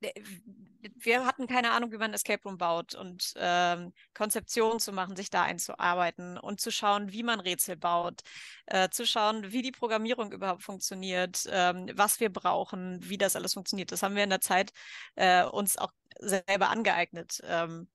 wir 0.00 1.26
hatten 1.26 1.48
keine 1.48 1.72
Ahnung, 1.72 1.90
wie 1.90 1.96
man 1.96 2.12
ein 2.12 2.14
Escape 2.14 2.40
Room 2.44 2.56
baut 2.56 2.94
und 2.94 3.34
ähm, 3.36 3.92
Konzeptionen 4.14 4.78
zu 4.78 4.92
machen, 4.92 5.16
sich 5.16 5.28
da 5.28 5.42
einzuarbeiten 5.42 6.38
und 6.38 6.60
zu 6.60 6.70
schauen, 6.70 7.10
wie 7.10 7.24
man 7.24 7.40
Rätsel 7.40 7.74
baut, 7.74 8.20
äh, 8.66 8.88
zu 8.90 9.06
schauen, 9.08 9.50
wie 9.50 9.62
die 9.62 9.72
Programmierung 9.72 10.30
überhaupt 10.30 10.62
funktioniert, 10.62 11.48
ähm, 11.50 11.90
was 11.94 12.20
wir 12.20 12.32
brauchen, 12.32 13.00
wie 13.02 13.18
das 13.18 13.34
alles 13.34 13.54
funktioniert. 13.54 13.90
Das 13.90 14.04
haben 14.04 14.14
wir 14.14 14.22
in 14.22 14.30
der 14.30 14.40
Zeit 14.40 14.72
äh, 15.16 15.42
uns 15.42 15.78
auch 15.78 15.90
selber 16.20 16.68
angeeignet. 16.68 17.40
Ähm, 17.42 17.88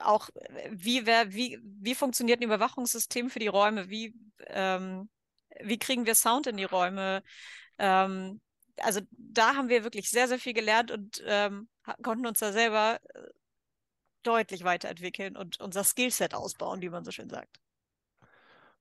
auch 0.00 0.28
wie, 0.70 1.06
wer, 1.06 1.32
wie, 1.32 1.58
wie 1.62 1.94
funktioniert 1.94 2.40
ein 2.40 2.44
Überwachungssystem 2.44 3.30
für 3.30 3.38
die 3.38 3.48
Räume? 3.48 3.88
Wie, 3.88 4.14
ähm, 4.46 5.08
wie 5.60 5.78
kriegen 5.78 6.06
wir 6.06 6.14
Sound 6.14 6.46
in 6.46 6.56
die 6.56 6.64
Räume? 6.64 7.22
Ähm, 7.78 8.40
also 8.78 9.00
da 9.10 9.54
haben 9.54 9.68
wir 9.68 9.84
wirklich 9.84 10.10
sehr, 10.10 10.28
sehr 10.28 10.38
viel 10.38 10.54
gelernt 10.54 10.90
und 10.90 11.22
ähm, 11.26 11.68
konnten 12.02 12.26
uns 12.26 12.38
da 12.40 12.52
selber 12.52 13.00
äh, 13.14 13.28
deutlich 14.22 14.64
weiterentwickeln 14.64 15.36
und 15.36 15.60
unser 15.60 15.84
Skillset 15.84 16.34
ausbauen, 16.34 16.82
wie 16.82 16.90
man 16.90 17.04
so 17.04 17.10
schön 17.10 17.30
sagt. 17.30 17.58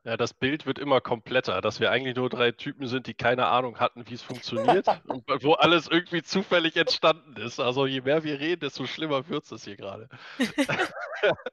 Ja, 0.07 0.15
das 0.15 0.33
Bild 0.33 0.65
wird 0.65 0.79
immer 0.79 1.01
kompletter, 1.01 1.59
dass 1.59 1.81
wir 1.81 1.91
eigentlich 1.91 2.15
nur 2.15 2.29
drei 2.29 2.53
Typen 2.53 2.87
sind, 2.87 3.07
die 3.07 3.13
keine 3.13 3.47
Ahnung 3.47 3.81
hatten, 3.81 4.07
wie 4.07 4.13
es 4.13 4.21
funktioniert 4.21 4.87
und 5.09 5.25
wo 5.43 5.51
alles 5.51 5.89
irgendwie 5.89 6.23
zufällig 6.23 6.77
entstanden 6.77 7.35
ist. 7.35 7.59
Also 7.59 7.85
je 7.85 7.99
mehr 7.99 8.23
wir 8.23 8.39
reden, 8.39 8.61
desto 8.61 8.85
schlimmer 8.85 9.27
wird 9.27 9.51
es 9.51 9.65
hier 9.65 9.75
gerade. 9.75 10.07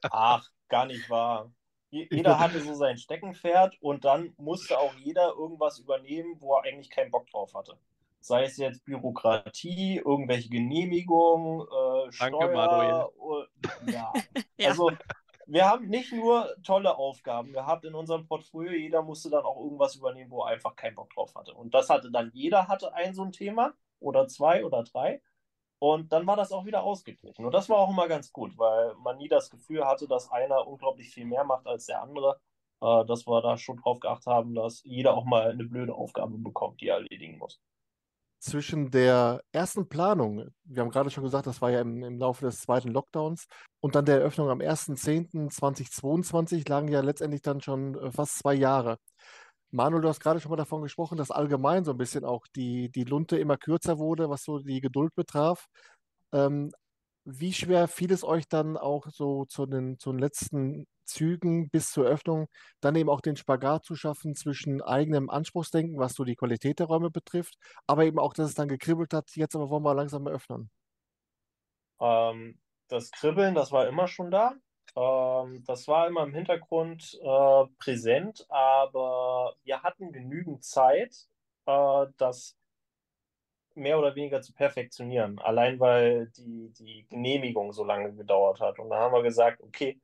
Ach, 0.03 0.47
gar 0.69 0.87
nicht 0.87 1.11
wahr. 1.11 1.51
Jeder 1.91 2.39
hatte 2.39 2.61
so 2.61 2.75
sein 2.75 2.97
Steckenpferd 2.97 3.77
und 3.81 4.05
dann 4.05 4.35
musste 4.37 4.79
auch 4.79 4.95
jeder 4.95 5.33
irgendwas 5.37 5.81
übernehmen, 5.81 6.37
wo 6.39 6.55
er 6.55 6.63
eigentlich 6.63 6.91
keinen 6.91 7.11
Bock 7.11 7.27
drauf 7.27 7.55
hatte 7.55 7.77
sei 8.21 8.45
es 8.45 8.57
jetzt 8.57 8.83
Bürokratie, 8.87 10.01
irgendwelche 10.03 10.49
Genehmigungen, 10.49 11.61
äh, 11.61 12.11
Danke, 12.19 12.37
Steuer, 12.39 12.55
Manuel. 12.55 13.49
Ja. 13.87 14.13
ja. 14.57 14.69
Also 14.71 14.91
wir 15.47 15.67
haben 15.67 15.89
nicht 15.89 16.13
nur 16.13 16.55
tolle 16.63 16.97
Aufgaben 16.97 17.53
gehabt 17.53 17.85
in 17.85 17.95
unserem 17.95 18.27
Portfolio, 18.27 18.73
jeder 18.73 19.03
musste 19.03 19.31
dann 19.31 19.45
auch 19.45 19.59
irgendwas 19.59 19.97
übernehmen, 19.97 20.31
wo 20.31 20.43
er 20.43 20.53
einfach 20.53 20.77
keinen 20.77 20.95
Bock 20.95 21.11
drauf 21.11 21.35
hatte. 21.35 21.55
Und 21.55 21.75
das 21.75 21.91
hatte 21.91 22.11
dann 22.11 22.31
jeder 22.35 22.69
hatte 22.69 22.95
ein 22.95 23.15
so 23.15 23.23
ein 23.23 23.33
Thema 23.33 23.75
oder 24.01 24.29
zwei 24.29 24.65
oder 24.65 24.83
drei. 24.85 25.23
Und 25.79 26.13
dann 26.13 26.27
war 26.27 26.37
das 26.37 26.53
auch 26.53 26.65
wieder 26.67 26.83
ausgeglichen. 26.83 27.45
Und 27.45 27.53
das 27.53 27.69
war 27.69 27.79
auch 27.79 27.91
immer 27.91 28.09
ganz 28.09 28.33
gut, 28.33 28.57
weil 28.59 28.95
man 28.97 29.19
nie 29.19 29.29
das 29.29 29.51
Gefühl 29.51 29.85
hatte, 29.87 30.09
dass 30.09 30.31
einer 30.31 30.67
unglaublich 30.67 31.11
viel 31.11 31.27
mehr 31.27 31.45
macht 31.45 31.67
als 31.67 31.87
der 31.87 32.03
andere. 32.03 32.41
Äh, 32.81 33.05
dass 33.07 33.27
wir 33.27 33.43
da 33.43 33.57
schon 33.59 33.79
drauf 33.79 34.01
geachtet 34.01 34.27
haben, 34.29 34.55
dass 34.55 34.83
jeder 34.85 35.15
auch 35.15 35.25
mal 35.25 35.51
eine 35.51 35.65
blöde 35.65 35.95
Aufgabe 35.95 36.39
bekommt, 36.39 36.81
die 36.81 36.89
er 36.89 36.97
erledigen 36.97 37.39
muss 37.39 37.61
zwischen 38.45 38.91
der 38.91 39.43
ersten 39.53 39.89
Planung, 39.89 40.49
wir 40.65 40.83
haben 40.83 40.91
gerade 40.91 41.11
schon 41.11 41.25
gesagt, 41.25 41.47
das 41.47 41.63
war 41.63 41.71
ja 41.71 41.81
im, 41.81 42.03
im 42.05 42.19
Laufe 42.19 42.45
des 42.45 42.61
zweiten 42.61 42.91
Lockdowns, 42.91 43.47
und 43.81 43.95
dann 43.95 44.05
der 44.05 44.21
Eröffnung 44.21 44.51
am 44.51 44.61
1.10.2022 44.61 46.69
lagen 46.69 46.89
ja 46.89 47.01
letztendlich 47.01 47.43
dann 47.43 47.61
schon 47.61 47.97
äh, 47.97 48.13
fast 48.13 48.39
zwei 48.39 48.55
Jahre. 48.55 48.99
Manuel, 49.71 50.03
du 50.03 50.09
hast 50.09 50.21
gerade 50.21 50.41
schon 50.41 50.51
mal 50.51 50.57
davon 50.57 50.83
gesprochen, 50.83 51.19
dass 51.19 51.31
allgemein 51.31 51.85
so 51.85 51.93
ein 51.93 51.99
bisschen 51.99 52.25
auch 52.25 52.47
die, 52.55 52.91
die 52.91 53.05
Lunte 53.05 53.39
immer 53.39 53.57
kürzer 53.57 53.99
wurde, 53.99 54.31
was 54.31 54.45
so 54.45 54.59
die 54.61 54.81
Geduld 54.81 55.15
betraf. 55.15 55.67
Ähm, 56.33 56.71
wie 57.25 57.53
schwer 57.53 57.89
fiel 57.89 58.13
es 58.13 58.25
euch 58.25 58.49
dann 58.49 58.77
auch 58.77 59.07
so 59.09 59.45
zu 59.47 59.67
den, 59.67 59.99
zu 59.99 60.13
den 60.13 60.19
letzten 60.19 60.87
Zügen 61.05 61.71
bis 61.71 61.91
zur 61.91 62.07
Öffnung, 62.07 62.49
dann 62.81 62.97
eben 62.97 63.11
auch 63.11 63.21
den 63.21 63.37
Spagat 63.37 63.85
zu 63.85 63.95
schaffen 63.95 64.35
zwischen 64.35 64.83
eigenem 64.83 65.31
Anspruchsdenken, 65.31 65.99
was 65.99 66.15
so 66.15 66.25
die 66.25 66.37
Qualität 66.37 66.79
der 66.79 66.87
Räume 66.87 67.11
betrifft, 67.11 67.57
aber 67.87 68.05
eben 68.05 68.19
auch, 68.19 68.35
dass 68.35 68.49
es 68.49 68.55
dann 68.55 68.69
gekribbelt 68.69 69.13
hat, 69.13 69.31
jetzt 69.37 69.55
aber 69.55 69.71
wollen 69.71 69.85
wir 69.85 69.95
langsam 69.95 70.27
öffnen? 70.27 70.71
Ähm, 72.01 72.59
das 72.89 73.11
Kribbeln, 73.11 73.55
das 73.55 73.73
war 73.73 73.89
immer 73.89 74.09
schon 74.09 74.31
da. 74.31 74.55
Ähm, 74.97 75.65
das 75.67 75.89
war 75.89 76.07
immer 76.07 76.23
im 76.25 76.35
Hintergrund 76.35 77.19
äh, 77.21 77.65
präsent, 77.79 78.47
aber 78.49 79.55
wir 79.65 79.83
hatten 79.83 80.13
genügend 80.13 80.65
Zeit, 80.65 81.15
äh, 81.67 82.07
das 82.17 82.57
mehr 83.75 83.99
oder 83.99 84.15
weniger 84.15 84.41
zu 84.41 84.55
perfektionieren, 84.55 85.39
allein 85.39 85.81
weil 85.81 86.29
die, 86.37 86.73
die 86.79 87.07
Genehmigung 87.09 87.73
so 87.73 87.85
lange 87.85 88.13
gedauert 88.15 88.61
hat. 88.61 88.79
Und 88.79 88.91
da 88.91 88.99
haben 88.99 89.15
wir 89.15 89.23
gesagt, 89.23 89.61
okay, 89.63 90.01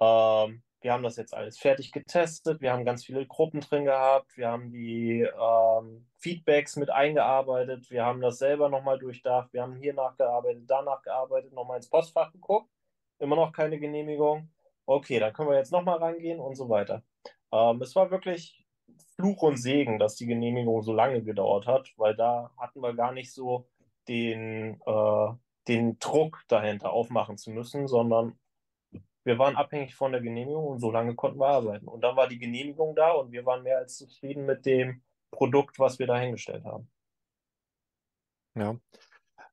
ähm, 0.00 0.62
wir 0.82 0.92
haben 0.92 1.02
das 1.02 1.16
jetzt 1.16 1.34
alles 1.34 1.58
fertig 1.58 1.92
getestet, 1.92 2.60
wir 2.60 2.72
haben 2.72 2.84
ganz 2.84 3.04
viele 3.04 3.26
Gruppen 3.26 3.60
drin 3.60 3.84
gehabt, 3.84 4.36
wir 4.36 4.48
haben 4.48 4.70
die 4.70 5.20
ähm, 5.22 6.06
Feedbacks 6.18 6.76
mit 6.76 6.90
eingearbeitet, 6.90 7.90
wir 7.90 8.04
haben 8.04 8.20
das 8.20 8.38
selber 8.38 8.68
nochmal 8.68 8.98
durchdacht, 8.98 9.52
wir 9.52 9.62
haben 9.62 9.76
hier 9.76 9.94
nachgearbeitet, 9.94 10.64
da 10.66 10.82
nachgearbeitet, 10.82 11.52
nochmal 11.52 11.76
ins 11.76 11.88
Postfach 11.88 12.32
geguckt, 12.32 12.68
immer 13.18 13.36
noch 13.36 13.52
keine 13.52 13.78
Genehmigung. 13.78 14.50
Okay, 14.84 15.20
dann 15.20 15.32
können 15.32 15.50
wir 15.50 15.56
jetzt 15.56 15.72
nochmal 15.72 15.98
rangehen 15.98 16.40
und 16.40 16.56
so 16.56 16.68
weiter. 16.68 17.02
Ähm, 17.52 17.80
es 17.80 17.94
war 17.94 18.10
wirklich 18.10 18.61
Fluch 19.22 19.42
und 19.42 19.56
Segen, 19.56 20.00
dass 20.00 20.16
die 20.16 20.26
Genehmigung 20.26 20.82
so 20.82 20.92
lange 20.92 21.22
gedauert 21.22 21.68
hat, 21.68 21.92
weil 21.96 22.16
da 22.16 22.50
hatten 22.58 22.80
wir 22.80 22.92
gar 22.92 23.12
nicht 23.12 23.32
so 23.32 23.68
den, 24.08 24.80
äh, 24.84 25.28
den 25.68 25.98
Druck 26.00 26.42
dahinter 26.48 26.92
aufmachen 26.92 27.38
zu 27.38 27.52
müssen, 27.52 27.86
sondern 27.86 28.36
wir 29.22 29.38
waren 29.38 29.54
abhängig 29.54 29.94
von 29.94 30.10
der 30.10 30.20
Genehmigung 30.20 30.66
und 30.66 30.80
so 30.80 30.90
lange 30.90 31.14
konnten 31.14 31.38
wir 31.38 31.46
arbeiten. 31.46 31.86
Und 31.86 32.00
dann 32.00 32.16
war 32.16 32.26
die 32.26 32.40
Genehmigung 32.40 32.96
da 32.96 33.12
und 33.12 33.30
wir 33.30 33.46
waren 33.46 33.62
mehr 33.62 33.78
als 33.78 33.96
zufrieden 33.96 34.44
mit 34.44 34.66
dem 34.66 35.04
Produkt, 35.30 35.78
was 35.78 36.00
wir 36.00 36.08
da 36.08 36.18
hingestellt 36.18 36.64
haben. 36.64 36.90
Ja. 38.56 38.76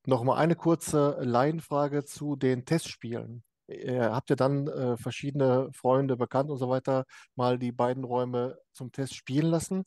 Nochmal 0.07 0.39
eine 0.39 0.55
kurze 0.55 1.17
Laienfrage 1.21 2.05
zu 2.05 2.35
den 2.35 2.65
Testspielen 2.65 3.43
habt 3.69 4.29
ihr 4.29 4.35
dann 4.35 4.67
äh, 4.67 4.97
verschiedene 4.97 5.69
Freunde, 5.73 6.17
Bekannte 6.17 6.53
und 6.53 6.59
so 6.59 6.69
weiter 6.69 7.05
mal 7.35 7.59
die 7.59 7.71
beiden 7.71 8.03
Räume 8.03 8.57
zum 8.73 8.91
Test 8.91 9.15
spielen 9.15 9.47
lassen. 9.47 9.83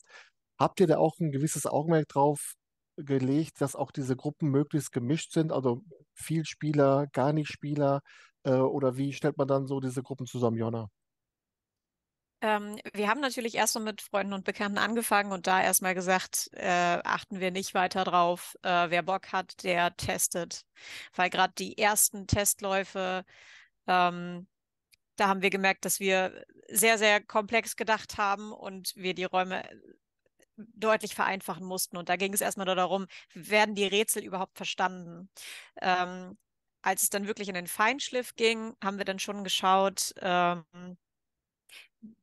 Habt 0.59 0.79
ihr 0.79 0.87
da 0.87 0.97
auch 0.97 1.19
ein 1.19 1.31
gewisses 1.31 1.65
Augenmerk 1.65 2.07
drauf 2.07 2.53
gelegt, 2.97 3.61
dass 3.61 3.75
auch 3.75 3.91
diese 3.91 4.15
Gruppen 4.15 4.49
möglichst 4.49 4.91
gemischt 4.91 5.31
sind, 5.33 5.51
also 5.51 5.81
viel 6.13 6.45
Spieler, 6.45 7.07
gar 7.11 7.33
nicht 7.33 7.49
Spieler? 7.51 8.01
Äh, 8.43 8.51
oder 8.53 8.97
wie 8.97 9.13
stellt 9.13 9.37
man 9.37 9.47
dann 9.47 9.67
so 9.67 9.79
diese 9.79 10.03
Gruppen 10.03 10.27
zusammen, 10.27 10.57
Jonna? 10.57 10.89
Ähm, 12.41 12.77
wir 12.93 13.07
haben 13.07 13.21
natürlich 13.21 13.55
erst 13.55 13.75
mal 13.75 13.85
mit 13.85 14.01
Freunden 14.01 14.33
und 14.33 14.43
Bekannten 14.43 14.77
angefangen 14.77 15.31
und 15.31 15.47
da 15.47 15.61
erstmal 15.61 15.95
gesagt, 15.95 16.49
äh, 16.53 16.99
achten 17.03 17.39
wir 17.39 17.51
nicht 17.51 17.73
weiter 17.73 18.03
drauf. 18.03 18.55
Äh, 18.63 18.89
wer 18.89 19.01
Bock 19.01 19.31
hat, 19.31 19.63
der 19.63 19.95
testet. 19.95 20.65
Weil 21.15 21.29
gerade 21.29 21.53
die 21.57 21.77
ersten 21.77 22.27
Testläufe 22.27 23.23
ähm, 23.87 24.47
da 25.15 25.27
haben 25.27 25.41
wir 25.41 25.49
gemerkt, 25.49 25.85
dass 25.85 25.99
wir 25.99 26.45
sehr, 26.69 26.97
sehr 26.97 27.21
komplex 27.21 27.75
gedacht 27.75 28.17
haben 28.17 28.51
und 28.51 28.93
wir 28.95 29.13
die 29.13 29.25
Räume 29.25 29.63
deutlich 30.57 31.15
vereinfachen 31.15 31.65
mussten. 31.65 31.97
Und 31.97 32.09
da 32.09 32.15
ging 32.15 32.33
es 32.33 32.41
erstmal 32.41 32.65
nur 32.65 32.75
darum, 32.75 33.07
werden 33.33 33.75
die 33.75 33.85
Rätsel 33.85 34.23
überhaupt 34.23 34.57
verstanden? 34.57 35.29
Ähm, 35.81 36.37
als 36.81 37.03
es 37.03 37.09
dann 37.09 37.27
wirklich 37.27 37.47
in 37.47 37.55
den 37.55 37.67
Feinschliff 37.67 38.35
ging, 38.35 38.75
haben 38.83 38.97
wir 38.97 39.05
dann 39.05 39.19
schon 39.19 39.43
geschaut, 39.43 40.13
ähm, 40.19 40.65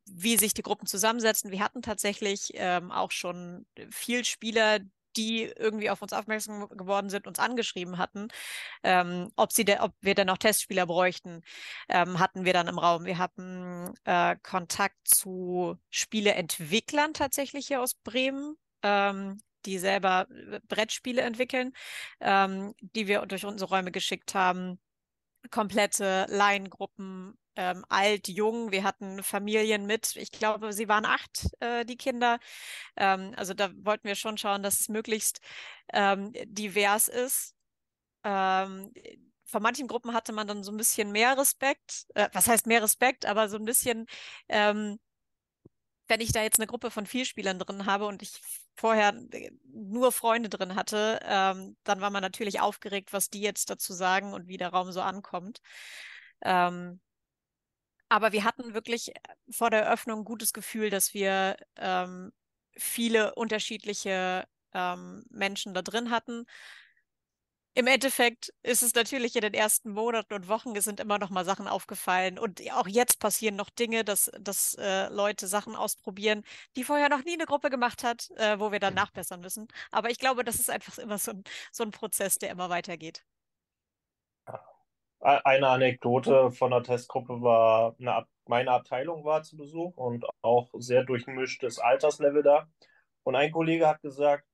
wie 0.04 0.36
sich 0.36 0.54
die 0.54 0.62
Gruppen 0.62 0.86
zusammensetzen. 0.86 1.50
Wir 1.50 1.61
hatten 1.61 1.82
tatsächlich 1.82 2.52
ähm, 2.54 2.90
auch 2.90 3.11
schon 3.11 3.66
viel 3.90 4.24
Spieler, 4.24 4.80
die 5.16 5.44
irgendwie 5.44 5.90
auf 5.90 6.02
uns 6.02 6.12
aufmerksam 6.12 6.68
geworden 6.68 7.11
sind, 7.11 7.26
uns 7.26 7.38
angeschrieben 7.38 7.98
hatten, 7.98 8.28
ähm, 8.82 9.30
ob, 9.36 9.52
sie 9.52 9.64
ob 9.80 9.92
wir 10.00 10.14
denn 10.14 10.26
noch 10.26 10.38
Testspieler 10.38 10.86
bräuchten, 10.86 11.42
ähm, 11.88 12.18
hatten 12.18 12.44
wir 12.44 12.52
dann 12.52 12.68
im 12.68 12.78
Raum. 12.78 13.04
Wir 13.04 13.18
hatten 13.18 13.94
äh, 14.04 14.36
Kontakt 14.42 14.96
zu 15.04 15.76
Spieleentwicklern 15.90 17.14
tatsächlich 17.14 17.66
hier 17.66 17.82
aus 17.82 17.94
Bremen, 17.94 18.56
ähm, 18.82 19.38
die 19.66 19.78
selber 19.78 20.26
äh, 20.30 20.61
Brettspiele 20.68 21.22
entwickeln, 21.22 21.72
ähm, 22.20 22.74
die 22.80 23.06
wir 23.06 23.24
durch 23.26 23.44
unsere 23.44 23.70
Räume 23.70 23.90
geschickt 23.92 24.34
haben. 24.34 24.78
Komplette 25.51 26.26
Laiengruppen, 26.28 27.38
ähm, 27.57 27.84
alt, 27.88 28.28
jung. 28.28 28.72
Wir 28.72 28.84
hatten 28.84 29.22
Familien 29.22 29.86
mit. 29.86 30.16
Ich 30.16 30.32
glaube, 30.32 30.72
sie 30.72 30.88
waren 30.88 31.05
acht, 31.07 31.47
äh, 31.61 31.84
die 31.84 31.97
Kinder. 31.97 32.38
Ähm, 32.97 33.32
also 33.36 33.55
da 33.55 33.70
wollten 33.84 34.09
wir 34.09 34.14
schon 34.16 34.38
schauen, 34.38 34.62
dass 34.62 34.80
es 34.80 34.88
möglichst 34.88 35.41
ähm, 35.93 36.32
divers 36.47 37.09
ist. 37.09 37.55
Ähm, 38.24 38.93
von 39.47 39.62
manchen 39.62 39.88
Gruppen 39.88 40.14
hatte 40.14 40.32
man 40.32 40.47
dann 40.47 40.62
so 40.62 40.72
ein 40.72 40.76
bisschen 40.76 41.12
mehr 41.12 41.36
Respekt. 41.38 42.07
Äh, 42.14 42.28
was 42.32 42.49
heißt 42.49 42.66
mehr 42.66 42.82
Respekt? 42.82 43.26
Aber 43.26 43.49
so 43.49 43.57
ein 43.57 43.64
bisschen, 43.64 44.07
ähm, 44.49 44.99
wenn 46.11 46.20
ich 46.20 46.32
da 46.32 46.42
jetzt 46.42 46.58
eine 46.58 46.66
Gruppe 46.66 46.90
von 46.90 47.06
vier 47.06 47.24
Spielern 47.24 47.58
drin 47.58 47.86
habe 47.86 48.06
und 48.06 48.22
ich 48.22 48.32
vorher 48.76 49.14
äh, 49.32 49.50
nur 49.72 50.12
Freunde 50.12 50.48
drin 50.48 50.74
hatte, 50.74 51.20
ähm, 51.22 51.76
dann 51.84 52.00
war 52.00 52.11
man 52.11 52.22
natürlich 52.22 52.61
aufgeregt, 52.61 53.12
was 53.12 53.30
die 53.30 53.40
jetzt 53.40 53.70
dazu 53.70 53.94
sagen 53.94 54.34
und 54.34 54.48
wie 54.48 54.56
der 54.58 54.70
Raum 54.70 54.92
so 54.92 55.00
ankommt. 55.00 55.61
Ähm, 56.42 57.00
aber 58.08 58.32
wir 58.32 58.44
hatten 58.44 58.74
wirklich 58.74 59.14
äh, 59.14 59.20
vor 59.50 59.70
der 59.70 59.82
Eröffnung 59.82 60.20
ein 60.20 60.24
gutes 60.24 60.52
Gefühl, 60.52 60.90
dass 60.90 61.14
wir 61.14 61.56
ähm, 61.76 62.32
viele 62.76 63.34
unterschiedliche 63.36 64.46
ähm, 64.74 65.24
Menschen 65.30 65.74
da 65.74 65.82
drin 65.82 66.11
hatten. 66.11 66.44
Im 67.74 67.86
Endeffekt 67.86 68.52
ist 68.64 68.82
es 68.82 68.94
natürlich 68.94 69.36
in 69.36 69.42
den 69.42 69.54
ersten 69.54 69.92
Monaten 69.92 70.34
und 70.34 70.48
Wochen, 70.48 70.74
es 70.74 70.84
sind 70.84 70.98
immer 70.98 71.18
noch 71.18 71.30
mal 71.30 71.44
Sachen 71.44 71.68
aufgefallen. 71.68 72.38
Und 72.38 72.60
auch 72.72 72.88
jetzt 72.88 73.20
passieren 73.20 73.54
noch 73.54 73.70
Dinge, 73.70 74.04
dass, 74.04 74.30
dass 74.40 74.74
äh, 74.74 75.06
Leute 75.08 75.46
Sachen 75.46 75.76
ausprobieren, 75.76 76.42
die 76.76 76.82
vorher 76.82 77.08
noch 77.08 77.24
nie 77.24 77.34
eine 77.34 77.46
Gruppe 77.46 77.70
gemacht 77.70 78.02
hat, 78.02 78.30
äh, 78.36 78.58
wo 78.58 78.72
wir 78.72 78.80
dann 78.80 78.94
nachbessern 78.94 79.40
müssen. 79.40 79.68
Aber 79.92 80.10
ich 80.10 80.18
glaube, 80.18 80.42
das 80.42 80.56
ist 80.56 80.68
einfach 80.68 80.98
immer 80.98 81.18
so 81.18 81.30
ein, 81.30 81.44
so 81.70 81.84
ein 81.84 81.92
Prozess, 81.92 82.38
der 82.38 82.50
immer 82.50 82.70
weitergeht. 82.70 83.24
Eine 85.20 85.68
Anekdote 85.68 86.50
von 86.50 86.70
der 86.72 86.82
Testgruppe 86.82 87.40
war, 87.42 87.94
eine, 88.00 88.26
meine 88.46 88.72
Abteilung 88.72 89.24
war 89.24 89.42
zu 89.42 89.56
Besuch 89.56 89.96
und 89.96 90.24
auch 90.42 90.70
sehr 90.78 91.04
durchmischtes 91.04 91.78
Alterslevel 91.78 92.42
da. 92.42 92.68
Und 93.22 93.36
ein 93.36 93.52
Kollege 93.52 93.86
hat 93.86 94.02
gesagt, 94.02 94.44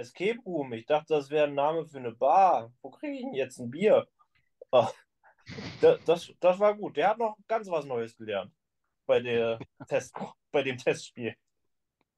Escape 0.00 0.38
Room, 0.44 0.72
ich 0.72 0.86
dachte, 0.86 1.14
das 1.14 1.30
wäre 1.30 1.46
ein 1.46 1.54
Name 1.54 1.86
für 1.86 1.98
eine 1.98 2.12
Bar. 2.12 2.72
Wo 2.82 2.90
kriege 2.90 3.14
ich 3.14 3.22
denn 3.22 3.34
jetzt 3.34 3.58
ein 3.58 3.70
Bier? 3.70 4.06
Ach, 4.70 4.92
das, 5.80 5.98
das, 6.04 6.32
das 6.40 6.58
war 6.58 6.74
gut. 6.74 6.96
Der 6.96 7.10
hat 7.10 7.18
noch 7.18 7.36
ganz 7.48 7.68
was 7.70 7.84
Neues 7.84 8.16
gelernt 8.16 8.52
bei, 9.06 9.20
der 9.20 9.58
Test, 9.88 10.14
bei 10.50 10.62
dem 10.62 10.78
Testspiel. 10.78 11.34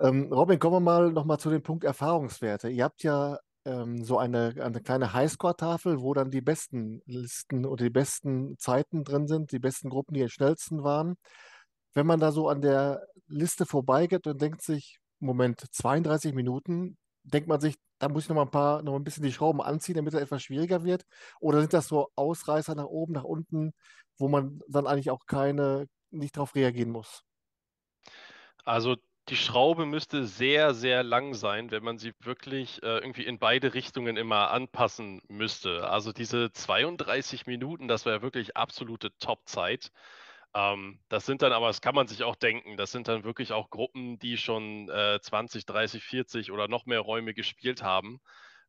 Ähm, 0.01 0.33
Robin, 0.33 0.59
kommen 0.59 0.77
wir 0.77 0.81
mal 0.81 1.13
nochmal 1.13 1.39
zu 1.39 1.51
dem 1.51 1.63
Punkt 1.63 1.85
Erfahrungswerte. 1.85 2.69
Ihr 2.69 2.85
habt 2.85 3.03
ja 3.03 3.39
ähm, 3.65 4.05
so 4.05 4.19
eine, 4.19 4.55
eine 4.61 4.81
kleine 4.81 5.13
Highscore-Tafel, 5.13 6.01
wo 6.01 6.15
dann 6.15 6.31
die 6.31 6.41
besten 6.41 7.03
Listen 7.07 7.65
oder 7.65 7.85
die 7.85 7.91
besten 7.91 8.59
Zeiten 8.59 9.05
drin 9.05 9.29
sind, 9.29 9.53
die 9.53 9.59
besten 9.59 9.91
Gruppen, 9.91 10.15
die 10.15 10.23
am 10.23 10.29
schnellsten 10.29 10.83
waren. 10.83 11.17
Wenn 11.95 12.07
man 12.07 12.21
da 12.21 12.33
so 12.33 12.49
an 12.49 12.63
der 12.63 13.07
Liste 13.27 13.67
vorbeigeht 13.67 14.27
und 14.27 14.41
denkt 14.41 14.63
sich, 14.63 14.99
Moment, 15.21 15.65
32 15.71 16.35
Minuten, 16.35 16.97
denkt 17.25 17.49
man 17.49 17.61
sich, 17.61 17.77
da 17.99 18.09
muss 18.09 18.25
ich 18.25 18.29
noch 18.29 18.37
mal 18.37 18.43
ein 18.43 18.51
paar, 18.51 18.83
noch 18.83 18.97
ein 18.97 19.05
bisschen 19.05 19.23
die 19.23 19.33
Schrauben 19.33 19.61
anziehen, 19.61 19.97
damit 19.97 20.15
es 20.15 20.21
etwas 20.21 20.43
schwieriger 20.43 20.85
wird? 20.85 21.05
Oder 21.41 21.61
sind 21.61 21.73
das 21.73 21.89
so 21.89 22.11
Ausreißer 22.17 22.75
nach 22.75 22.87
oben, 22.87 23.13
nach 23.15 23.25
unten, 23.25 23.73
wo 24.19 24.29
man 24.29 24.61
dann 24.69 24.87
eigentlich 24.87 25.11
auch 25.11 25.27
keine, 25.27 25.87
nicht 26.11 26.37
darauf 26.37 26.55
reagieren 26.55 26.91
muss? 26.91 27.25
Also 28.65 28.97
die 29.29 29.37
Schraube 29.37 29.87
müsste 29.87 30.27
sehr, 30.27 30.75
sehr 30.75 31.05
lang 31.05 31.35
sein, 31.35 31.71
wenn 31.71 31.85
man 31.85 31.99
sie 31.99 32.13
wirklich 32.21 32.83
äh, 32.83 32.99
irgendwie 32.99 33.25
in 33.25 33.39
beide 33.39 33.73
Richtungen 33.75 34.17
immer 34.17 34.51
anpassen 34.51 35.23
müsste. 35.29 35.89
Also 35.89 36.13
diese 36.13 36.51
32 36.53 37.47
Minuten, 37.47 37.87
das 37.89 38.05
wäre 38.05 38.23
wirklich 38.23 38.57
absolute 38.57 39.17
Top-Zeit. 39.19 39.93
Ähm, 40.55 41.01
das 41.09 41.27
sind 41.27 41.43
dann 41.43 41.53
aber, 41.53 41.69
das 41.69 41.81
kann 41.81 41.95
man 41.95 42.07
sich 42.07 42.25
auch 42.25 42.37
denken, 42.37 42.77
das 42.77 42.93
sind 42.93 43.09
dann 43.09 43.25
wirklich 43.25 43.53
auch 43.53 43.71
Gruppen, 43.71 44.19
die 44.19 44.37
schon 44.37 44.89
äh, 44.91 45.19
20, 45.21 45.67
30, 45.67 46.03
40 46.03 46.53
oder 46.53 46.69
noch 46.69 46.87
mehr 46.87 47.01
Räume 47.01 47.35
gespielt 47.35 47.83
haben, 47.83 48.21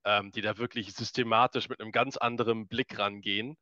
ähm, 0.06 0.32
die 0.32 0.42
da 0.42 0.58
wirklich 0.58 0.94
systematisch 0.94 1.70
mit 1.70 1.82
einem 1.82 1.92
ganz 1.92 2.18
anderen 2.18 2.68
Blick 2.68 2.98
rangehen. 2.98 3.58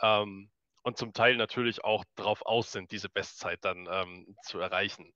Ähm, 0.00 0.50
und 0.82 0.96
zum 0.96 1.12
Teil 1.12 1.36
natürlich 1.36 1.84
auch 1.84 2.04
darauf 2.14 2.46
aus 2.46 2.72
sind, 2.72 2.92
diese 2.92 3.10
Bestzeit 3.10 3.58
dann 3.64 3.88
ähm, 3.90 4.36
zu 4.42 4.58
erreichen 4.58 5.12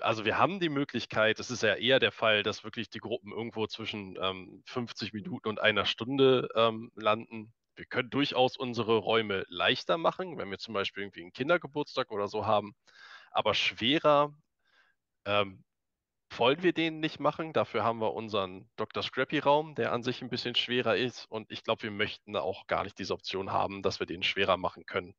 also 0.00 0.24
wir 0.24 0.38
haben 0.38 0.60
die 0.60 0.68
Möglichkeit, 0.68 1.38
das 1.38 1.50
ist 1.50 1.62
ja 1.62 1.74
eher 1.74 1.98
der 1.98 2.12
Fall, 2.12 2.42
dass 2.42 2.64
wirklich 2.64 2.90
die 2.90 2.98
Gruppen 2.98 3.32
irgendwo 3.32 3.66
zwischen 3.66 4.16
ähm, 4.20 4.62
50 4.66 5.12
Minuten 5.12 5.48
und 5.48 5.60
einer 5.60 5.86
Stunde 5.86 6.48
ähm, 6.54 6.90
landen. 6.94 7.52
Wir 7.76 7.86
können 7.86 8.10
durchaus 8.10 8.56
unsere 8.56 8.98
Räume 8.98 9.44
leichter 9.48 9.98
machen, 9.98 10.38
wenn 10.38 10.50
wir 10.50 10.58
zum 10.58 10.74
Beispiel 10.74 11.02
irgendwie 11.04 11.22
einen 11.22 11.32
Kindergeburtstag 11.32 12.10
oder 12.10 12.28
so 12.28 12.46
haben. 12.46 12.74
Aber 13.30 13.54
schwerer 13.54 14.32
ähm, 15.26 15.64
wollen 16.30 16.62
wir 16.62 16.72
den 16.72 17.00
nicht 17.00 17.20
machen. 17.20 17.52
Dafür 17.52 17.84
haben 17.84 18.00
wir 18.00 18.14
unseren 18.14 18.68
Dr. 18.76 19.02
Scrappy-Raum, 19.02 19.74
der 19.74 19.92
an 19.92 20.02
sich 20.02 20.22
ein 20.22 20.30
bisschen 20.30 20.54
schwerer 20.54 20.96
ist. 20.96 21.26
Und 21.30 21.50
ich 21.50 21.64
glaube, 21.64 21.82
wir 21.82 21.90
möchten 21.90 22.36
auch 22.36 22.66
gar 22.66 22.84
nicht 22.84 22.98
diese 22.98 23.14
Option 23.14 23.52
haben, 23.52 23.82
dass 23.82 24.00
wir 24.00 24.06
den 24.06 24.22
schwerer 24.22 24.56
machen 24.56 24.86
können. 24.86 25.14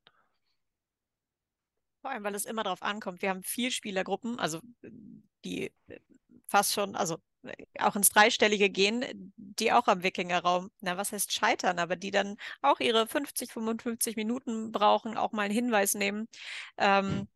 Vor 2.06 2.12
allem, 2.12 2.22
weil 2.22 2.36
es 2.36 2.44
immer 2.44 2.62
darauf 2.62 2.84
ankommt. 2.84 3.20
Wir 3.20 3.30
haben 3.30 3.42
vier 3.42 3.72
Spielergruppen, 3.72 4.38
also 4.38 4.60
die 5.44 5.72
fast 6.46 6.72
schon, 6.72 6.94
also 6.94 7.16
auch 7.80 7.96
ins 7.96 8.10
Dreistellige 8.10 8.70
gehen, 8.70 9.32
die 9.36 9.72
auch 9.72 9.88
am 9.88 10.04
Wikingerraum, 10.04 10.70
na, 10.80 10.96
was 10.96 11.10
heißt 11.10 11.32
scheitern, 11.32 11.80
aber 11.80 11.96
die 11.96 12.12
dann 12.12 12.36
auch 12.62 12.78
ihre 12.78 13.08
50, 13.08 13.50
55 13.52 14.14
Minuten 14.14 14.70
brauchen, 14.70 15.16
auch 15.16 15.32
mal 15.32 15.42
einen 15.42 15.54
Hinweis 15.54 15.94
nehmen. 15.94 16.28
Ähm, 16.76 17.26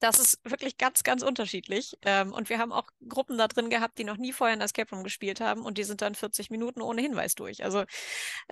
das 0.00 0.18
ist 0.18 0.40
wirklich 0.42 0.76
ganz, 0.76 1.04
ganz 1.04 1.22
unterschiedlich. 1.22 1.96
Ähm, 2.02 2.32
und 2.32 2.48
wir 2.48 2.58
haben 2.58 2.72
auch 2.72 2.90
Gruppen 3.08 3.38
da 3.38 3.46
drin 3.46 3.70
gehabt, 3.70 3.96
die 3.98 4.04
noch 4.04 4.16
nie 4.16 4.32
vorher 4.32 4.56
in 4.56 4.60
Escape 4.60 4.90
Room 4.90 5.04
gespielt 5.04 5.40
haben 5.40 5.62
und 5.62 5.78
die 5.78 5.84
sind 5.84 6.02
dann 6.02 6.16
40 6.16 6.50
Minuten 6.50 6.82
ohne 6.82 7.00
Hinweis 7.00 7.36
durch. 7.36 7.62
Also 7.62 7.84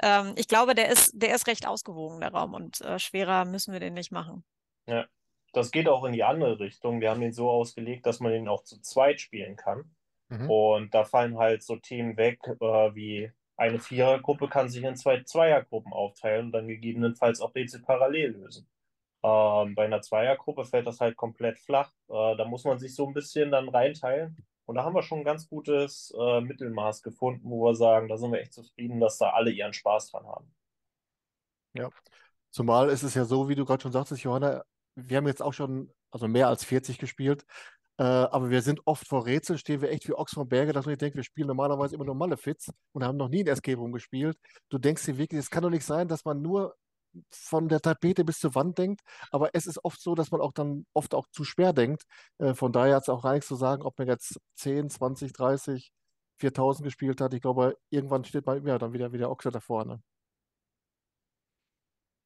ähm, 0.01 0.35
ich 0.37 0.47
glaube, 0.47 0.77
der 0.77 0.89
ist, 0.89 1.11
der 1.15 1.35
ist 1.35 1.49
recht 1.49 1.67
ausgewogen, 1.67 2.21
der 2.21 2.31
Raum, 2.31 2.55
und 2.55 2.81
äh, 2.83 3.01
schwerer 3.01 3.45
müssen 3.45 3.73
wir 3.73 3.81
den 3.81 3.95
nicht 3.95 4.13
machen. 4.13 4.45
Ja, 4.87 5.09
das 5.53 5.71
geht 5.71 5.89
auch 5.89 6.05
in 6.05 6.13
die 6.13 6.25
andere 6.25 6.59
Richtung. 6.59 7.01
Wir 7.01 7.11
haben 7.11 7.23
ihn 7.23 7.33
so 7.33 7.51
ausgelegt, 7.51 8.07
dass 8.07 8.21
man 8.21 8.33
ihn 8.33 8.49
auch 8.49 8.65
zu 8.65 8.81
zweit 8.81 9.21
spielen 9.21 9.57
kann. 9.57 9.95
Mhm. 10.29 10.51
Und 10.51 10.95
da 10.95 11.05
fallen 11.05 11.39
halt 11.39 11.63
so 11.63 11.77
Themen 11.77 12.17
weg, 12.17 12.41
äh, 12.47 12.95
wie 12.95 13.31
eine 13.57 13.79
Vierergruppe 13.79 14.49
kann 14.49 14.69
sich 14.69 14.83
in 14.83 14.97
zwei 14.97 15.23
Zweiergruppen 15.23 15.93
aufteilen 15.93 16.47
und 16.47 16.53
dann 16.53 16.69
gegebenenfalls 16.69 17.41
auch 17.41 17.55
Rätsel 17.55 17.83
parallel 17.83 18.33
lösen. 18.33 18.67
Ähm, 19.23 19.75
bei 19.75 19.85
einer 19.85 20.01
Zweiergruppe 20.01 20.65
fällt 20.65 20.87
das 20.87 21.01
halt 21.01 21.17
komplett 21.17 21.59
flach. 21.59 21.93
Äh, 22.09 22.37
da 22.37 22.45
muss 22.45 22.65
man 22.65 22.79
sich 22.79 22.95
so 22.95 23.07
ein 23.07 23.15
bisschen 23.15 23.51
dann 23.51 23.69
reinteilen. 23.69 24.37
Und 24.65 24.77
da 24.77 24.85
haben 24.85 24.95
wir 24.95 25.03
schon 25.03 25.19
ein 25.19 25.25
ganz 25.25 25.49
gutes 25.49 26.15
äh, 26.19 26.41
Mittelmaß 26.41 27.03
gefunden, 27.03 27.49
wo 27.51 27.65
wir 27.65 27.75
sagen, 27.75 28.09
da 28.09 28.17
sind 28.17 28.33
wir 28.33 28.41
echt 28.41 28.55
zufrieden, 28.55 29.01
dass 29.01 29.19
da 29.19 29.31
alle 29.31 29.51
ihren 29.51 29.73
Spaß 29.73 30.11
dran 30.11 30.27
haben. 30.27 30.55
Ja, 31.75 31.91
zumal 32.51 32.89
ist 32.89 33.03
es 33.03 33.15
ja 33.15 33.25
so, 33.25 33.49
wie 33.49 33.55
du 33.55 33.65
gerade 33.65 33.83
schon 33.83 33.93
sagtest, 33.93 34.23
Johanna, 34.23 34.65
wir 34.95 35.17
haben 35.17 35.27
jetzt 35.27 35.43
auch 35.43 35.53
schon 35.53 35.93
also 36.11 36.29
mehr 36.29 36.49
als 36.49 36.65
40 36.65 36.99
gespielt, 36.99 37.45
äh, 37.99 38.05
aber 38.05 38.51
wir 38.51 38.63
sind 38.63 38.81
oft 38.87 39.07
vor 39.07 39.27
Rätseln, 39.27 39.59
stehen 39.59 39.81
wir 39.81 39.91
echt 39.91 40.09
wie 40.09 40.15
Ochs 40.15 40.33
vom 40.35 40.49
Berge, 40.49 40.73
dass 40.73 40.87
ich 40.87 40.99
denke, 40.99 41.17
wir 41.17 41.25
spielen 41.25 41.49
normalerweise 41.49 41.95
immer 41.95 42.05
nur 42.05 42.15
Malefiz 42.15 42.71
und 42.93 43.05
haben 43.05 43.17
noch 43.19 43.29
nie 43.29 43.43
ein 43.45 43.47
Escape 43.49 43.79
Room 43.79 43.93
gespielt. 43.93 44.37
Du 44.71 44.79
denkst 44.79 45.05
dir 45.05 45.19
wirklich, 45.19 45.41
es 45.41 45.51
kann 45.51 45.63
doch 45.63 45.71
nicht 45.71 45.85
sein, 45.85 46.09
dass 46.09 46.25
man 46.25 46.41
nur 46.43 46.75
von 47.31 47.69
der 47.69 47.81
Tapete 47.81 48.25
bis 48.25 48.39
zur 48.39 48.55
Wand 48.55 48.79
denkt, 48.79 49.03
aber 49.31 49.51
es 49.55 49.67
ist 49.67 49.85
oft 49.85 50.01
so, 50.01 50.15
dass 50.15 50.31
man 50.31 50.41
auch 50.41 50.53
dann 50.53 50.87
oft 50.95 51.15
auch 51.15 51.27
zu 51.31 51.45
schwer 51.45 51.73
denkt. 51.73 52.05
Äh, 52.39 52.55
von 52.55 52.73
daher 52.73 52.97
hat 52.97 53.03
es 53.03 53.09
auch 53.09 53.23
gar 53.23 53.35
nichts 53.35 53.49
zu 53.49 53.57
sagen, 53.57 53.83
ob 53.83 53.99
man 53.99 54.09
jetzt 54.09 54.41
10, 54.57 54.91
20, 54.91 55.33
30, 55.33 55.93
4000 56.39 56.85
gespielt 56.85 57.21
hat. 57.21 57.35
Ich 57.35 57.43
glaube, 57.43 57.77
irgendwann 57.91 58.25
steht 58.25 58.47
man 58.47 58.67
ja 58.67 58.79
dann 58.79 58.93
wieder, 58.93 59.13
wieder 59.13 59.31
Ochse 59.31 59.51
da 59.51 59.61
vorne. 59.61 60.03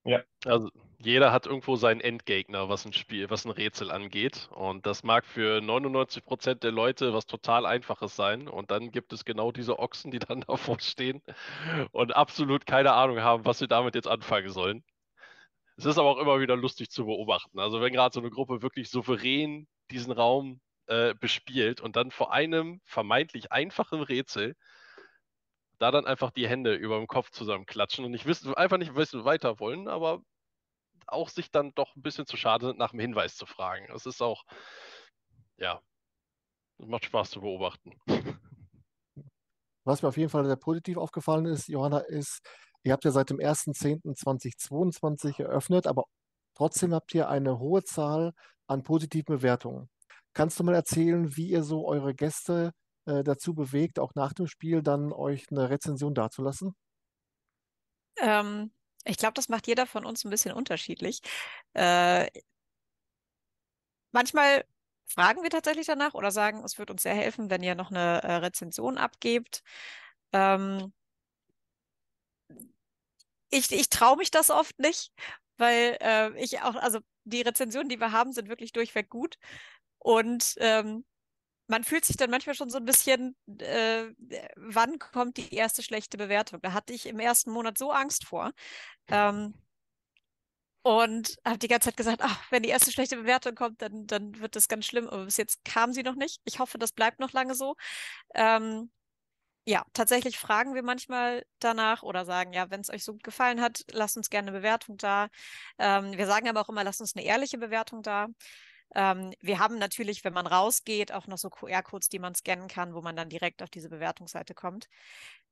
Ja. 0.07 0.23
Also 0.45 0.71
jeder 0.99 1.33
hat 1.33 1.47
irgendwo 1.47 1.77
seinen 1.77 2.01
Endgegner, 2.01 2.69
was 2.69 2.87
ein 2.87 2.93
Spiel, 2.93 3.29
was 3.29 3.45
ein 3.45 3.51
Rätsel 3.51 3.91
angeht. 3.91 4.49
Und 4.53 4.87
das 4.87 5.03
mag 5.03 5.27
für 5.27 5.61
99% 5.61 6.63
der 6.63 6.73
Leute 6.73 7.13
was 7.13 7.27
total 7.27 7.67
Einfaches 7.67 8.17
sein. 8.17 8.49
Und 8.49 8.71
dann 8.71 8.93
gibt 8.93 9.13
es 9.13 9.25
genau 9.25 9.53
diese 9.53 9.79
Ochsen, 9.79 10.11
die 10.11 10.21
dann 10.21 10.41
davor 10.49 10.81
stehen 10.81 11.23
und 11.93 12.15
absolut 12.17 12.67
keine 12.67 12.93
Ahnung 12.93 13.21
haben, 13.21 13.45
was 13.45 13.59
sie 13.59 13.69
damit 13.69 13.95
jetzt 13.97 14.09
anfangen 14.09 14.51
sollen. 14.51 14.85
Es 15.77 15.85
ist 15.85 15.99
aber 15.99 16.11
auch 16.11 16.19
immer 16.19 16.41
wieder 16.41 16.57
lustig 16.57 16.91
zu 16.91 17.07
beobachten. 17.07 17.59
Also 17.59 17.81
wenn 17.81 17.93
gerade 17.93 18.15
so 18.15 18.21
eine 18.21 18.31
Gruppe 18.31 18.63
wirklich 18.63 18.89
souverän 18.91 19.69
diesen 19.91 20.13
Raum 20.13 20.61
äh, 20.87 21.15
bespielt 21.15 21.81
und 21.81 21.97
dann 21.97 22.11
vor 22.11 22.33
einem 22.33 22.81
vermeintlich 22.85 23.53
einfachen 23.53 24.03
Rätsel 24.03 24.55
da 25.79 25.91
dann 25.91 26.07
einfach 26.07 26.31
die 26.31 26.49
Hände 26.49 26.75
über 26.75 26.99
dem 26.99 27.07
Kopf 27.07 27.31
zusammenklatschen 27.31 28.05
und 28.05 28.11
nicht 28.11 28.27
wissen, 28.27 28.55
einfach 28.55 28.79
nicht 28.79 28.95
wissen 28.95 29.25
weiter 29.25 29.61
wollen, 29.61 29.89
aber 29.89 30.23
auch 31.07 31.29
sich 31.29 31.51
dann 31.51 31.73
doch 31.75 31.95
ein 31.97 32.03
bisschen 32.03 32.27
zu 32.27 32.37
schade 32.37 32.67
sind, 32.67 32.79
nach 32.79 32.91
dem 32.91 33.01
Hinweis 33.01 33.37
zu 33.37 33.47
fragen. 33.47 33.87
Das 33.89 34.07
ist 34.07 34.23
auch, 34.23 34.45
ja, 35.57 35.81
macht 36.79 37.05
Spaß 37.05 37.31
zu 37.31 37.41
beobachten. 37.41 37.93
Was 39.85 40.03
mir 40.03 40.09
auf 40.09 40.17
jeden 40.17 40.31
Fall 40.31 40.45
sehr 40.47 40.57
positiv 40.57 40.97
aufgefallen 40.97 41.47
ist, 41.47 41.69
Johanna, 41.69 41.99
ist, 41.99 42.41
ihr 42.83 42.93
habt 42.93 43.05
ja 43.05 43.13
seit 43.13 43.31
dem 43.31 43.39
1.10.2022 43.39 45.43
eröffnet, 45.43 45.87
aber 45.87 46.05
trotzdem 46.55 46.93
habt 46.93 47.15
ihr 47.15 47.29
eine 47.29 47.61
hohe 47.61 47.85
Zahl 47.85 48.33
an 48.67 48.83
positiven 48.83 49.37
Bewertungen. 49.37 49.89
Kannst 50.33 50.59
du 50.59 50.65
mal 50.65 50.75
erzählen, 50.75 51.37
wie 51.37 51.49
ihr 51.49 51.63
so 51.63 51.87
eure 51.87 52.15
Gäste 52.15 52.73
äh, 53.07 53.25
dazu 53.25 53.55
bewegt, 53.55 53.99
auch 53.99 54.15
nach 54.15 54.33
dem 54.33 54.47
Spiel 54.47 54.83
dann 54.83 55.13
euch 55.13 55.47
eine 55.51 55.71
Rezension 55.71 56.15
dazulassen? 56.15 56.75
Ähm, 58.19 58.73
ich 59.05 59.17
glaube, 59.17 59.35
das 59.35 59.49
macht 59.49 59.67
jeder 59.67 59.87
von 59.87 60.05
uns 60.05 60.25
ein 60.25 60.31
bisschen 60.31 60.53
unterschiedlich. 60.53 61.21
Äh, 61.75 62.29
manchmal 64.13 64.65
fragen 65.07 65.43
wir 65.43 65.51
tatsächlich 65.51 65.87
danach 65.87 66.15
oder 66.15 66.31
sagen, 66.31 66.65
es 66.65 66.79
wird 66.79 66.91
uns 66.91 67.03
sehr 67.03 67.15
helfen, 67.15 67.51
wenn 67.51 67.63
ihr 67.63 67.75
noch 67.75 67.91
eine 67.91 68.23
äh, 68.23 68.33
Rezension 68.37 68.99
abgebt. 68.99 69.63
Ähm, 70.33 70.93
ich 73.51 73.71
ich 73.73 73.89
traue 73.89 74.17
mich 74.17 74.31
das 74.31 74.51
oft 74.51 74.79
nicht, 74.79 75.13
weil 75.57 75.97
äh, 76.01 76.33
ich 76.43 76.61
auch, 76.63 76.75
also 76.77 77.01
die 77.25 77.43
Rezensionen, 77.43 77.89
die 77.89 78.01
wir 78.01 78.13
haben, 78.13 78.33
sind 78.33 78.49
wirklich 78.49 78.73
durchweg 78.73 79.09
gut. 79.09 79.37
Und 79.99 80.55
ähm, 80.59 81.05
man 81.69 81.85
fühlt 81.85 82.05
sich 82.05 82.17
dann 82.17 82.31
manchmal 82.31 82.55
schon 82.55 82.71
so 82.71 82.79
ein 82.79 82.85
bisschen, 82.85 83.37
äh, 83.59 84.07
wann 84.57 84.99
kommt 84.99 85.37
die 85.37 85.55
erste 85.55 85.83
schlechte 85.83 86.17
Bewertung? 86.19 86.61
Da 86.63 86.73
hatte 86.73 86.93
ich 86.93 87.07
im 87.07 87.19
ersten 87.19 87.51
Monat 87.51 87.79
so 87.79 87.91
Angst 87.93 88.25
vor. 88.27 88.53
Ähm, 89.09 89.55
und 90.83 91.37
habe 91.45 91.59
die 91.59 91.67
ganze 91.69 91.87
Zeit 91.89 91.97
gesagt, 91.97 92.21
ach, 92.23 92.41
wenn 92.51 92.63
die 92.63 92.69
erste 92.69 92.93
schlechte 92.93 93.17
Bewertung 93.17 93.57
kommt, 93.57 93.83
dann, 93.83 94.07
dann 94.07 94.39
wird 94.39 94.55
das 94.55 94.69
ganz 94.69 94.87
schlimm. 94.87 95.09
Aber 95.09 95.25
bis 95.25 95.37
jetzt 95.37 95.65
kam 95.65 95.93
sie 95.93 96.05
noch 96.05 96.15
nicht. 96.15 96.41
Ich 96.45 96.61
hoffe, 96.61 96.79
das 96.79 96.93
bleibt 96.93 97.19
noch 97.19 97.33
lange 97.33 97.57
so. 97.57 97.75
Ähm, 98.35 98.91
ja, 99.67 99.85
tatsächlich 99.95 100.39
fragen 100.39 100.75
wir 100.75 100.83
manchmal 100.85 101.45
danach 101.61 102.03
oder 102.05 102.25
sagen, 102.25 102.53
ja, 102.53 102.71
wenn 102.71 102.81
es 102.83 102.91
euch 102.91 103.05
so 103.05 103.13
gut 103.15 103.25
gefallen 103.25 103.61
hat, 103.61 103.85
lasst 103.93 104.17
uns 104.17 104.31
gerne 104.31 104.49
eine 104.51 104.59
Bewertung 104.59 104.97
da. 104.99 105.29
Ähm, 105.79 106.13
wir 106.17 106.27
sagen 106.27 106.49
aber 106.49 106.61
auch 106.63 106.69
immer, 106.69 106.85
lasst 106.85 107.01
uns 107.01 107.17
eine 107.17 107.25
ehrliche 107.27 107.59
Bewertung 107.59 108.03
da. 108.03 108.29
Ähm, 108.95 109.35
wir 109.41 109.59
haben 109.59 109.79
natürlich, 109.79 110.25
wenn 110.25 110.33
man 110.33 110.47
rausgeht, 110.47 111.13
auch 111.13 111.27
noch 111.27 111.39
so 111.39 111.51
QR-Codes, 111.51 112.09
die 112.09 112.19
man 112.19 112.35
scannen 112.35 112.69
kann, 112.69 112.95
wo 112.95 113.03
man 113.03 113.17
dann 113.17 113.29
direkt 113.29 113.63
auf 113.63 113.71
diese 113.71 113.89
Bewertungsseite 113.89 114.55
kommt. 114.55 114.89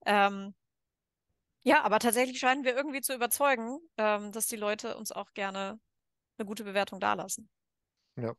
Ähm, 0.07 0.55
ja, 1.63 1.83
aber 1.83 1.99
tatsächlich 1.99 2.39
scheinen 2.39 2.65
wir 2.65 2.77
irgendwie 2.77 3.01
zu 3.01 3.15
überzeugen, 3.15 3.79
ähm, 3.97 4.33
dass 4.33 4.47
die 4.47 4.57
Leute 4.57 4.97
uns 4.97 5.13
auch 5.13 5.33
gerne 5.33 5.81
eine 6.39 6.47
gute 6.47 6.65
Bewertung 6.65 7.01
dalassen. 7.01 7.49
Ja. 8.17 8.35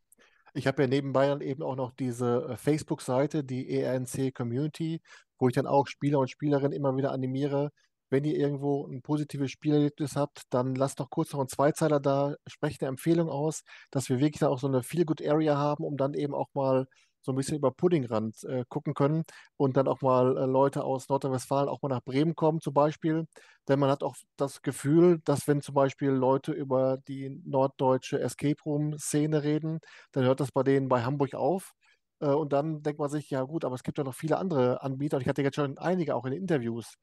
Ich 0.53 0.67
habe 0.67 0.83
ja 0.83 0.87
nebenbei 0.87 1.27
dann 1.27 1.41
eben 1.41 1.63
auch 1.63 1.75
noch 1.75 1.91
diese 1.91 2.47
äh, 2.51 2.57
Facebook-Seite, 2.57 3.43
die 3.43 3.69
ERNC 3.69 4.33
Community, 4.33 5.01
wo 5.37 5.49
ich 5.49 5.55
dann 5.55 5.67
auch 5.67 5.87
Spieler 5.87 6.19
und 6.19 6.29
Spielerinnen 6.29 6.71
immer 6.71 6.95
wieder 6.95 7.11
animiere, 7.11 7.71
wenn 8.15 8.23
ihr 8.23 8.37
irgendwo 8.37 8.87
ein 8.87 9.01
positives 9.01 9.51
Spielerlebnis 9.51 10.15
habt, 10.15 10.43
dann 10.49 10.73
lasst 10.75 11.01
doch 11.01 11.09
kurz 11.09 11.33
noch 11.33 11.41
einen 11.41 11.49
Zweizeiler 11.49 11.99
da, 11.99 12.35
sprecht 12.47 12.81
eine 12.81 12.87
Empfehlung 12.89 13.29
aus, 13.29 13.63
dass 13.91 14.07
wir 14.07 14.19
wirklich 14.19 14.39
dann 14.39 14.51
auch 14.51 14.59
so 14.59 14.67
eine 14.67 14.83
Feel-Good-Area 14.83 15.57
haben, 15.57 15.83
um 15.83 15.97
dann 15.97 16.13
eben 16.13 16.33
auch 16.33 16.47
mal 16.53 16.87
so 17.23 17.33
ein 17.33 17.35
bisschen 17.35 17.57
über 17.57 17.71
Puddingrand 17.71 18.43
äh, 18.45 18.63
gucken 18.69 18.93
können 18.93 19.23
und 19.57 19.75
dann 19.75 19.87
auch 19.89 20.01
mal 20.01 20.37
äh, 20.37 20.45
Leute 20.45 20.85
aus 20.85 21.09
Nordrhein-Westfalen 21.09 21.67
auch 21.67 21.81
mal 21.81 21.89
nach 21.89 22.03
Bremen 22.03 22.35
kommen 22.35 22.61
zum 22.61 22.73
Beispiel. 22.73 23.25
Denn 23.67 23.79
man 23.79 23.89
hat 23.89 24.01
auch 24.03 24.15
das 24.37 24.61
Gefühl, 24.61 25.19
dass 25.25 25.47
wenn 25.47 25.61
zum 25.61 25.75
Beispiel 25.75 26.11
Leute 26.11 26.53
über 26.53 26.97
die 27.07 27.41
norddeutsche 27.45 28.19
Escape 28.21 28.61
Room-Szene 28.65 29.43
reden, 29.43 29.79
dann 30.13 30.23
hört 30.23 30.39
das 30.39 30.51
bei 30.53 30.63
denen 30.63 30.87
bei 30.87 31.03
Hamburg 31.03 31.33
auf. 31.35 31.73
Äh, 32.21 32.27
und 32.27 32.53
dann 32.53 32.81
denkt 32.83 32.99
man 32.99 33.09
sich, 33.09 33.29
ja 33.29 33.41
gut, 33.43 33.65
aber 33.65 33.75
es 33.75 33.83
gibt 33.83 33.97
ja 33.97 34.03
noch 34.03 34.15
viele 34.15 34.37
andere 34.37 34.81
Anbieter 34.83 35.17
und 35.17 35.21
ich 35.21 35.27
hatte 35.27 35.41
jetzt 35.41 35.55
schon 35.55 35.77
einige 35.77 36.15
auch 36.15 36.25
in 36.25 36.33
Interviews. 36.33 36.95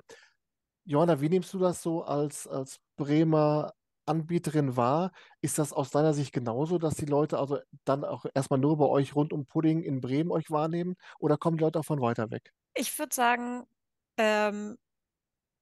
Johanna, 0.84 1.20
wie 1.20 1.28
nimmst 1.28 1.54
du 1.54 1.58
das 1.58 1.82
so 1.82 2.02
als, 2.02 2.46
als 2.46 2.80
Bremer 2.96 3.72
Anbieterin 4.06 4.76
wahr? 4.76 5.12
Ist 5.40 5.58
das 5.58 5.72
aus 5.72 5.90
deiner 5.90 6.12
Sicht 6.12 6.32
genauso, 6.32 6.78
dass 6.78 6.94
die 6.94 7.06
Leute 7.06 7.38
also 7.38 7.58
dann 7.84 8.04
auch 8.04 8.26
erstmal 8.34 8.58
nur 8.58 8.76
bei 8.76 8.86
euch 8.86 9.14
rund 9.14 9.32
um 9.32 9.46
Pudding 9.46 9.82
in 9.82 10.00
Bremen 10.00 10.30
euch 10.30 10.50
wahrnehmen 10.50 10.96
oder 11.18 11.36
kommen 11.36 11.56
die 11.56 11.64
Leute 11.64 11.78
auch 11.78 11.84
von 11.84 12.00
weiter 12.00 12.30
weg? 12.30 12.52
Ich 12.74 12.98
würde 12.98 13.14
sagen, 13.14 13.64
ähm, 14.16 14.76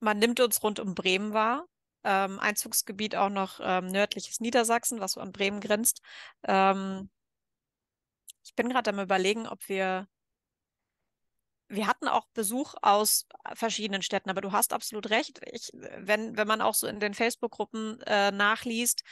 man 0.00 0.18
nimmt 0.18 0.40
uns 0.40 0.62
rund 0.62 0.80
um 0.80 0.94
Bremen 0.94 1.32
wahr. 1.34 1.66
Ähm, 2.02 2.38
Einzugsgebiet 2.38 3.14
auch 3.14 3.28
noch 3.28 3.60
ähm, 3.62 3.86
nördliches 3.88 4.40
Niedersachsen, 4.40 5.00
was 5.00 5.12
so 5.12 5.20
an 5.20 5.32
Bremen 5.32 5.60
grenzt. 5.60 6.00
Ähm, 6.44 7.10
ich 8.42 8.54
bin 8.54 8.70
gerade 8.70 8.90
am 8.90 9.00
Überlegen, 9.00 9.46
ob 9.46 9.68
wir 9.68 10.08
wir 11.70 11.86
hatten 11.86 12.08
auch 12.08 12.26
Besuch 12.34 12.74
aus 12.82 13.26
verschiedenen 13.54 14.02
Städten, 14.02 14.28
aber 14.28 14.40
du 14.40 14.52
hast 14.52 14.72
absolut 14.72 15.08
recht. 15.10 15.40
Ich, 15.52 15.70
wenn, 15.72 16.36
wenn 16.36 16.48
man 16.48 16.60
auch 16.60 16.74
so 16.74 16.86
in 16.86 17.00
den 17.00 17.14
Facebook-Gruppen 17.14 18.00
äh, 18.02 18.32
nachliest, 18.32 19.04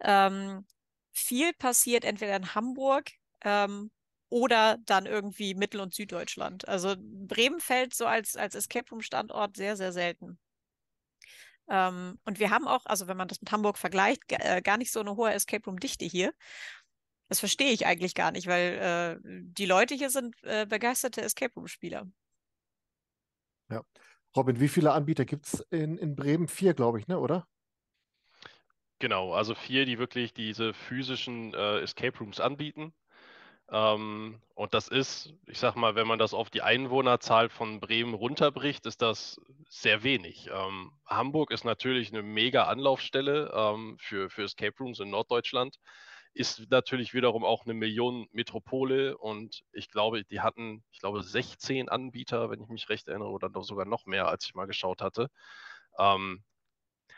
ähm, 0.00 0.64
viel 1.12 1.52
passiert 1.52 2.04
entweder 2.04 2.36
in 2.36 2.54
Hamburg 2.54 3.10
ähm, 3.42 3.90
oder 4.28 4.78
dann 4.84 5.06
irgendwie 5.06 5.54
Mittel- 5.54 5.80
und 5.80 5.92
Süddeutschland. 5.92 6.68
Also 6.68 6.94
Bremen 6.98 7.60
fällt 7.60 7.94
so 7.94 8.06
als, 8.06 8.36
als 8.36 8.54
Escape 8.54 8.88
Room-Standort 8.90 9.56
sehr, 9.56 9.76
sehr 9.76 9.92
selten. 9.92 10.38
Ähm, 11.68 12.18
und 12.24 12.38
wir 12.38 12.50
haben 12.50 12.68
auch, 12.68 12.86
also 12.86 13.08
wenn 13.08 13.16
man 13.16 13.28
das 13.28 13.40
mit 13.40 13.50
Hamburg 13.50 13.76
vergleicht, 13.76 14.22
äh, 14.28 14.62
gar 14.62 14.76
nicht 14.78 14.92
so 14.92 15.00
eine 15.00 15.16
hohe 15.16 15.32
Escape 15.32 15.64
Room-Dichte 15.64 16.04
hier. 16.04 16.32
Das 17.28 17.40
verstehe 17.40 17.72
ich 17.72 17.86
eigentlich 17.86 18.14
gar 18.14 18.30
nicht, 18.30 18.46
weil 18.46 19.20
äh, 19.20 19.20
die 19.22 19.66
Leute 19.66 19.94
hier 19.94 20.10
sind 20.10 20.34
äh, 20.42 20.66
begeisterte 20.66 21.20
Escape 21.20 21.52
Room-Spieler. 21.54 22.06
Ja. 23.70 23.82
Robin, 24.34 24.60
wie 24.60 24.68
viele 24.68 24.92
Anbieter 24.92 25.24
gibt 25.24 25.46
es 25.46 25.60
in, 25.70 25.98
in 25.98 26.16
Bremen? 26.16 26.48
Vier, 26.48 26.74
glaube 26.74 26.98
ich, 26.98 27.08
ne, 27.08 27.18
oder? 27.18 27.46
Genau, 28.98 29.32
also 29.32 29.54
vier, 29.54 29.84
die 29.84 29.98
wirklich 29.98 30.34
diese 30.34 30.74
physischen 30.74 31.54
äh, 31.54 31.80
Escape 31.80 32.18
Rooms 32.18 32.40
anbieten. 32.40 32.92
Ähm, 33.70 34.40
und 34.54 34.74
das 34.74 34.88
ist, 34.88 35.34
ich 35.46 35.58
sag 35.58 35.76
mal, 35.76 35.94
wenn 35.94 36.06
man 36.06 36.18
das 36.18 36.34
auf 36.34 36.50
die 36.50 36.62
Einwohnerzahl 36.62 37.48
von 37.48 37.80
Bremen 37.80 38.14
runterbricht, 38.14 38.86
ist 38.86 39.02
das 39.02 39.40
sehr 39.68 40.02
wenig. 40.02 40.48
Ähm, 40.52 40.92
Hamburg 41.06 41.50
ist 41.50 41.64
natürlich 41.64 42.12
eine 42.12 42.22
mega 42.22 42.64
Anlaufstelle 42.64 43.52
ähm, 43.54 43.96
für, 44.00 44.30
für 44.30 44.44
Escape 44.44 44.76
Rooms 44.80 45.00
in 45.00 45.10
Norddeutschland 45.10 45.78
ist 46.34 46.70
natürlich 46.70 47.14
wiederum 47.14 47.44
auch 47.44 47.64
eine 47.64 47.74
Millionenmetropole 47.74 49.16
und 49.16 49.64
ich 49.72 49.90
glaube, 49.90 50.24
die 50.24 50.40
hatten, 50.40 50.84
ich 50.92 51.00
glaube, 51.00 51.22
16 51.22 51.88
Anbieter, 51.88 52.50
wenn 52.50 52.62
ich 52.62 52.68
mich 52.68 52.88
recht 52.88 53.08
erinnere, 53.08 53.30
oder 53.30 53.50
sogar 53.62 53.86
noch 53.86 54.06
mehr, 54.06 54.28
als 54.28 54.46
ich 54.46 54.54
mal 54.54 54.66
geschaut 54.66 55.02
hatte. 55.02 55.30
Ähm, 55.98 56.42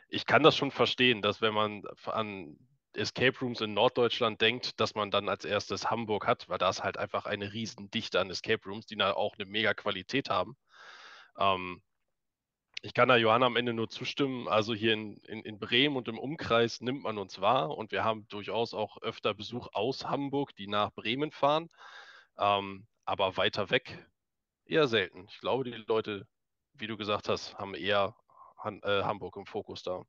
ich 0.08 0.26
kann 0.26 0.42
das 0.42 0.56
schon 0.56 0.70
verstehen, 0.70 1.22
dass 1.22 1.40
wenn 1.40 1.54
man 1.54 1.82
an 2.06 2.56
Escape 2.94 3.38
Rooms 3.40 3.60
in 3.60 3.74
Norddeutschland 3.74 4.40
denkt, 4.40 4.80
dass 4.80 4.94
man 4.94 5.10
dann 5.10 5.28
als 5.28 5.44
erstes 5.44 5.90
Hamburg 5.90 6.26
hat, 6.26 6.48
weil 6.48 6.58
da 6.58 6.68
ist 6.68 6.82
halt 6.82 6.96
einfach 6.96 7.26
eine 7.26 7.52
Riesendichte 7.52 8.18
an 8.20 8.30
Escape 8.30 8.68
Rooms, 8.68 8.86
die 8.86 8.96
da 8.96 9.12
auch 9.12 9.34
eine 9.38 9.46
mega 9.46 9.74
Qualität 9.74 10.28
haben. 10.28 10.56
Ähm, 11.38 11.82
ich 12.82 12.94
kann 12.94 13.08
da 13.08 13.16
Johanna 13.16 13.46
am 13.46 13.56
Ende 13.56 13.74
nur 13.74 13.88
zustimmen. 13.88 14.48
Also 14.48 14.74
hier 14.74 14.94
in, 14.94 15.16
in, 15.18 15.42
in, 15.42 15.58
Bremen 15.58 15.96
und 15.96 16.08
im 16.08 16.18
Umkreis 16.18 16.80
nimmt 16.80 17.02
man 17.02 17.18
uns 17.18 17.40
wahr 17.40 17.76
und 17.76 17.92
wir 17.92 18.04
haben 18.04 18.26
durchaus 18.28 18.72
auch 18.74 19.00
öfter 19.02 19.34
Besuch 19.34 19.68
aus 19.72 20.06
Hamburg, 20.06 20.54
die 20.56 20.66
nach 20.66 20.92
Bremen 20.92 21.30
fahren. 21.30 21.68
Ähm, 22.38 22.86
aber 23.04 23.36
weiter 23.36 23.70
weg 23.70 24.06
eher 24.64 24.88
selten. 24.88 25.26
Ich 25.28 25.40
glaube, 25.40 25.64
die 25.64 25.72
Leute, 25.72 26.26
wie 26.74 26.86
du 26.86 26.96
gesagt 26.96 27.28
hast, 27.28 27.58
haben 27.58 27.74
eher 27.74 28.14
Han 28.58 28.80
äh, 28.82 29.02
Hamburg 29.02 29.36
im 29.36 29.46
Fokus 29.46 29.82
da. 29.82 30.02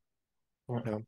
Ja. 0.67 1.01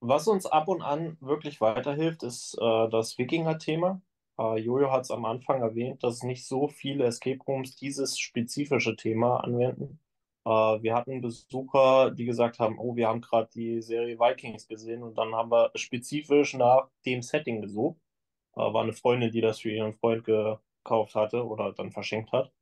Was 0.00 0.26
uns 0.26 0.46
ab 0.46 0.68
und 0.68 0.82
an 0.82 1.16
wirklich 1.20 1.60
weiterhilft, 1.60 2.22
ist 2.22 2.58
äh, 2.60 2.88
das 2.90 3.18
Wikinger-Thema. 3.18 4.02
Äh, 4.38 4.58
Jojo 4.58 4.90
hat 4.90 5.02
es 5.02 5.10
am 5.10 5.24
Anfang 5.24 5.62
erwähnt, 5.62 6.02
dass 6.02 6.22
nicht 6.22 6.46
so 6.46 6.68
viele 6.68 7.04
Escape 7.04 7.38
Rooms 7.46 7.76
dieses 7.76 8.18
spezifische 8.18 8.96
Thema 8.96 9.38
anwenden. 9.38 10.00
Äh, 10.44 10.50
wir 10.50 10.94
hatten 10.94 11.20
Besucher, 11.20 12.10
die 12.10 12.24
gesagt 12.24 12.58
haben, 12.58 12.78
oh, 12.78 12.96
wir 12.96 13.08
haben 13.08 13.20
gerade 13.20 13.50
die 13.54 13.80
Serie 13.82 14.18
Vikings 14.18 14.66
gesehen 14.68 15.02
und 15.02 15.16
dann 15.18 15.34
haben 15.34 15.50
wir 15.50 15.70
spezifisch 15.74 16.54
nach 16.54 16.88
dem 17.06 17.22
Setting 17.22 17.60
gesucht. 17.62 17.98
Äh, 18.54 18.60
war 18.60 18.82
eine 18.82 18.92
Freundin, 18.92 19.30
die 19.32 19.40
das 19.40 19.60
für 19.60 19.70
ihren 19.70 19.94
Freund 19.94 20.24
gekauft 20.24 21.14
hatte 21.14 21.46
oder 21.46 21.72
dann 21.72 21.92
verschenkt 21.92 22.32
hat. 22.32 22.52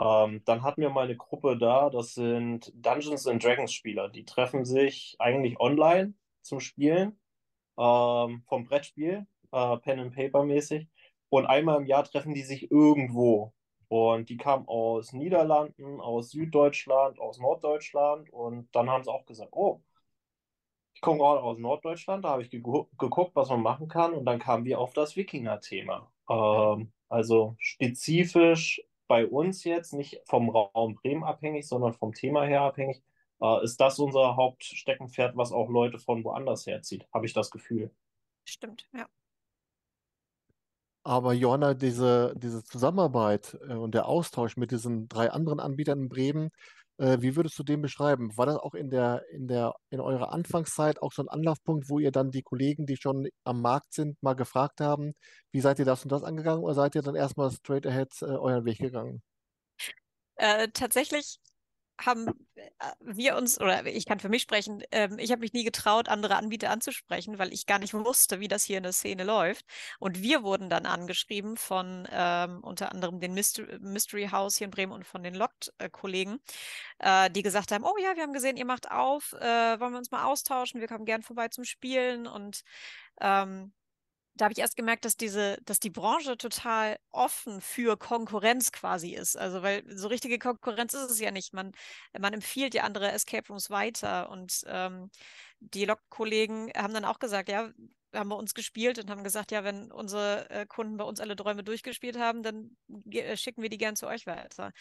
Ähm, 0.00 0.42
dann 0.44 0.62
hatten 0.62 0.80
wir 0.82 0.90
mal 0.90 1.04
eine 1.04 1.16
Gruppe 1.16 1.56
da, 1.58 1.90
das 1.90 2.14
sind 2.14 2.72
Dungeons 2.74 3.26
and 3.26 3.44
Dragons 3.44 3.72
Spieler. 3.72 4.08
Die 4.08 4.24
treffen 4.24 4.64
sich 4.64 5.16
eigentlich 5.18 5.60
online 5.60 6.14
zum 6.42 6.60
Spielen 6.60 7.18
ähm, 7.78 8.42
vom 8.46 8.64
Brettspiel, 8.64 9.26
äh, 9.52 9.76
Pen 9.78 10.00
and 10.00 10.14
Paper 10.14 10.44
mäßig. 10.44 10.88
Und 11.28 11.46
einmal 11.46 11.78
im 11.80 11.86
Jahr 11.86 12.04
treffen 12.04 12.34
die 12.34 12.42
sich 12.42 12.70
irgendwo. 12.70 13.54
Und 13.92 14.30
die 14.30 14.38
kamen 14.38 14.66
aus 14.68 15.12
Niederlanden, 15.12 16.00
aus 16.00 16.30
Süddeutschland, 16.30 17.20
aus 17.20 17.38
Norddeutschland. 17.38 18.30
Und 18.32 18.74
dann 18.74 18.88
haben 18.88 19.04
sie 19.04 19.12
auch 19.12 19.26
gesagt, 19.26 19.52
oh, 19.52 19.82
ich 20.94 21.02
komme 21.02 21.18
gerade 21.18 21.42
aus 21.42 21.58
Norddeutschland, 21.58 22.24
da 22.24 22.30
habe 22.30 22.42
ich 22.42 22.48
geguckt, 22.48 23.36
was 23.36 23.50
man 23.50 23.60
machen 23.60 23.88
kann. 23.88 24.14
Und 24.14 24.24
dann 24.24 24.38
kamen 24.38 24.64
wir 24.64 24.80
auf 24.80 24.94
das 24.94 25.14
Wikinger-Thema. 25.14 26.10
Ähm, 26.30 26.90
also 27.10 27.54
spezifisch 27.58 28.82
bei 29.08 29.26
uns 29.26 29.62
jetzt, 29.64 29.92
nicht 29.92 30.22
vom 30.24 30.48
Raum 30.48 30.94
Bremen 30.94 31.22
abhängig, 31.22 31.68
sondern 31.68 31.92
vom 31.92 32.14
Thema 32.14 32.44
her 32.44 32.62
abhängig, 32.62 33.02
äh, 33.42 33.62
ist 33.62 33.78
das 33.78 33.98
unser 33.98 34.36
Hauptsteckenpferd, 34.36 35.36
was 35.36 35.52
auch 35.52 35.68
Leute 35.68 35.98
von 35.98 36.24
woanders 36.24 36.66
herzieht, 36.66 37.06
habe 37.12 37.26
ich 37.26 37.34
das 37.34 37.50
Gefühl. 37.50 37.90
Stimmt, 38.46 38.88
ja. 38.94 39.06
Aber 41.04 41.32
Johanna, 41.32 41.74
diese, 41.74 42.32
diese 42.36 42.62
Zusammenarbeit 42.64 43.58
äh, 43.68 43.74
und 43.74 43.94
der 43.94 44.06
Austausch 44.06 44.56
mit 44.56 44.70
diesen 44.70 45.08
drei 45.08 45.30
anderen 45.30 45.58
Anbietern 45.60 46.02
in 46.02 46.08
Bremen, 46.08 46.50
äh, 46.98 47.18
wie 47.20 47.34
würdest 47.36 47.58
du 47.58 47.64
den 47.64 47.82
beschreiben? 47.82 48.36
War 48.36 48.46
das 48.46 48.56
auch 48.56 48.74
in 48.74 48.90
der, 48.90 49.24
in 49.32 49.48
der, 49.48 49.74
in 49.90 50.00
eurer 50.00 50.32
Anfangszeit 50.32 51.02
auch 51.02 51.12
so 51.12 51.22
ein 51.22 51.28
Anlaufpunkt, 51.28 51.88
wo 51.88 51.98
ihr 51.98 52.12
dann 52.12 52.30
die 52.30 52.42
Kollegen, 52.42 52.86
die 52.86 52.96
schon 52.96 53.28
am 53.44 53.60
Markt 53.60 53.92
sind, 53.94 54.22
mal 54.22 54.34
gefragt 54.34 54.80
haben, 54.80 55.14
wie 55.52 55.60
seid 55.60 55.78
ihr 55.80 55.84
das 55.84 56.04
und 56.04 56.12
das 56.12 56.22
angegangen 56.22 56.62
oder 56.62 56.74
seid 56.74 56.94
ihr 56.94 57.02
dann 57.02 57.16
erstmal 57.16 57.50
straight 57.50 57.86
ahead 57.86 58.10
äh, 58.22 58.26
euren 58.26 58.64
Weg 58.64 58.78
gegangen? 58.78 59.22
Äh, 60.36 60.68
tatsächlich 60.72 61.38
haben 62.06 62.28
äh, 62.56 62.64
wir 63.00 63.36
uns, 63.36 63.60
oder 63.60 63.86
ich 63.86 64.06
kann 64.06 64.20
für 64.20 64.28
mich 64.28 64.42
sprechen, 64.42 64.82
ähm, 64.90 65.18
ich 65.18 65.30
habe 65.30 65.40
mich 65.40 65.52
nie 65.52 65.64
getraut, 65.64 66.08
andere 66.08 66.36
Anbieter 66.36 66.70
anzusprechen, 66.70 67.38
weil 67.38 67.52
ich 67.52 67.66
gar 67.66 67.78
nicht 67.78 67.94
wusste, 67.94 68.40
wie 68.40 68.48
das 68.48 68.64
hier 68.64 68.78
in 68.78 68.82
der 68.82 68.92
Szene 68.92 69.24
läuft. 69.24 69.64
Und 69.98 70.22
wir 70.22 70.42
wurden 70.42 70.70
dann 70.70 70.86
angeschrieben 70.86 71.56
von 71.56 72.08
ähm, 72.10 72.60
unter 72.62 72.92
anderem 72.92 73.20
den 73.20 73.34
Mystery, 73.34 74.28
House 74.32 74.56
hier 74.56 74.66
in 74.66 74.70
Bremen 74.70 74.92
und 74.92 75.06
von 75.06 75.22
den 75.22 75.34
Locked-Kollegen, 75.34 76.40
äh, 76.98 77.30
die 77.30 77.42
gesagt 77.42 77.72
haben, 77.72 77.84
oh 77.84 77.96
ja, 77.98 78.16
wir 78.16 78.22
haben 78.22 78.32
gesehen, 78.32 78.56
ihr 78.56 78.66
macht 78.66 78.90
auf, 78.90 79.32
äh, 79.34 79.80
wollen 79.80 79.92
wir 79.92 79.98
uns 79.98 80.10
mal 80.10 80.24
austauschen, 80.24 80.80
wir 80.80 80.88
kommen 80.88 81.04
gern 81.04 81.22
vorbei 81.22 81.48
zum 81.48 81.64
Spielen 81.64 82.26
und 82.26 82.62
ähm, 83.20 83.72
da 84.34 84.46
habe 84.46 84.52
ich 84.52 84.58
erst 84.58 84.76
gemerkt, 84.76 85.04
dass 85.04 85.16
diese, 85.16 85.58
dass 85.64 85.78
die 85.78 85.90
Branche 85.90 86.38
total 86.38 86.98
offen 87.10 87.60
für 87.60 87.98
Konkurrenz 87.98 88.72
quasi 88.72 89.10
ist. 89.14 89.36
Also, 89.36 89.62
weil 89.62 89.84
so 89.94 90.08
richtige 90.08 90.38
Konkurrenz 90.38 90.94
ist 90.94 91.10
es 91.10 91.20
ja 91.20 91.30
nicht. 91.30 91.52
Man, 91.52 91.72
man 92.18 92.32
empfiehlt 92.32 92.74
ja 92.74 92.84
andere 92.84 93.12
Escape 93.12 93.46
Rooms 93.48 93.68
weiter. 93.70 94.30
Und 94.30 94.64
ähm, 94.66 95.10
die 95.60 95.84
Lok-Kollegen 95.84 96.70
haben 96.76 96.94
dann 96.94 97.04
auch 97.04 97.18
gesagt, 97.18 97.48
ja, 97.50 97.70
haben 98.14 98.28
bei 98.28 98.36
uns 98.36 98.54
gespielt 98.54 98.98
und 98.98 99.10
haben 99.10 99.24
gesagt, 99.24 99.52
ja, 99.52 99.64
wenn 99.64 99.90
unsere 99.90 100.48
äh, 100.50 100.66
Kunden 100.66 100.96
bei 100.96 101.04
uns 101.04 101.20
alle 101.20 101.36
Träume 101.36 101.64
durchgespielt 101.64 102.18
haben, 102.18 102.42
dann 102.42 102.76
äh, 103.10 103.36
schicken 103.36 103.62
wir 103.62 103.70
die 103.70 103.78
gern 103.78 103.96
zu 103.96 104.06
euch 104.06 104.26
weiter. 104.26 104.72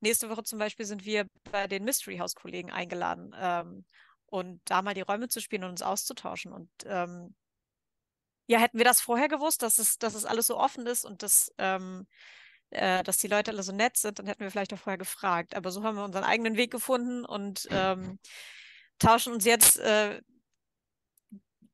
Nächste 0.00 0.30
Woche 0.30 0.44
zum 0.44 0.58
Beispiel 0.58 0.86
sind 0.86 1.04
wir 1.04 1.26
bei 1.50 1.66
den 1.66 1.84
Mystery 1.84 2.18
House 2.18 2.34
Kollegen 2.34 2.70
eingeladen 2.70 3.34
ähm, 3.38 3.84
und 4.26 4.60
da 4.64 4.82
mal 4.82 4.94
die 4.94 5.00
Räume 5.00 5.28
zu 5.28 5.40
spielen 5.40 5.64
und 5.64 5.70
uns 5.70 5.82
auszutauschen. 5.82 6.52
Und 6.52 6.70
ähm, 6.84 7.34
ja, 8.46 8.58
hätten 8.58 8.78
wir 8.78 8.84
das 8.84 9.00
vorher 9.00 9.28
gewusst, 9.28 9.62
dass 9.62 9.78
es, 9.78 9.98
dass 9.98 10.14
es 10.14 10.24
alles 10.24 10.46
so 10.46 10.58
offen 10.58 10.86
ist 10.86 11.04
und 11.04 11.22
dass, 11.22 11.52
ähm, 11.58 12.06
äh, 12.70 13.02
dass 13.02 13.18
die 13.18 13.28
Leute 13.28 13.50
alle 13.50 13.62
so 13.62 13.72
nett 13.72 13.96
sind, 13.96 14.18
dann 14.18 14.26
hätten 14.26 14.40
wir 14.40 14.50
vielleicht 14.50 14.72
auch 14.72 14.78
vorher 14.78 14.98
gefragt. 14.98 15.54
Aber 15.56 15.70
so 15.70 15.82
haben 15.82 15.96
wir 15.96 16.04
unseren 16.04 16.24
eigenen 16.24 16.56
Weg 16.56 16.70
gefunden 16.70 17.24
und 17.24 17.66
ähm, 17.70 18.18
tauschen 18.98 19.32
uns 19.32 19.44
jetzt 19.44 19.78
äh, 19.78 20.20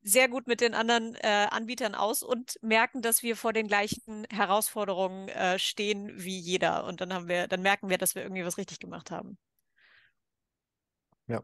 sehr 0.03 0.29
gut 0.29 0.49
mit 0.49 0.61
den 0.61 0.75
anderen 0.75 1.15
äh, 1.17 1.47
Anbietern 1.51 1.95
aus 1.95 2.23
und 2.23 2.59
merken, 2.61 3.03
dass 3.03 3.23
wir 3.23 3.37
vor 3.37 3.53
den 3.53 3.69
gleichen 3.69 4.27
Herausforderungen 4.31 5.29
äh, 5.29 5.59
stehen 5.59 6.11
wie 6.17 6.39
jeder. 6.39 6.85
Und 6.85 7.01
dann 7.01 7.13
haben 7.13 7.29
wir, 7.29 7.47
dann 7.47 7.63
merken 7.63 7.89
wir, 7.89 7.99
dass 7.99 8.15
wir 8.15 8.23
irgendwie 8.23 8.45
was 8.45 8.59
richtig 8.59 8.81
gemacht 8.81 9.11
haben. 9.11 9.39
Ja. 11.29 11.41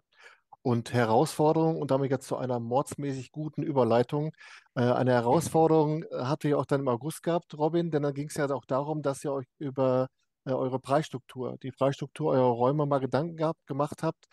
Und 0.62 0.92
Herausforderung, 0.92 1.80
und 1.80 1.90
damit 1.90 2.11
jetzt 2.11 2.26
zu 2.26 2.36
einer 2.36 2.61
mordsmäßig 2.61 3.30
guten 3.32 3.62
Überleitung. 3.62 4.32
Äh, 4.74 4.82
eine 4.82 5.12
Herausforderung 5.12 6.02
äh, 6.04 6.06
habt 6.12 6.44
ihr 6.44 6.59
auch 6.59 6.66
dann 6.66 6.80
im 6.80 6.88
August 6.88 7.22
gehabt, 7.22 7.56
Robin, 7.56 7.90
denn 7.90 8.02
dann 8.02 8.14
ging 8.14 8.28
es 8.28 8.34
ja 8.34 8.50
auch 8.50 8.64
darum, 8.66 9.02
dass 9.02 9.24
ihr 9.24 9.32
euch 9.32 9.46
über 9.59 10.09
äh, 10.44 10.52
eure 10.52 10.80
Preisstruktur, 10.80 11.56
die 11.62 11.70
Preisstruktur 11.72 12.32
eurer 12.32 12.50
Räume 12.50 12.86
mal 12.86 12.98
Gedanken 12.98 13.36
gehabt, 13.36 13.66
gemacht 13.66 14.02
habt, 14.02 14.26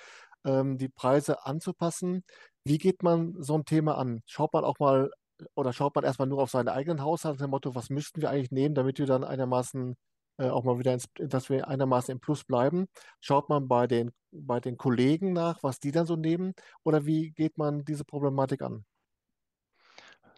ähm, 0.45 0.77
die 0.77 0.89
Preise 0.89 1.45
anzupassen. 1.45 2.23
Wie 2.65 2.77
geht 2.79 3.03
man 3.03 3.35
so 3.41 3.57
ein 3.57 3.65
Thema 3.65 3.97
an? 3.97 4.21
Schaut 4.25 4.53
man 4.53 4.63
auch 4.65 4.79
mal 4.79 5.11
oder 5.55 5.73
schaut 5.73 5.95
man 5.95 6.05
erstmal 6.05 6.27
nur 6.27 6.41
auf 6.41 6.51
seinen 6.51 6.69
eigenen 6.69 7.01
Haushalt, 7.03 7.39
dem 7.41 7.49
Motto, 7.51 7.75
was 7.75 7.89
müssten 7.89 8.21
wir 8.21 8.29
eigentlich 8.29 8.51
nehmen, 8.51 8.75
damit 8.75 8.99
wir 8.99 9.05
dann 9.05 9.23
einigermaßen 9.23 9.95
äh, 10.37 10.49
auch 10.49 10.63
mal 10.63 10.79
wieder, 10.79 10.93
ins, 10.93 11.07
dass 11.15 11.49
wir 11.49 11.67
einigermaßen 11.67 12.11
im 12.11 12.19
Plus 12.19 12.43
bleiben. 12.43 12.87
Schaut 13.19 13.49
man 13.49 13.67
bei 13.67 13.87
den, 13.87 14.11
bei 14.31 14.59
den 14.59 14.77
Kollegen 14.77 15.33
nach, 15.33 15.63
was 15.63 15.79
die 15.79 15.91
dann 15.91 16.05
so 16.05 16.15
nehmen, 16.15 16.53
oder 16.83 17.05
wie 17.05 17.31
geht 17.31 17.57
man 17.57 17.85
diese 17.85 18.05
Problematik 18.05 18.61
an? 18.61 18.85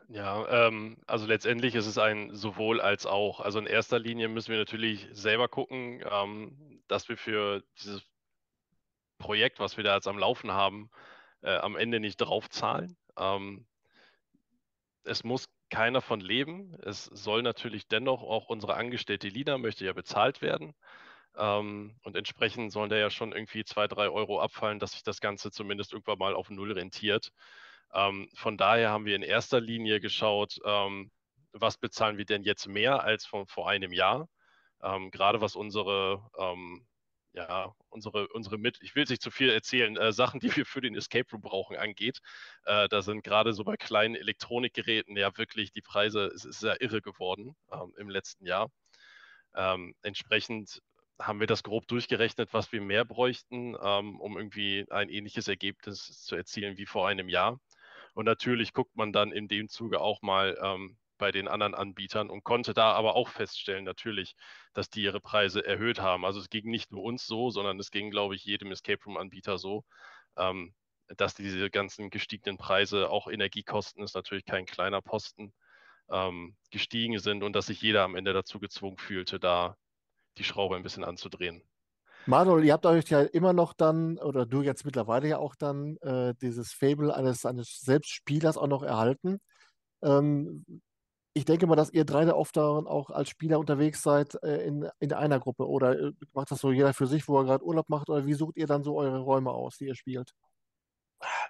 Ja, 0.10 0.68
ähm, 0.68 0.98
also 1.06 1.26
letztendlich 1.26 1.76
ist 1.76 1.86
es 1.86 1.98
ein 1.98 2.34
sowohl 2.34 2.80
als 2.80 3.06
auch. 3.06 3.42
Also 3.42 3.60
in 3.60 3.66
erster 3.66 4.00
Linie 4.00 4.30
müssen 4.30 4.52
wir 4.52 4.58
natürlich 4.58 5.08
selber 5.12 5.50
gucken, 5.50 6.02
ähm, 6.10 6.82
dass 6.88 7.10
wir 7.10 7.18
für 7.18 7.64
dieses 7.82 8.04
Projekt, 9.18 9.60
was 9.60 9.76
wir 9.76 9.84
da 9.84 9.96
jetzt 9.96 10.08
am 10.08 10.18
Laufen 10.18 10.52
haben, 10.52 10.90
äh, 11.42 11.58
am 11.58 11.76
Ende 11.76 12.00
nicht 12.00 12.18
draufzahlen. 12.18 12.96
Ähm, 13.18 13.68
es 15.04 15.24
muss 15.26 15.50
keiner 15.70 16.02
von 16.02 16.20
leben. 16.20 16.76
Es 16.84 17.06
soll 17.06 17.42
natürlich 17.44 17.88
dennoch 17.88 18.24
auch 18.24 18.48
unsere 18.50 18.76
angestellte 18.76 19.28
Lina 19.28 19.58
möchte 19.58 19.86
ja 19.86 19.94
bezahlt 19.94 20.42
werden. 20.42 20.74
Ähm, 21.38 21.96
und 22.04 22.16
entsprechend 22.16 22.72
sollen 22.72 22.90
da 22.90 22.98
ja 22.98 23.10
schon 23.10 23.32
irgendwie 23.32 23.64
zwei, 23.64 23.88
drei 23.88 24.10
Euro 24.10 24.42
abfallen, 24.42 24.80
dass 24.80 24.94
sich 24.94 25.04
das 25.04 25.22
Ganze 25.22 25.52
zumindest 25.52 25.94
irgendwann 25.94 26.20
mal 26.20 26.36
auf 26.36 26.50
Null 26.50 26.72
rentiert. 26.74 27.32
Ähm, 27.94 28.30
von 28.36 28.58
daher 28.58 28.90
haben 28.92 29.06
wir 29.06 29.16
in 29.16 29.24
erster 29.24 29.62
Linie 29.62 30.00
geschaut, 30.00 30.58
ähm, 30.66 31.12
was 31.54 31.78
bezahlen 31.78 32.18
wir 32.18 32.26
denn 32.26 32.44
jetzt 32.44 32.68
mehr 32.68 33.04
als 33.04 33.26
von 33.26 33.48
vor 33.48 33.70
einem 33.70 33.94
Jahr? 33.94 34.28
Ähm, 34.82 35.12
gerade 35.12 35.42
was 35.42 35.56
unsere 35.56 36.22
ähm, 36.38 36.86
ja, 37.38 37.76
unsere, 37.90 38.28
unsere 38.30 38.58
mit, 38.58 38.80
ich 38.82 38.96
will 38.96 39.06
nicht 39.08 39.22
zu 39.22 39.30
viel 39.30 39.52
erzählen, 39.52 39.96
äh, 39.96 40.12
Sachen, 40.12 40.40
die 40.40 40.56
wir 40.56 40.66
für 40.66 40.82
den 40.82 40.96
Escape 40.96 41.30
Room 41.32 41.42
brauchen, 41.42 41.78
angeht. 41.78 42.20
Äh, 42.66 42.90
da 42.90 43.04
sind 43.04 43.24
gerade 43.24 43.54
so 43.54 43.64
bei 43.64 43.78
kleinen 43.78 44.16
Elektronikgeräten 44.16 45.16
ja 45.16 45.38
wirklich 45.38 45.72
die 45.72 45.84
Preise, 45.84 46.26
es 46.26 46.46
ist 46.46 46.60
sehr 46.60 46.82
irre 46.82 47.02
geworden 47.02 47.56
ähm, 47.72 47.94
im 47.98 48.10
letzten 48.10 48.46
Jahr. 48.46 48.72
Ähm, 49.56 49.94
entsprechend 50.02 50.82
haben 51.20 51.40
wir 51.40 51.48
das 51.48 51.64
grob 51.64 51.88
durchgerechnet, 51.88 52.54
was 52.54 52.72
wir 52.72 52.82
mehr 52.82 53.06
bräuchten, 53.06 53.76
ähm, 53.82 54.20
um 54.20 54.38
irgendwie 54.38 54.86
ein 54.90 55.10
ähnliches 55.10 55.48
Ergebnis 55.48 56.24
zu 56.24 56.36
erzielen 56.36 56.78
wie 56.78 56.86
vor 56.88 57.08
einem 57.08 57.30
Jahr. 57.30 57.60
Und 58.14 58.26
natürlich 58.26 58.74
guckt 58.74 58.96
man 58.96 59.14
dann 59.14 59.32
in 59.32 59.48
dem 59.48 59.70
Zuge 59.70 60.02
auch 60.02 60.24
mal, 60.24 60.58
ähm, 60.62 60.98
bei 61.18 61.32
den 61.32 61.48
anderen 61.48 61.76
Anbietern 61.76 62.30
und 62.30 62.44
konnte 62.44 62.74
da 62.74 62.94
aber 62.94 63.16
auch 63.16 63.30
feststellen, 63.30 63.84
natürlich, 63.84 64.36
dass 64.74 64.90
die 64.90 65.04
ihre 65.04 65.20
Preise 65.20 65.66
erhöht 65.66 66.00
haben. 66.00 66.26
Also 66.26 66.40
es 66.40 66.50
ging 66.50 66.70
nicht 66.70 66.92
nur 66.92 67.04
uns 67.04 67.26
so, 67.26 67.50
sondern 67.50 67.80
es 67.80 67.92
ging, 67.92 68.12
glaube 68.12 68.36
ich, 68.36 68.46
jedem 68.46 68.72
Escape 68.72 69.04
Room-Anbieter 69.06 69.58
so, 69.58 69.84
ähm, 70.38 70.74
dass 71.16 71.36
diese 71.36 71.70
ganzen 71.70 72.10
gestiegenen 72.10 72.58
Preise, 72.58 73.10
auch 73.10 73.28
Energiekosten 73.28 74.04
ist 74.04 74.16
natürlich 74.16 74.46
kein 74.46 74.66
kleiner 74.66 75.02
Posten, 75.02 75.54
ähm, 76.10 76.56
gestiegen 76.72 77.20
sind 77.20 77.44
und 77.44 77.54
dass 77.54 77.68
sich 77.68 77.82
jeder 77.82 78.04
am 78.04 78.16
Ende 78.16 78.34
dazu 78.34 78.60
gezwungen 78.60 78.98
fühlte, 78.98 79.40
da 79.40 79.76
die 80.38 80.44
Schraube 80.44 80.76
ein 80.76 80.84
bisschen 80.84 81.04
anzudrehen. 81.04 81.62
Manuel, 82.26 82.66
ihr 82.66 82.74
habt 82.74 82.86
euch 82.86 83.08
ja 83.10 83.22
immer 83.22 83.54
noch 83.54 83.74
dann, 83.74 84.18
oder 84.18 84.46
du 84.46 84.62
jetzt 84.62 84.86
mittlerweile 84.86 85.30
ja 85.30 85.38
auch 85.38 85.56
dann, 85.56 85.96
äh, 85.98 86.34
dieses 86.42 86.74
Fable 86.74 87.16
eines, 87.16 87.46
eines 87.46 87.80
Selbstspielers 87.80 88.58
auch 88.58 88.68
noch 88.68 88.84
erhalten. 88.84 89.40
Ähm, 90.02 90.66
ich 91.38 91.46
denke 91.46 91.68
mal, 91.68 91.76
dass 91.76 91.94
ihr 91.94 92.04
drei 92.04 92.26
da 92.26 92.34
oft 92.34 92.58
daran 92.58 92.88
auch 92.88 93.12
als 93.12 93.30
Spieler 93.30 93.60
unterwegs 93.60 94.02
seid 94.02 94.42
äh, 94.44 94.64
in, 94.66 94.90
in 95.00 95.14
einer 95.14 95.40
Gruppe. 95.40 95.68
Oder 95.68 96.00
äh, 96.00 96.12
macht 96.34 96.50
das 96.50 96.60
so 96.60 96.72
jeder 96.72 96.94
für 96.96 97.06
sich, 97.06 97.28
wo 97.28 97.38
er 97.38 97.46
gerade 97.46 97.64
Urlaub 97.64 97.90
macht? 97.90 98.10
Oder 98.10 98.26
wie 98.26 98.34
sucht 98.34 98.58
ihr 98.58 98.66
dann 98.66 98.84
so 98.84 98.98
eure 98.98 99.20
Räume 99.20 99.52
aus, 99.52 99.78
die 99.78 99.86
ihr 99.86 99.96
spielt? 99.96 100.34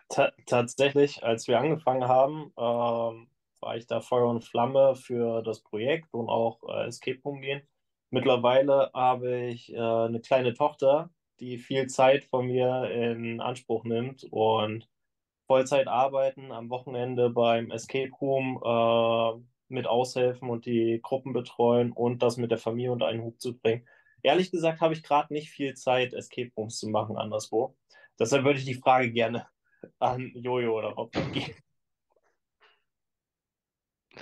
Ta 0.09 0.31
tatsächlich, 0.45 1.23
als 1.23 1.47
wir 1.47 1.59
angefangen 1.59 2.07
haben, 2.07 2.51
ähm, 2.57 3.29
war 3.61 3.77
ich 3.77 3.88
da 3.88 4.01
Feuer 4.01 4.29
und 4.29 4.43
Flamme 4.43 4.95
für 4.95 5.41
das 5.41 5.61
Projekt 5.61 6.13
und 6.13 6.29
auch 6.29 6.59
äh, 6.67 6.88
Escape 6.88 7.21
Room 7.23 7.41
gehen. 7.41 7.61
Mittlerweile 8.09 8.91
habe 8.93 9.47
ich 9.47 9.73
äh, 9.73 9.79
eine 9.79 10.19
kleine 10.19 10.53
Tochter, 10.53 11.09
die 11.39 11.57
viel 11.57 11.88
Zeit 11.88 12.25
von 12.25 12.47
mir 12.47 12.89
in 12.91 13.39
Anspruch 13.39 13.85
nimmt 13.85 14.25
und 14.31 14.89
Vollzeit 15.47 15.88
arbeiten, 15.88 16.51
am 16.51 16.69
Wochenende 16.69 17.29
beim 17.29 17.71
Escape 17.71 18.11
Room 18.21 18.61
äh, 18.63 19.57
mit 19.70 19.88
aushelfen 19.88 20.49
und 20.49 20.65
die 20.65 20.99
Gruppen 21.01 21.34
betreuen 21.34 21.91
und 21.91 22.24
das 22.24 22.38
mit 22.38 22.51
der 22.51 22.57
Familie 22.57 22.91
unter 22.91 23.07
einen 23.07 23.24
Hut 23.24 23.41
zu 23.41 23.57
bringen. 23.57 23.88
Ehrlich 24.24 24.51
gesagt 24.51 24.82
habe 24.82 24.93
ich 24.93 25.03
gerade 25.03 25.34
nicht 25.34 25.49
viel 25.49 25.74
Zeit, 25.76 26.13
Escape 26.13 26.51
Rooms 26.57 26.80
zu 26.80 26.89
machen 26.89 27.18
anderswo. 27.18 27.76
Deshalb 28.20 28.43
würde 28.43 28.59
ich 28.59 28.65
die 28.65 28.74
Frage 28.74 29.11
gerne 29.11 29.47
an 29.99 30.32
Jojo 30.36 30.78
oder 30.78 30.89
Rob 30.89 31.11
geben. 31.11 31.55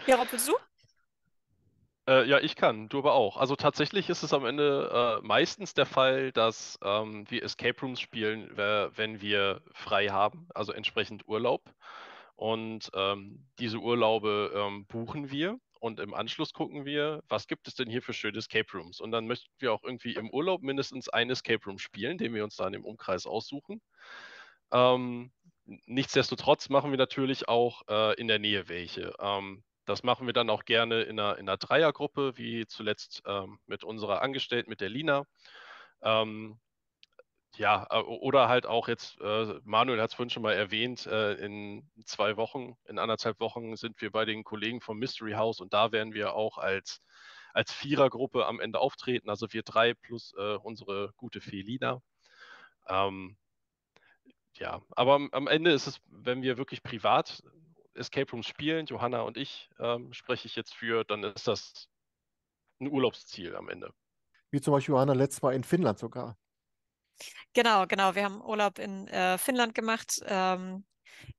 Ja, 0.06 0.18
Rob, 0.18 0.32
willst 0.32 0.48
du? 0.48 0.54
Äh, 2.08 2.28
ja, 2.28 2.40
ich 2.40 2.56
kann, 2.56 2.88
du 2.90 3.00
aber 3.00 3.14
auch. 3.14 3.38
Also 3.38 3.56
tatsächlich 3.56 4.10
ist 4.10 4.22
es 4.22 4.34
am 4.34 4.46
Ende 4.46 5.20
äh, 5.24 5.26
meistens 5.26 5.74
der 5.74 5.88
Fall, 5.88 6.32
dass 6.32 6.78
ähm, 6.84 7.26
wir 7.30 7.44
Escape 7.44 7.80
Rooms 7.82 8.00
spielen, 8.00 8.52
wenn 8.56 9.22
wir 9.22 9.62
frei 9.74 10.08
haben, 10.10 10.48
also 10.54 10.72
entsprechend 10.72 11.28
Urlaub. 11.28 11.64
Und 12.36 12.90
ähm, 12.94 13.48
diese 13.60 13.78
Urlaube 13.80 14.52
ähm, 14.54 14.86
buchen 14.88 15.32
wir 15.32 15.58
und 15.80 16.00
im 16.00 16.14
Anschluss 16.14 16.52
gucken 16.54 16.86
wir, 16.86 17.22
was 17.30 17.48
gibt 17.48 17.68
es 17.68 17.76
denn 17.76 17.90
hier 17.90 18.02
für 18.02 18.14
schöne 18.14 18.40
Escape 18.40 18.70
Rooms. 18.74 19.00
Und 19.00 19.12
dann 19.12 19.28
möchten 19.28 19.52
wir 19.60 19.72
auch 19.72 19.84
irgendwie 19.84 20.16
im 20.16 20.30
Urlaub 20.30 20.62
mindestens 20.62 21.10
ein 21.10 21.30
Escape 21.30 21.64
Room 21.66 21.78
spielen, 21.78 22.18
den 22.18 22.34
wir 22.34 22.44
uns 22.44 22.56
dann 22.56 22.74
im 22.74 22.84
Umkreis 22.84 23.26
aussuchen. 23.26 23.82
Ähm, 24.72 25.32
nichtsdestotrotz 25.66 26.70
machen 26.70 26.92
wir 26.92 26.98
natürlich 26.98 27.48
auch 27.48 27.84
äh, 27.88 28.20
in 28.20 28.28
der 28.28 28.40
Nähe 28.40 28.68
welche. 28.68 29.14
Ähm, 29.20 29.64
das 29.86 30.04
machen 30.04 30.26
wir 30.26 30.34
dann 30.34 30.50
auch 30.50 30.66
gerne 30.66 31.04
in 31.04 31.20
einer, 31.20 31.38
in 31.38 31.48
einer 31.48 31.58
Dreiergruppe, 31.58 32.38
wie 32.38 32.66
zuletzt 32.66 33.22
ähm, 33.26 33.60
mit 33.68 33.84
unserer 33.84 34.22
Angestellten, 34.22 34.70
mit 34.70 34.82
der 34.82 34.90
Lina. 34.90 35.26
Ähm, 36.02 36.60
ja, 37.58 37.88
äh, 37.90 38.02
oder 38.02 38.50
halt 38.50 38.66
auch 38.66 38.88
jetzt, 38.88 39.20
äh, 39.22 39.60
Manuel 39.64 40.02
hat 40.02 40.10
es 40.12 40.16
vorhin 40.16 40.30
schon 40.30 40.44
mal 40.44 40.54
erwähnt, 40.54 41.06
äh, 41.06 41.34
in 41.34 41.90
zwei 42.06 42.38
Wochen, 42.38 42.78
in 42.86 43.00
anderthalb 43.00 43.40
Wochen 43.40 43.76
sind 43.76 44.02
wir 44.02 44.12
bei 44.12 44.26
den 44.26 44.44
Kollegen 44.44 44.82
vom 44.82 44.98
Mystery 44.98 45.34
House 45.34 45.60
und 45.60 45.74
da 45.74 45.92
werden 45.92 46.14
wir 46.14 46.34
auch 46.34 46.58
als, 46.58 47.02
als 47.54 47.72
Vierergruppe 47.72 48.46
am 48.46 48.60
Ende 48.60 48.80
auftreten, 48.80 49.30
also 49.30 49.52
wir 49.52 49.64
drei 49.64 49.94
plus 49.94 50.34
äh, 50.38 50.56
unsere 50.56 51.14
gute 51.18 51.42
Felina. 51.42 52.02
Ähm, 52.88 53.38
ja, 54.58 54.82
aber 54.92 55.16
am, 55.16 55.30
am 55.32 55.48
Ende 55.48 55.72
ist 55.72 55.88
es, 55.88 56.00
wenn 56.08 56.42
wir 56.42 56.58
wirklich 56.58 56.84
privat 56.84 57.44
Escape 57.94 58.30
Rooms 58.32 58.48
spielen, 58.48 58.86
Johanna 58.86 59.22
und 59.22 59.38
ich, 59.38 59.70
ähm, 59.80 60.14
spreche 60.14 60.48
ich 60.48 60.56
jetzt 60.56 60.74
für, 60.74 61.04
dann 61.04 61.24
ist 61.24 61.48
das 61.48 61.90
ein 62.80 62.90
Urlaubsziel 62.90 63.56
am 63.56 63.70
Ende. 63.70 63.94
Wie 64.52 64.62
zum 64.62 64.74
Beispiel 64.74 64.94
Johanna 64.94 65.14
letztes 65.14 65.42
Mal 65.42 65.54
in 65.54 65.64
Finnland 65.64 66.00
sogar. 66.00 66.38
Genau, 67.54 67.86
genau. 67.88 68.16
Wir 68.16 68.24
haben 68.26 68.42
Urlaub 68.42 68.80
in 68.80 69.08
äh, 69.08 69.38
Finnland 69.38 69.76
gemacht. 69.76 70.20
Ähm, 70.26 70.86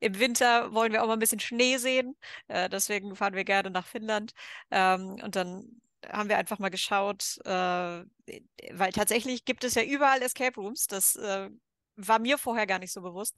Im 0.01 0.19
Winter 0.19 0.73
wollen 0.75 0.93
wir 0.93 1.03
auch 1.03 1.07
mal 1.07 1.15
ein 1.15 1.19
bisschen 1.19 1.41
Schnee 1.41 1.79
sehen. 1.79 2.17
Äh, 2.49 2.69
deswegen 2.69 3.17
fahren 3.17 3.35
wir 3.35 3.45
gerne 3.45 3.71
nach 3.71 3.87
Finnland. 3.87 4.33
Ähm, 4.71 5.17
und 5.23 5.37
dann 5.37 5.81
haben 6.09 6.29
wir 6.29 6.39
einfach 6.39 6.59
mal 6.59 6.71
geschaut, 6.71 7.39
äh, 7.45 7.51
weil 7.51 8.93
tatsächlich 8.93 9.45
gibt 9.45 9.65
es 9.65 9.75
ja 9.75 9.83
überall 9.83 10.23
Escape 10.23 10.61
Rooms. 10.61 10.87
Das 10.87 11.17
äh, 11.17 11.51
war 11.97 12.19
mir 12.19 12.39
vorher 12.39 12.67
gar 12.67 12.79
nicht 12.79 12.93
so 12.93 13.03
bewusst. 13.03 13.37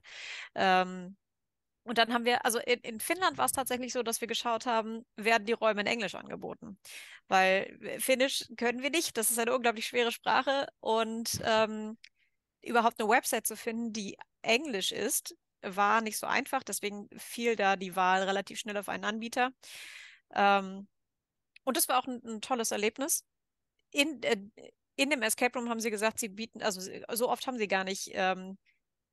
Ähm, 0.55 1.16
und 1.84 1.97
dann 1.99 2.12
haben 2.12 2.24
wir, 2.26 2.45
also 2.45 2.59
in, 2.61 2.80
in 2.80 3.01
Finnland 3.01 3.39
war 3.39 3.47
es 3.47 3.53
tatsächlich 3.53 3.93
so, 3.95 4.03
dass 4.03 4.20
wir 4.20 4.28
geschaut 4.28 4.66
haben, 4.66 5.07
werden 5.16 5.47
die 5.47 5.53
Räume 5.55 5.80
in 5.80 5.86
Englisch 5.86 6.14
angeboten. 6.14 6.78
Weil 7.28 7.78
äh, 7.82 8.01
Finnisch 8.01 8.45
können 8.59 8.82
wir 8.82 8.91
nicht, 8.91 9.16
das 9.16 9.30
ist 9.30 9.39
eine 9.39 9.55
unglaublich 9.55 9.86
schwere 9.86 10.12
Sprache 10.12 10.68
und 10.80 11.41
ähm, 11.45 11.97
überhaupt 12.63 13.01
eine 13.01 13.09
Website 13.09 13.47
zu 13.47 13.57
finden, 13.57 13.93
die 13.93 14.17
Englisch 14.43 14.93
ist, 14.93 15.37
war 15.63 16.01
nicht 16.01 16.19
so 16.19 16.27
einfach. 16.27 16.63
Deswegen 16.63 17.09
fiel 17.17 17.57
da 17.57 17.77
die 17.77 17.97
Wahl 17.97 18.23
relativ 18.23 18.59
schnell 18.59 18.77
auf 18.77 18.89
einen 18.89 19.05
Anbieter. 19.05 19.51
Ähm, 20.35 20.89
und 21.65 21.77
das 21.77 21.89
war 21.89 21.99
auch 21.99 22.07
ein, 22.07 22.23
ein 22.25 22.41
tolles 22.41 22.71
Erlebnis. 22.71 23.25
In, 23.91 24.23
äh, 24.23 24.39
in 24.97 25.11
dem 25.11 25.23
Escape 25.23 25.59
Room 25.59 25.69
haben 25.69 25.81
sie 25.81 25.91
gesagt, 25.91 26.19
sie 26.19 26.29
bieten, 26.29 26.63
also 26.63 26.81
so 27.13 27.29
oft 27.29 27.47
haben 27.47 27.59
sie 27.59 27.69
gar 27.69 27.85
nicht 27.85 28.11
ähm, 28.13 28.59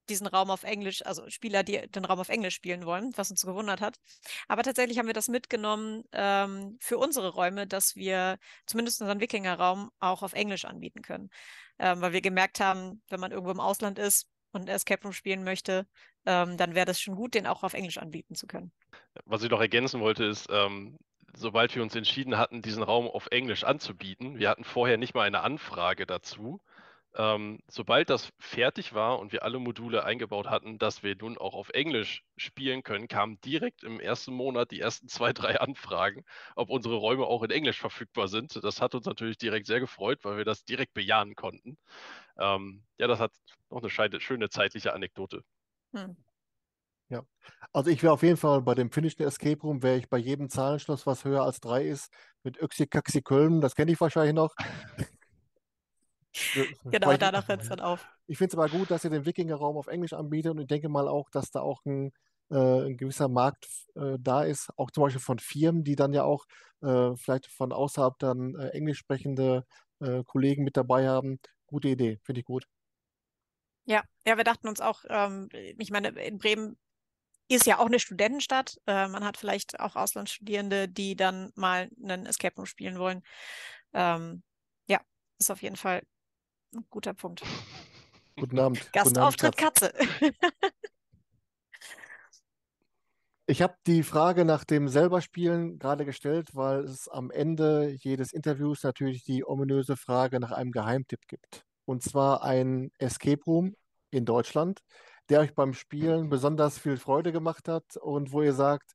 diesen 0.09 0.27
Raum 0.27 0.51
auf 0.51 0.63
Englisch, 0.63 1.05
also 1.05 1.29
Spieler, 1.29 1.63
die 1.63 1.87
den 1.89 2.05
Raum 2.05 2.19
auf 2.19 2.29
Englisch 2.29 2.55
spielen 2.55 2.85
wollen, 2.85 3.11
was 3.15 3.31
uns 3.31 3.41
gewundert 3.41 3.81
hat. 3.81 3.97
Aber 4.47 4.63
tatsächlich 4.63 4.97
haben 4.99 5.07
wir 5.07 5.13
das 5.13 5.27
mitgenommen 5.27 6.03
ähm, 6.11 6.77
für 6.79 6.97
unsere 6.97 7.29
Räume, 7.29 7.67
dass 7.67 7.95
wir 7.95 8.37
zumindest 8.65 9.01
unseren 9.01 9.19
Wikinger-Raum 9.19 9.91
auch 9.99 10.23
auf 10.23 10.33
Englisch 10.33 10.65
anbieten 10.65 11.01
können. 11.01 11.29
Ähm, 11.79 12.01
weil 12.01 12.13
wir 12.13 12.21
gemerkt 12.21 12.59
haben, 12.59 13.01
wenn 13.09 13.19
man 13.19 13.31
irgendwo 13.31 13.51
im 13.51 13.59
Ausland 13.59 13.99
ist 13.99 14.27
und 14.51 14.69
Escape 14.69 15.03
Room 15.03 15.13
spielen 15.13 15.43
möchte, 15.43 15.87
ähm, 16.25 16.57
dann 16.57 16.73
wäre 16.75 16.85
das 16.85 16.99
schon 16.99 17.15
gut, 17.15 17.33
den 17.33 17.47
auch 17.47 17.63
auf 17.63 17.73
Englisch 17.73 17.97
anbieten 17.97 18.35
zu 18.35 18.47
können. 18.47 18.71
Was 19.25 19.43
ich 19.43 19.49
noch 19.49 19.59
ergänzen 19.59 19.99
wollte, 19.99 20.23
ist, 20.23 20.47
ähm, 20.49 20.97
sobald 21.35 21.75
wir 21.75 21.83
uns 21.83 21.95
entschieden 21.95 22.37
hatten, 22.37 22.61
diesen 22.61 22.83
Raum 22.83 23.07
auf 23.07 23.27
Englisch 23.31 23.63
anzubieten, 23.63 24.37
wir 24.39 24.49
hatten 24.49 24.63
vorher 24.63 24.97
nicht 24.97 25.13
mal 25.13 25.23
eine 25.23 25.41
Anfrage 25.41 26.05
dazu, 26.05 26.61
ähm, 27.17 27.59
sobald 27.67 28.09
das 28.09 28.31
fertig 28.39 28.93
war 28.93 29.19
und 29.19 29.31
wir 29.31 29.43
alle 29.43 29.59
Module 29.59 30.03
eingebaut 30.03 30.47
hatten, 30.47 30.77
dass 30.77 31.01
wir 31.01 31.15
nun 31.15 31.37
auch 31.37 31.53
auf 31.53 31.69
Englisch 31.69 32.23
spielen 32.35 32.83
können, 32.83 33.07
kamen 33.07 33.39
direkt 33.41 33.83
im 33.83 33.99
ersten 33.99 34.33
Monat 34.33 34.71
die 34.71 34.81
ersten 34.81 35.07
zwei, 35.31 35.31
drei 35.33 35.59
Anfragen, 35.59 36.25
ob 36.55 36.69
unsere 36.69 36.95
Räume 36.95 37.25
auch 37.25 37.43
in 37.43 37.51
Englisch 37.51 37.79
verfügbar 37.79 38.27
sind. 38.27 38.61
Das 38.63 38.81
hat 38.81 38.95
uns 38.95 39.05
natürlich 39.05 39.37
direkt 39.37 39.67
sehr 39.67 39.79
gefreut, 39.79 40.19
weil 40.23 40.37
wir 40.37 40.45
das 40.45 40.65
direkt 40.65 40.93
bejahen 40.93 41.35
konnten. 41.35 41.77
Ähm, 42.37 42.83
ja, 42.97 43.07
das 43.07 43.19
hat 43.19 43.31
noch 43.69 43.81
eine 43.81 44.19
schöne 44.19 44.49
zeitliche 44.49 44.93
Anekdote. 44.93 45.43
Hm. 45.93 46.17
Ja, 47.09 47.23
also 47.71 47.91
ich 47.91 48.01
wäre 48.01 48.13
auf 48.13 48.23
jeden 48.23 48.37
Fall 48.37 48.61
bei 48.61 48.73
dem 48.73 48.91
finnischen 48.91 49.23
Escape 49.23 49.61
Room, 49.61 49.83
wäre 49.83 49.97
ich 49.97 50.09
bei 50.09 50.17
jedem 50.17 50.49
Zahlenschloss, 50.49 51.05
was 51.05 51.23
höher 51.23 51.43
als 51.43 51.59
drei 51.59 51.85
ist, 51.85 52.11
mit 52.43 52.59
Öxi 52.59 52.87
Kaxi 52.87 53.21
Köln, 53.21 53.61
das 53.61 53.75
kenne 53.75 53.91
ich 53.91 54.01
wahrscheinlich 54.01 54.33
noch. 54.33 54.55
genau, 56.85 57.15
danach 57.17 57.47
hört 57.47 57.61
es 57.61 57.69
dann 57.69 57.79
auf. 57.79 58.05
Ich 58.27 58.37
finde 58.37 58.55
es 58.55 58.57
aber 58.57 58.69
gut, 58.69 58.91
dass 58.91 59.03
ihr 59.03 59.09
den 59.09 59.25
Wikinger-Raum 59.25 59.77
auf 59.77 59.87
Englisch 59.87 60.13
anbietet 60.13 60.51
und 60.51 60.59
ich 60.59 60.67
denke 60.67 60.89
mal 60.89 61.07
auch, 61.07 61.29
dass 61.29 61.51
da 61.51 61.61
auch 61.61 61.83
ein, 61.85 62.11
äh, 62.49 62.85
ein 62.87 62.97
gewisser 62.97 63.29
Markt 63.29 63.67
äh, 63.95 64.17
da 64.19 64.43
ist, 64.43 64.69
auch 64.77 64.91
zum 64.91 65.03
Beispiel 65.03 65.21
von 65.21 65.39
Firmen, 65.39 65.83
die 65.83 65.95
dann 65.95 66.13
ja 66.13 66.23
auch 66.23 66.45
äh, 66.81 67.15
vielleicht 67.15 67.47
von 67.47 67.71
außerhalb 67.71 68.17
dann 68.19 68.55
äh, 68.55 68.69
englisch 68.69 68.99
sprechende 68.99 69.65
äh, 69.99 70.23
Kollegen 70.25 70.63
mit 70.63 70.77
dabei 70.77 71.07
haben. 71.07 71.39
Gute 71.67 71.89
Idee, 71.89 72.19
finde 72.23 72.41
ich 72.41 72.45
gut. 72.45 72.67
Ja, 73.85 74.03
ja, 74.25 74.35
wir 74.35 74.43
dachten 74.43 74.67
uns 74.67 74.81
auch, 74.81 75.03
ähm, 75.09 75.47
ich 75.51 75.91
meine, 75.91 76.09
in 76.09 76.37
Bremen 76.37 76.77
ist 77.47 77.67
ja 77.67 77.77
auch 77.77 77.85
eine 77.85 77.99
Studentenstadt. 77.99 78.77
Äh, 78.87 79.07
man 79.07 79.23
hat 79.23 79.37
vielleicht 79.37 79.79
auch 79.79 79.95
Auslandsstudierende, 79.95 80.89
die 80.89 81.15
dann 81.15 81.51
mal 81.55 81.89
einen 82.03 82.25
Escape 82.25 82.55
Room 82.55 82.65
spielen 82.65 82.97
wollen. 82.97 83.21
Ähm, 83.93 84.43
ja, 84.87 84.99
ist 85.39 85.51
auf 85.51 85.61
jeden 85.61 85.75
Fall 85.75 86.01
Guter 86.89 87.13
Punkt. 87.13 87.43
Guten 88.37 88.59
Abend. 88.59 88.91
Gastauftritt 88.91 89.57
Guten 89.57 89.65
Katze. 89.65 89.93
Ich 93.47 93.61
habe 93.61 93.75
die 93.85 94.01
Frage 94.01 94.43
nach 94.43 94.63
dem 94.63 94.87
Selberspielen 94.87 95.77
gerade 95.77 96.03
gestellt, 96.03 96.55
weil 96.55 96.79
es 96.79 97.07
am 97.07 97.29
Ende 97.29 97.95
jedes 97.99 98.33
Interviews 98.33 98.81
natürlich 98.81 99.23
die 99.23 99.45
ominöse 99.45 99.97
Frage 99.97 100.39
nach 100.39 100.51
einem 100.51 100.71
Geheimtipp 100.71 101.27
gibt. 101.27 101.63
Und 101.85 102.01
zwar 102.01 102.43
ein 102.43 102.89
Escape 102.97 103.43
Room 103.45 103.75
in 104.09 104.25
Deutschland, 104.25 104.79
der 105.29 105.41
euch 105.41 105.53
beim 105.53 105.75
Spielen 105.75 106.29
besonders 106.29 106.79
viel 106.79 106.97
Freude 106.97 107.31
gemacht 107.31 107.67
hat 107.67 107.97
und 107.97 108.31
wo 108.31 108.41
ihr 108.41 108.53
sagt, 108.53 108.93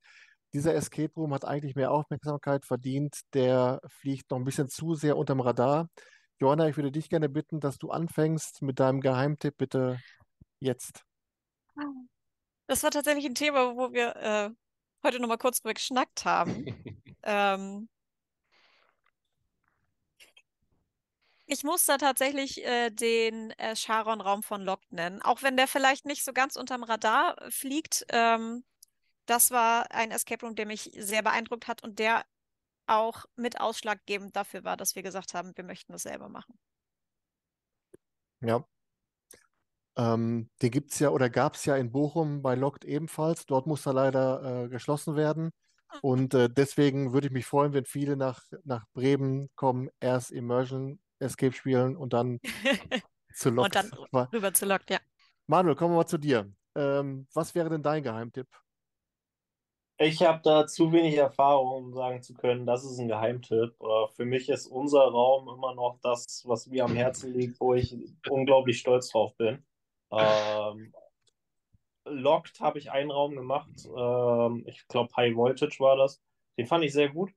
dieser 0.53 0.75
Escape 0.75 1.15
Room 1.15 1.33
hat 1.33 1.45
eigentlich 1.45 1.77
mehr 1.77 1.93
Aufmerksamkeit 1.93 2.65
verdient, 2.65 3.21
der 3.35 3.81
fliegt 3.87 4.33
noch 4.33 4.39
ein 4.39 4.45
bisschen 4.45 4.69
zu 4.69 4.97
sehr 4.97 5.17
unterm 5.17 5.39
Radar. 5.39 5.89
Johanna, 6.41 6.69
ich 6.69 6.77
würde 6.77 6.91
dich 6.91 7.11
gerne 7.11 7.29
bitten, 7.29 7.61
dass 7.61 7.79
du 7.79 7.91
anfängst 7.91 8.63
mit 8.63 8.81
deinem 8.81 9.03
Geheimtipp 9.03 9.59
bitte 9.59 10.01
jetzt. 10.59 11.05
Das 12.67 12.83
war 12.83 12.91
tatsächlich 12.91 13.27
ein 13.27 13.35
Thema, 13.35 13.77
wo 13.77 13.93
wir 13.93 14.17
äh, 14.17 14.51
heute 15.03 15.21
nochmal 15.21 15.37
kurz 15.37 15.61
drüber 15.61 15.75
geschnackt 15.75 16.25
haben. 16.25 16.65
ähm, 17.25 17.89
ich 21.45 21.63
muss 21.63 21.85
da 21.85 21.99
tatsächlich 21.99 22.65
äh, 22.65 22.89
den 22.89 23.51
äh, 23.59 23.75
Charon-Raum 23.77 24.43
von 24.43 24.63
Locke 24.63 24.87
nennen, 24.91 25.21
auch 25.21 25.43
wenn 25.43 25.59
der 25.59 25.69
vielleicht 25.69 26.07
nicht 26.07 26.25
so 26.25 26.33
ganz 26.33 26.57
unterm 26.57 26.85
Radar 26.85 27.37
fliegt. 27.51 28.07
Ähm, 28.09 28.65
das 29.27 29.51
war 29.51 29.91
ein 29.91 30.11
Escape 30.11 30.47
Room, 30.47 30.55
der 30.55 30.65
mich 30.65 30.91
sehr 30.97 31.23
beeindruckt 31.23 31.69
hat 31.69 31.83
und 31.83 31.99
der 31.99 32.25
auch 32.91 33.25
mit 33.37 33.61
ausschlaggebend 33.61 34.37
dafür 34.37 34.65
war, 34.65 34.77
dass 34.77 34.97
wir 34.97 35.03
gesagt 35.03 35.35
haben, 35.35 35.53
wir 35.57 35.65
möchten 35.65 35.93
das 35.93 36.03
selber 36.03 36.29
machen. 36.29 36.59
Ja. 38.41 38.65
Ähm, 39.97 40.51
den 40.63 40.71
gibt 40.71 40.93
es 40.93 40.99
ja 40.99 41.11
oder 41.11 41.31
gab 41.31 41.55
es 41.55 41.65
ja 41.65 41.77
in 41.77 41.93
Bochum 41.93 42.43
bei 42.43 42.55
Locked 42.55 42.85
ebenfalls. 42.85 43.47
Dort 43.47 43.67
muss 43.67 43.87
er 43.87 43.93
leider 43.93 44.65
äh, 44.65 44.69
geschlossen 44.69 45.17
werden. 45.17 45.51
Ah. 45.89 45.99
Und 46.03 46.35
äh, 46.35 46.49
deswegen 46.49 47.13
würde 47.13 47.29
ich 47.29 47.33
mich 47.33 47.47
freuen, 47.47 47.73
wenn 47.73 47.85
viele 47.85 48.17
nach, 48.17 48.43
nach 48.65 48.85
Bremen 48.93 49.51
kommen, 49.57 49.91
erst 50.01 50.31
Immersion 50.31 51.01
Escape 51.19 51.53
spielen 51.53 51.97
und 51.97 52.13
dann 52.13 52.41
zu 53.35 53.51
Locked. 53.51 53.77
Und 53.77 53.93
dann 53.93 54.27
rüber 54.33 54.55
zu 54.55 54.67
Locked, 54.67 54.91
ja. 54.91 54.99
Manuel, 55.47 55.77
kommen 55.77 55.93
wir 55.93 55.99
mal 55.99 56.07
zu 56.07 56.19
dir. 56.19 56.51
Ähm, 56.75 57.27
was 57.35 57.55
wäre 57.55 57.69
denn 57.69 57.83
dein 57.83 58.03
Geheimtipp? 58.03 58.49
Ich 60.03 60.23
habe 60.23 60.41
da 60.43 60.67
zu 60.67 60.93
wenig 60.93 61.15
Erfahrung, 61.17 61.85
um 61.85 61.93
sagen 61.93 62.23
zu 62.23 62.33
können, 62.33 62.65
das 62.65 62.85
ist 62.85 62.99
ein 62.99 63.09
Geheimtipp. 63.09 63.75
Äh, 63.83 64.09
Für 64.15 64.25
mich 64.25 64.49
ist 64.49 64.67
unser 64.67 65.03
Raum 65.03 65.47
immer 65.55 65.75
noch 65.75 65.99
das, 66.01 66.43
was 66.47 66.67
mir 66.69 66.87
am 66.87 66.97
Herzen 66.97 67.35
liegt, 67.35 67.61
wo 67.61 67.75
ich 67.75 67.95
unglaublich 68.31 68.79
stolz 68.79 69.11
drauf 69.11 69.37
bin. 69.37 69.63
Ähm, 70.11 70.95
Locked 72.07 72.61
habe 72.61 72.79
ich 72.79 72.91
einen 72.91 73.11
Raum 73.11 73.37
gemacht. 73.37 73.69
Ähm, 73.95 74.65
ich 74.67 74.89
glaube, 74.89 75.15
High 75.17 75.37
Voltage 75.37 75.77
war 75.81 75.97
das. 75.97 76.23
Den 76.57 76.67
fand 76.67 76.83
ich 76.83 76.95
sehr 76.95 77.11
gut. 77.11 77.33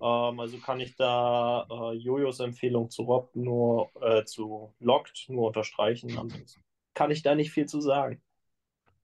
Ähm, 0.00 0.38
also 0.38 0.58
kann 0.58 0.78
ich 0.78 0.94
da 0.94 1.66
äh, 1.68 1.94
Jojos 1.94 2.38
Empfehlung 2.38 2.90
zu 2.90 3.02
Rob 3.02 3.34
nur 3.34 3.90
äh, 4.00 4.24
zu 4.24 4.72
Locked 4.78 5.26
nur 5.30 5.48
unterstreichen. 5.48 6.16
Ansonsten 6.16 6.62
kann 6.94 7.10
ich 7.10 7.24
da 7.24 7.34
nicht 7.34 7.50
viel 7.50 7.66
zu 7.66 7.80
sagen. 7.80 8.22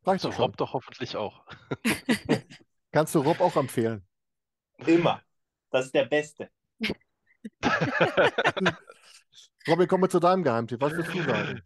Zu 0.04 0.28
doch. 0.28 0.38
Rob 0.38 0.56
doch 0.56 0.74
hoffentlich 0.74 1.16
auch. 1.16 1.42
Kannst 2.92 3.14
du 3.14 3.20
Rob 3.20 3.40
auch 3.40 3.56
empfehlen? 3.56 4.06
Immer. 4.78 5.22
Das 5.70 5.86
ist 5.86 5.94
der 5.94 6.06
Beste. 6.06 6.50
Robin, 9.68 9.88
kommen 9.88 10.04
wir 10.04 10.10
zu 10.10 10.20
deinem 10.20 10.42
Geheimtipp. 10.42 10.80
Was 10.80 10.92
würdest 10.92 11.14
du 11.14 11.22
sagen? 11.22 11.62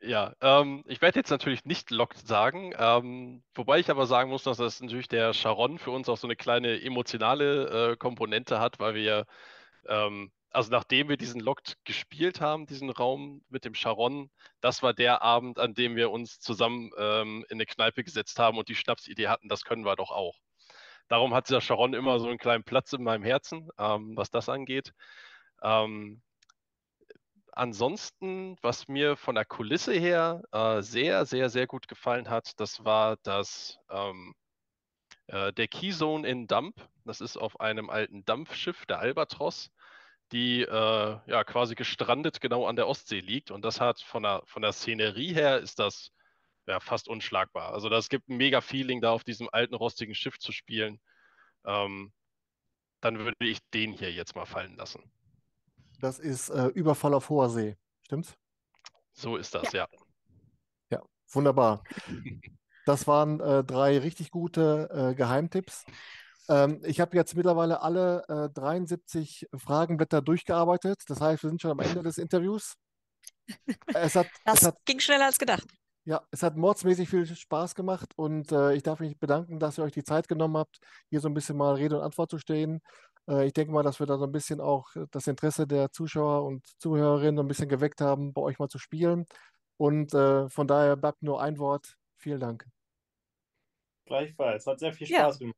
Ja, 0.00 0.34
ähm, 0.40 0.84
ich 0.86 1.02
werde 1.02 1.18
jetzt 1.18 1.30
natürlich 1.30 1.64
nicht 1.64 1.90
Locked 1.90 2.18
sagen, 2.26 2.72
ähm, 2.78 3.42
wobei 3.54 3.80
ich 3.80 3.90
aber 3.90 4.06
sagen 4.06 4.30
muss, 4.30 4.44
dass 4.44 4.58
das 4.58 4.80
natürlich 4.80 5.08
der 5.08 5.32
Charon 5.32 5.78
für 5.78 5.90
uns 5.90 6.08
auch 6.08 6.16
so 6.16 6.28
eine 6.28 6.36
kleine 6.36 6.80
emotionale 6.80 7.92
äh, 7.92 7.96
Komponente 7.96 8.60
hat, 8.60 8.78
weil 8.78 8.94
wir, 8.94 9.26
ähm, 9.88 10.30
also 10.50 10.70
nachdem 10.70 11.08
wir 11.08 11.16
diesen 11.16 11.40
Locked 11.40 11.78
gespielt 11.84 12.40
haben, 12.40 12.66
diesen 12.66 12.90
Raum 12.90 13.42
mit 13.48 13.64
dem 13.64 13.74
Charon, 13.74 14.30
das 14.60 14.82
war 14.84 14.94
der 14.94 15.22
Abend, 15.22 15.58
an 15.58 15.74
dem 15.74 15.96
wir 15.96 16.10
uns 16.12 16.38
zusammen 16.38 16.92
ähm, 16.96 17.44
in 17.48 17.56
eine 17.56 17.66
Kneipe 17.66 18.04
gesetzt 18.04 18.38
haben 18.38 18.56
und 18.56 18.68
die 18.68 18.76
Schnapsidee 18.76 19.28
hatten, 19.28 19.48
das 19.48 19.64
können 19.64 19.84
wir 19.84 19.96
doch 19.96 20.10
auch. 20.12 20.38
Darum 21.08 21.34
hat 21.34 21.48
dieser 21.48 21.60
Charon 21.60 21.94
immer 21.94 22.20
so 22.20 22.28
einen 22.28 22.38
kleinen 22.38 22.64
Platz 22.64 22.92
in 22.92 23.02
meinem 23.02 23.24
Herzen, 23.24 23.68
ähm, 23.78 24.16
was 24.16 24.30
das 24.30 24.48
angeht. 24.48 24.92
Ähm, 25.62 26.22
ansonsten, 27.52 28.56
was 28.62 28.88
mir 28.88 29.16
von 29.16 29.34
der 29.34 29.44
Kulisse 29.44 29.92
her 29.92 30.42
äh, 30.52 30.82
sehr, 30.82 31.26
sehr, 31.26 31.50
sehr 31.50 31.66
gut 31.66 31.88
gefallen 31.88 32.30
hat, 32.30 32.58
das 32.60 32.84
war 32.84 33.16
das 33.22 33.78
ähm, 33.90 34.34
äh, 35.28 35.52
der 35.52 35.68
Keyzone 35.68 36.26
in 36.28 36.46
Dump. 36.46 36.76
Das 37.04 37.20
ist 37.20 37.36
auf 37.36 37.60
einem 37.60 37.90
alten 37.90 38.24
Dampfschiff, 38.24 38.86
der 38.86 39.00
Albatros, 39.00 39.70
die 40.32 40.62
äh, 40.62 41.18
ja 41.26 41.44
quasi 41.44 41.74
gestrandet 41.74 42.40
genau 42.40 42.66
an 42.66 42.76
der 42.76 42.88
Ostsee 42.88 43.20
liegt. 43.20 43.50
Und 43.50 43.64
das 43.64 43.80
hat 43.80 44.00
von 44.00 44.22
der, 44.22 44.42
von 44.46 44.62
der 44.62 44.72
Szenerie 44.72 45.32
her 45.34 45.58
ist 45.58 45.78
das 45.78 46.12
ja 46.68 46.80
fast 46.80 47.08
unschlagbar. 47.08 47.72
Also 47.72 47.88
das 47.88 48.08
gibt 48.08 48.28
ein 48.28 48.36
mega 48.36 48.60
Feeling, 48.60 49.00
da 49.00 49.12
auf 49.12 49.24
diesem 49.24 49.48
alten 49.50 49.74
rostigen 49.74 50.14
Schiff 50.14 50.38
zu 50.38 50.52
spielen. 50.52 51.00
Ähm, 51.64 52.12
dann 53.00 53.18
würde 53.18 53.34
ich 53.40 53.58
den 53.74 53.92
hier 53.92 54.12
jetzt 54.12 54.36
mal 54.36 54.46
fallen 54.46 54.76
lassen. 54.76 55.02
Das 56.00 56.18
ist 56.18 56.50
äh, 56.50 56.66
Überfall 56.66 57.14
auf 57.14 57.28
hoher 57.28 57.50
See. 57.50 57.76
Stimmt's? 58.02 58.34
So 59.12 59.36
ist 59.36 59.54
das, 59.54 59.72
ja. 59.72 59.88
Ja, 60.90 61.02
wunderbar. 61.32 61.82
Das 62.86 63.06
waren 63.06 63.38
äh, 63.40 63.62
drei 63.64 63.98
richtig 63.98 64.30
gute 64.30 64.88
äh, 64.90 65.14
Geheimtipps. 65.14 65.84
Ähm, 66.48 66.80
ich 66.86 67.00
habe 67.00 67.14
jetzt 67.18 67.36
mittlerweile 67.36 67.82
alle 67.82 68.24
äh, 68.28 68.48
73 68.48 69.46
Fragenblätter 69.54 70.22
durchgearbeitet. 70.22 71.02
Das 71.06 71.20
heißt, 71.20 71.42
wir 71.42 71.50
sind 71.50 71.60
schon 71.60 71.72
am 71.72 71.80
Ende 71.80 72.02
des 72.02 72.16
Interviews. 72.16 72.76
Es 73.94 74.14
hat, 74.14 74.26
es 74.26 74.42
Das 74.44 74.62
hat, 74.62 74.76
ging 74.86 75.00
schneller 75.00 75.26
als 75.26 75.38
gedacht. 75.38 75.66
Ja, 76.08 76.22
es 76.30 76.42
hat 76.42 76.56
mordsmäßig 76.56 77.10
viel 77.10 77.26
Spaß 77.26 77.74
gemacht 77.74 78.14
und 78.16 78.50
äh, 78.50 78.72
ich 78.72 78.82
darf 78.82 79.00
mich 79.00 79.18
bedanken, 79.18 79.58
dass 79.58 79.76
ihr 79.78 79.84
euch 79.84 79.92
die 79.92 80.04
Zeit 80.04 80.26
genommen 80.26 80.56
habt, 80.56 80.78
hier 81.10 81.20
so 81.20 81.28
ein 81.28 81.34
bisschen 81.34 81.56
mal 81.58 81.74
Rede 81.74 81.98
und 81.98 82.02
Antwort 82.02 82.30
zu 82.30 82.38
stehen. 82.38 82.80
Äh, 83.28 83.46
ich 83.46 83.52
denke 83.52 83.72
mal, 83.74 83.82
dass 83.82 84.00
wir 84.00 84.06
da 84.06 84.16
so 84.16 84.24
ein 84.24 84.32
bisschen 84.32 84.58
auch 84.60 84.88
das 85.10 85.26
Interesse 85.26 85.66
der 85.66 85.90
Zuschauer 85.92 86.44
und 86.46 86.66
Zuhörerinnen 86.80 87.38
ein 87.44 87.48
bisschen 87.48 87.68
geweckt 87.68 88.00
haben, 88.00 88.32
bei 88.32 88.40
euch 88.40 88.58
mal 88.58 88.68
zu 88.68 88.78
spielen. 88.78 89.26
Und 89.76 90.14
äh, 90.14 90.48
von 90.48 90.66
daher 90.66 90.96
bleibt 90.96 91.22
nur 91.22 91.42
ein 91.42 91.58
Wort. 91.58 91.96
Vielen 92.16 92.40
Dank. 92.40 92.64
Gleichfalls. 94.06 94.66
Hat 94.66 94.78
sehr 94.80 94.94
viel 94.94 95.06
Ja. 95.08 95.24
Spaß 95.24 95.40
gemacht. 95.40 95.56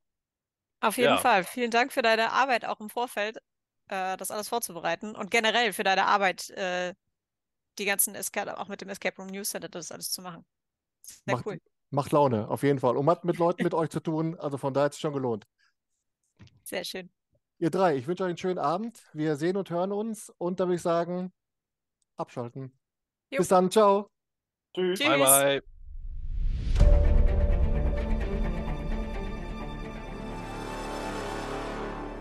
Auf 0.81 0.97
jeden 0.97 1.11
Ja. 1.11 1.19
Fall. 1.19 1.45
Vielen 1.45 1.71
Dank 1.71 1.93
für 1.93 2.03
deine 2.03 2.33
Arbeit 2.33 2.65
auch 2.65 2.81
im 2.81 2.91
Vorfeld, 2.91 3.39
äh, 3.89 4.17
das 4.17 4.33
alles 4.33 4.49
vorzubereiten 4.49 5.15
und 5.15 5.31
generell 5.31 5.73
für 5.73 5.85
deine 5.85 6.07
Arbeit, 6.07 6.51
äh, 6.51 6.95
die 7.79 7.85
ganzen 7.85 8.15
Escape, 8.15 8.59
auch 8.59 8.69
mit 8.69 8.81
dem 8.81 8.89
Escape 8.89 9.17
Room 9.17 9.29
News 9.29 9.51
Center, 9.51 9.69
das 9.69 9.93
alles 9.93 10.11
zu 10.11 10.23
machen. 10.23 10.45
Sehr 11.03 11.35
Macht, 11.35 11.47
cool. 11.47 11.61
macht 11.91 12.13
Laune, 12.13 12.49
auf 12.49 12.63
jeden 12.63 12.79
Fall. 12.79 12.97
Und 12.97 13.09
hat 13.09 13.25
mit 13.25 13.39
Leuten 13.39 13.63
mit 13.65 13.75
euch 13.75 13.91
zu 13.91 14.01
tun. 14.01 14.39
Also 14.39 14.59
von 14.59 14.75
daher 14.75 14.87
hat 14.87 14.93
es 14.93 14.99
schon 14.99 15.13
gelohnt. 15.13 15.47
Sehr 16.63 16.85
schön. 16.85 17.11
Ihr 17.59 17.71
drei, 17.71 17.97
ich 17.97 18.07
wünsche 18.07 18.25
euch 18.25 18.29
einen 18.29 18.39
schönen 18.39 18.59
Abend. 18.59 19.09
Wir 19.13 19.37
sehen 19.37 19.57
und 19.57 19.71
hören 19.71 19.93
uns. 19.93 20.31
Und 20.39 20.61
da 20.61 20.65
würde 20.65 20.77
ich 20.77 20.83
sagen, 20.83 21.33
abschalten. 22.17 22.73
Jo. 23.31 23.39
Bis 23.39 23.49
dann. 23.49 23.71
Ciao. 23.71 24.11
Tschüss. 24.75 24.99
Tschüss. 24.99 25.09
Bye, 25.09 25.19
bye. 25.61 25.80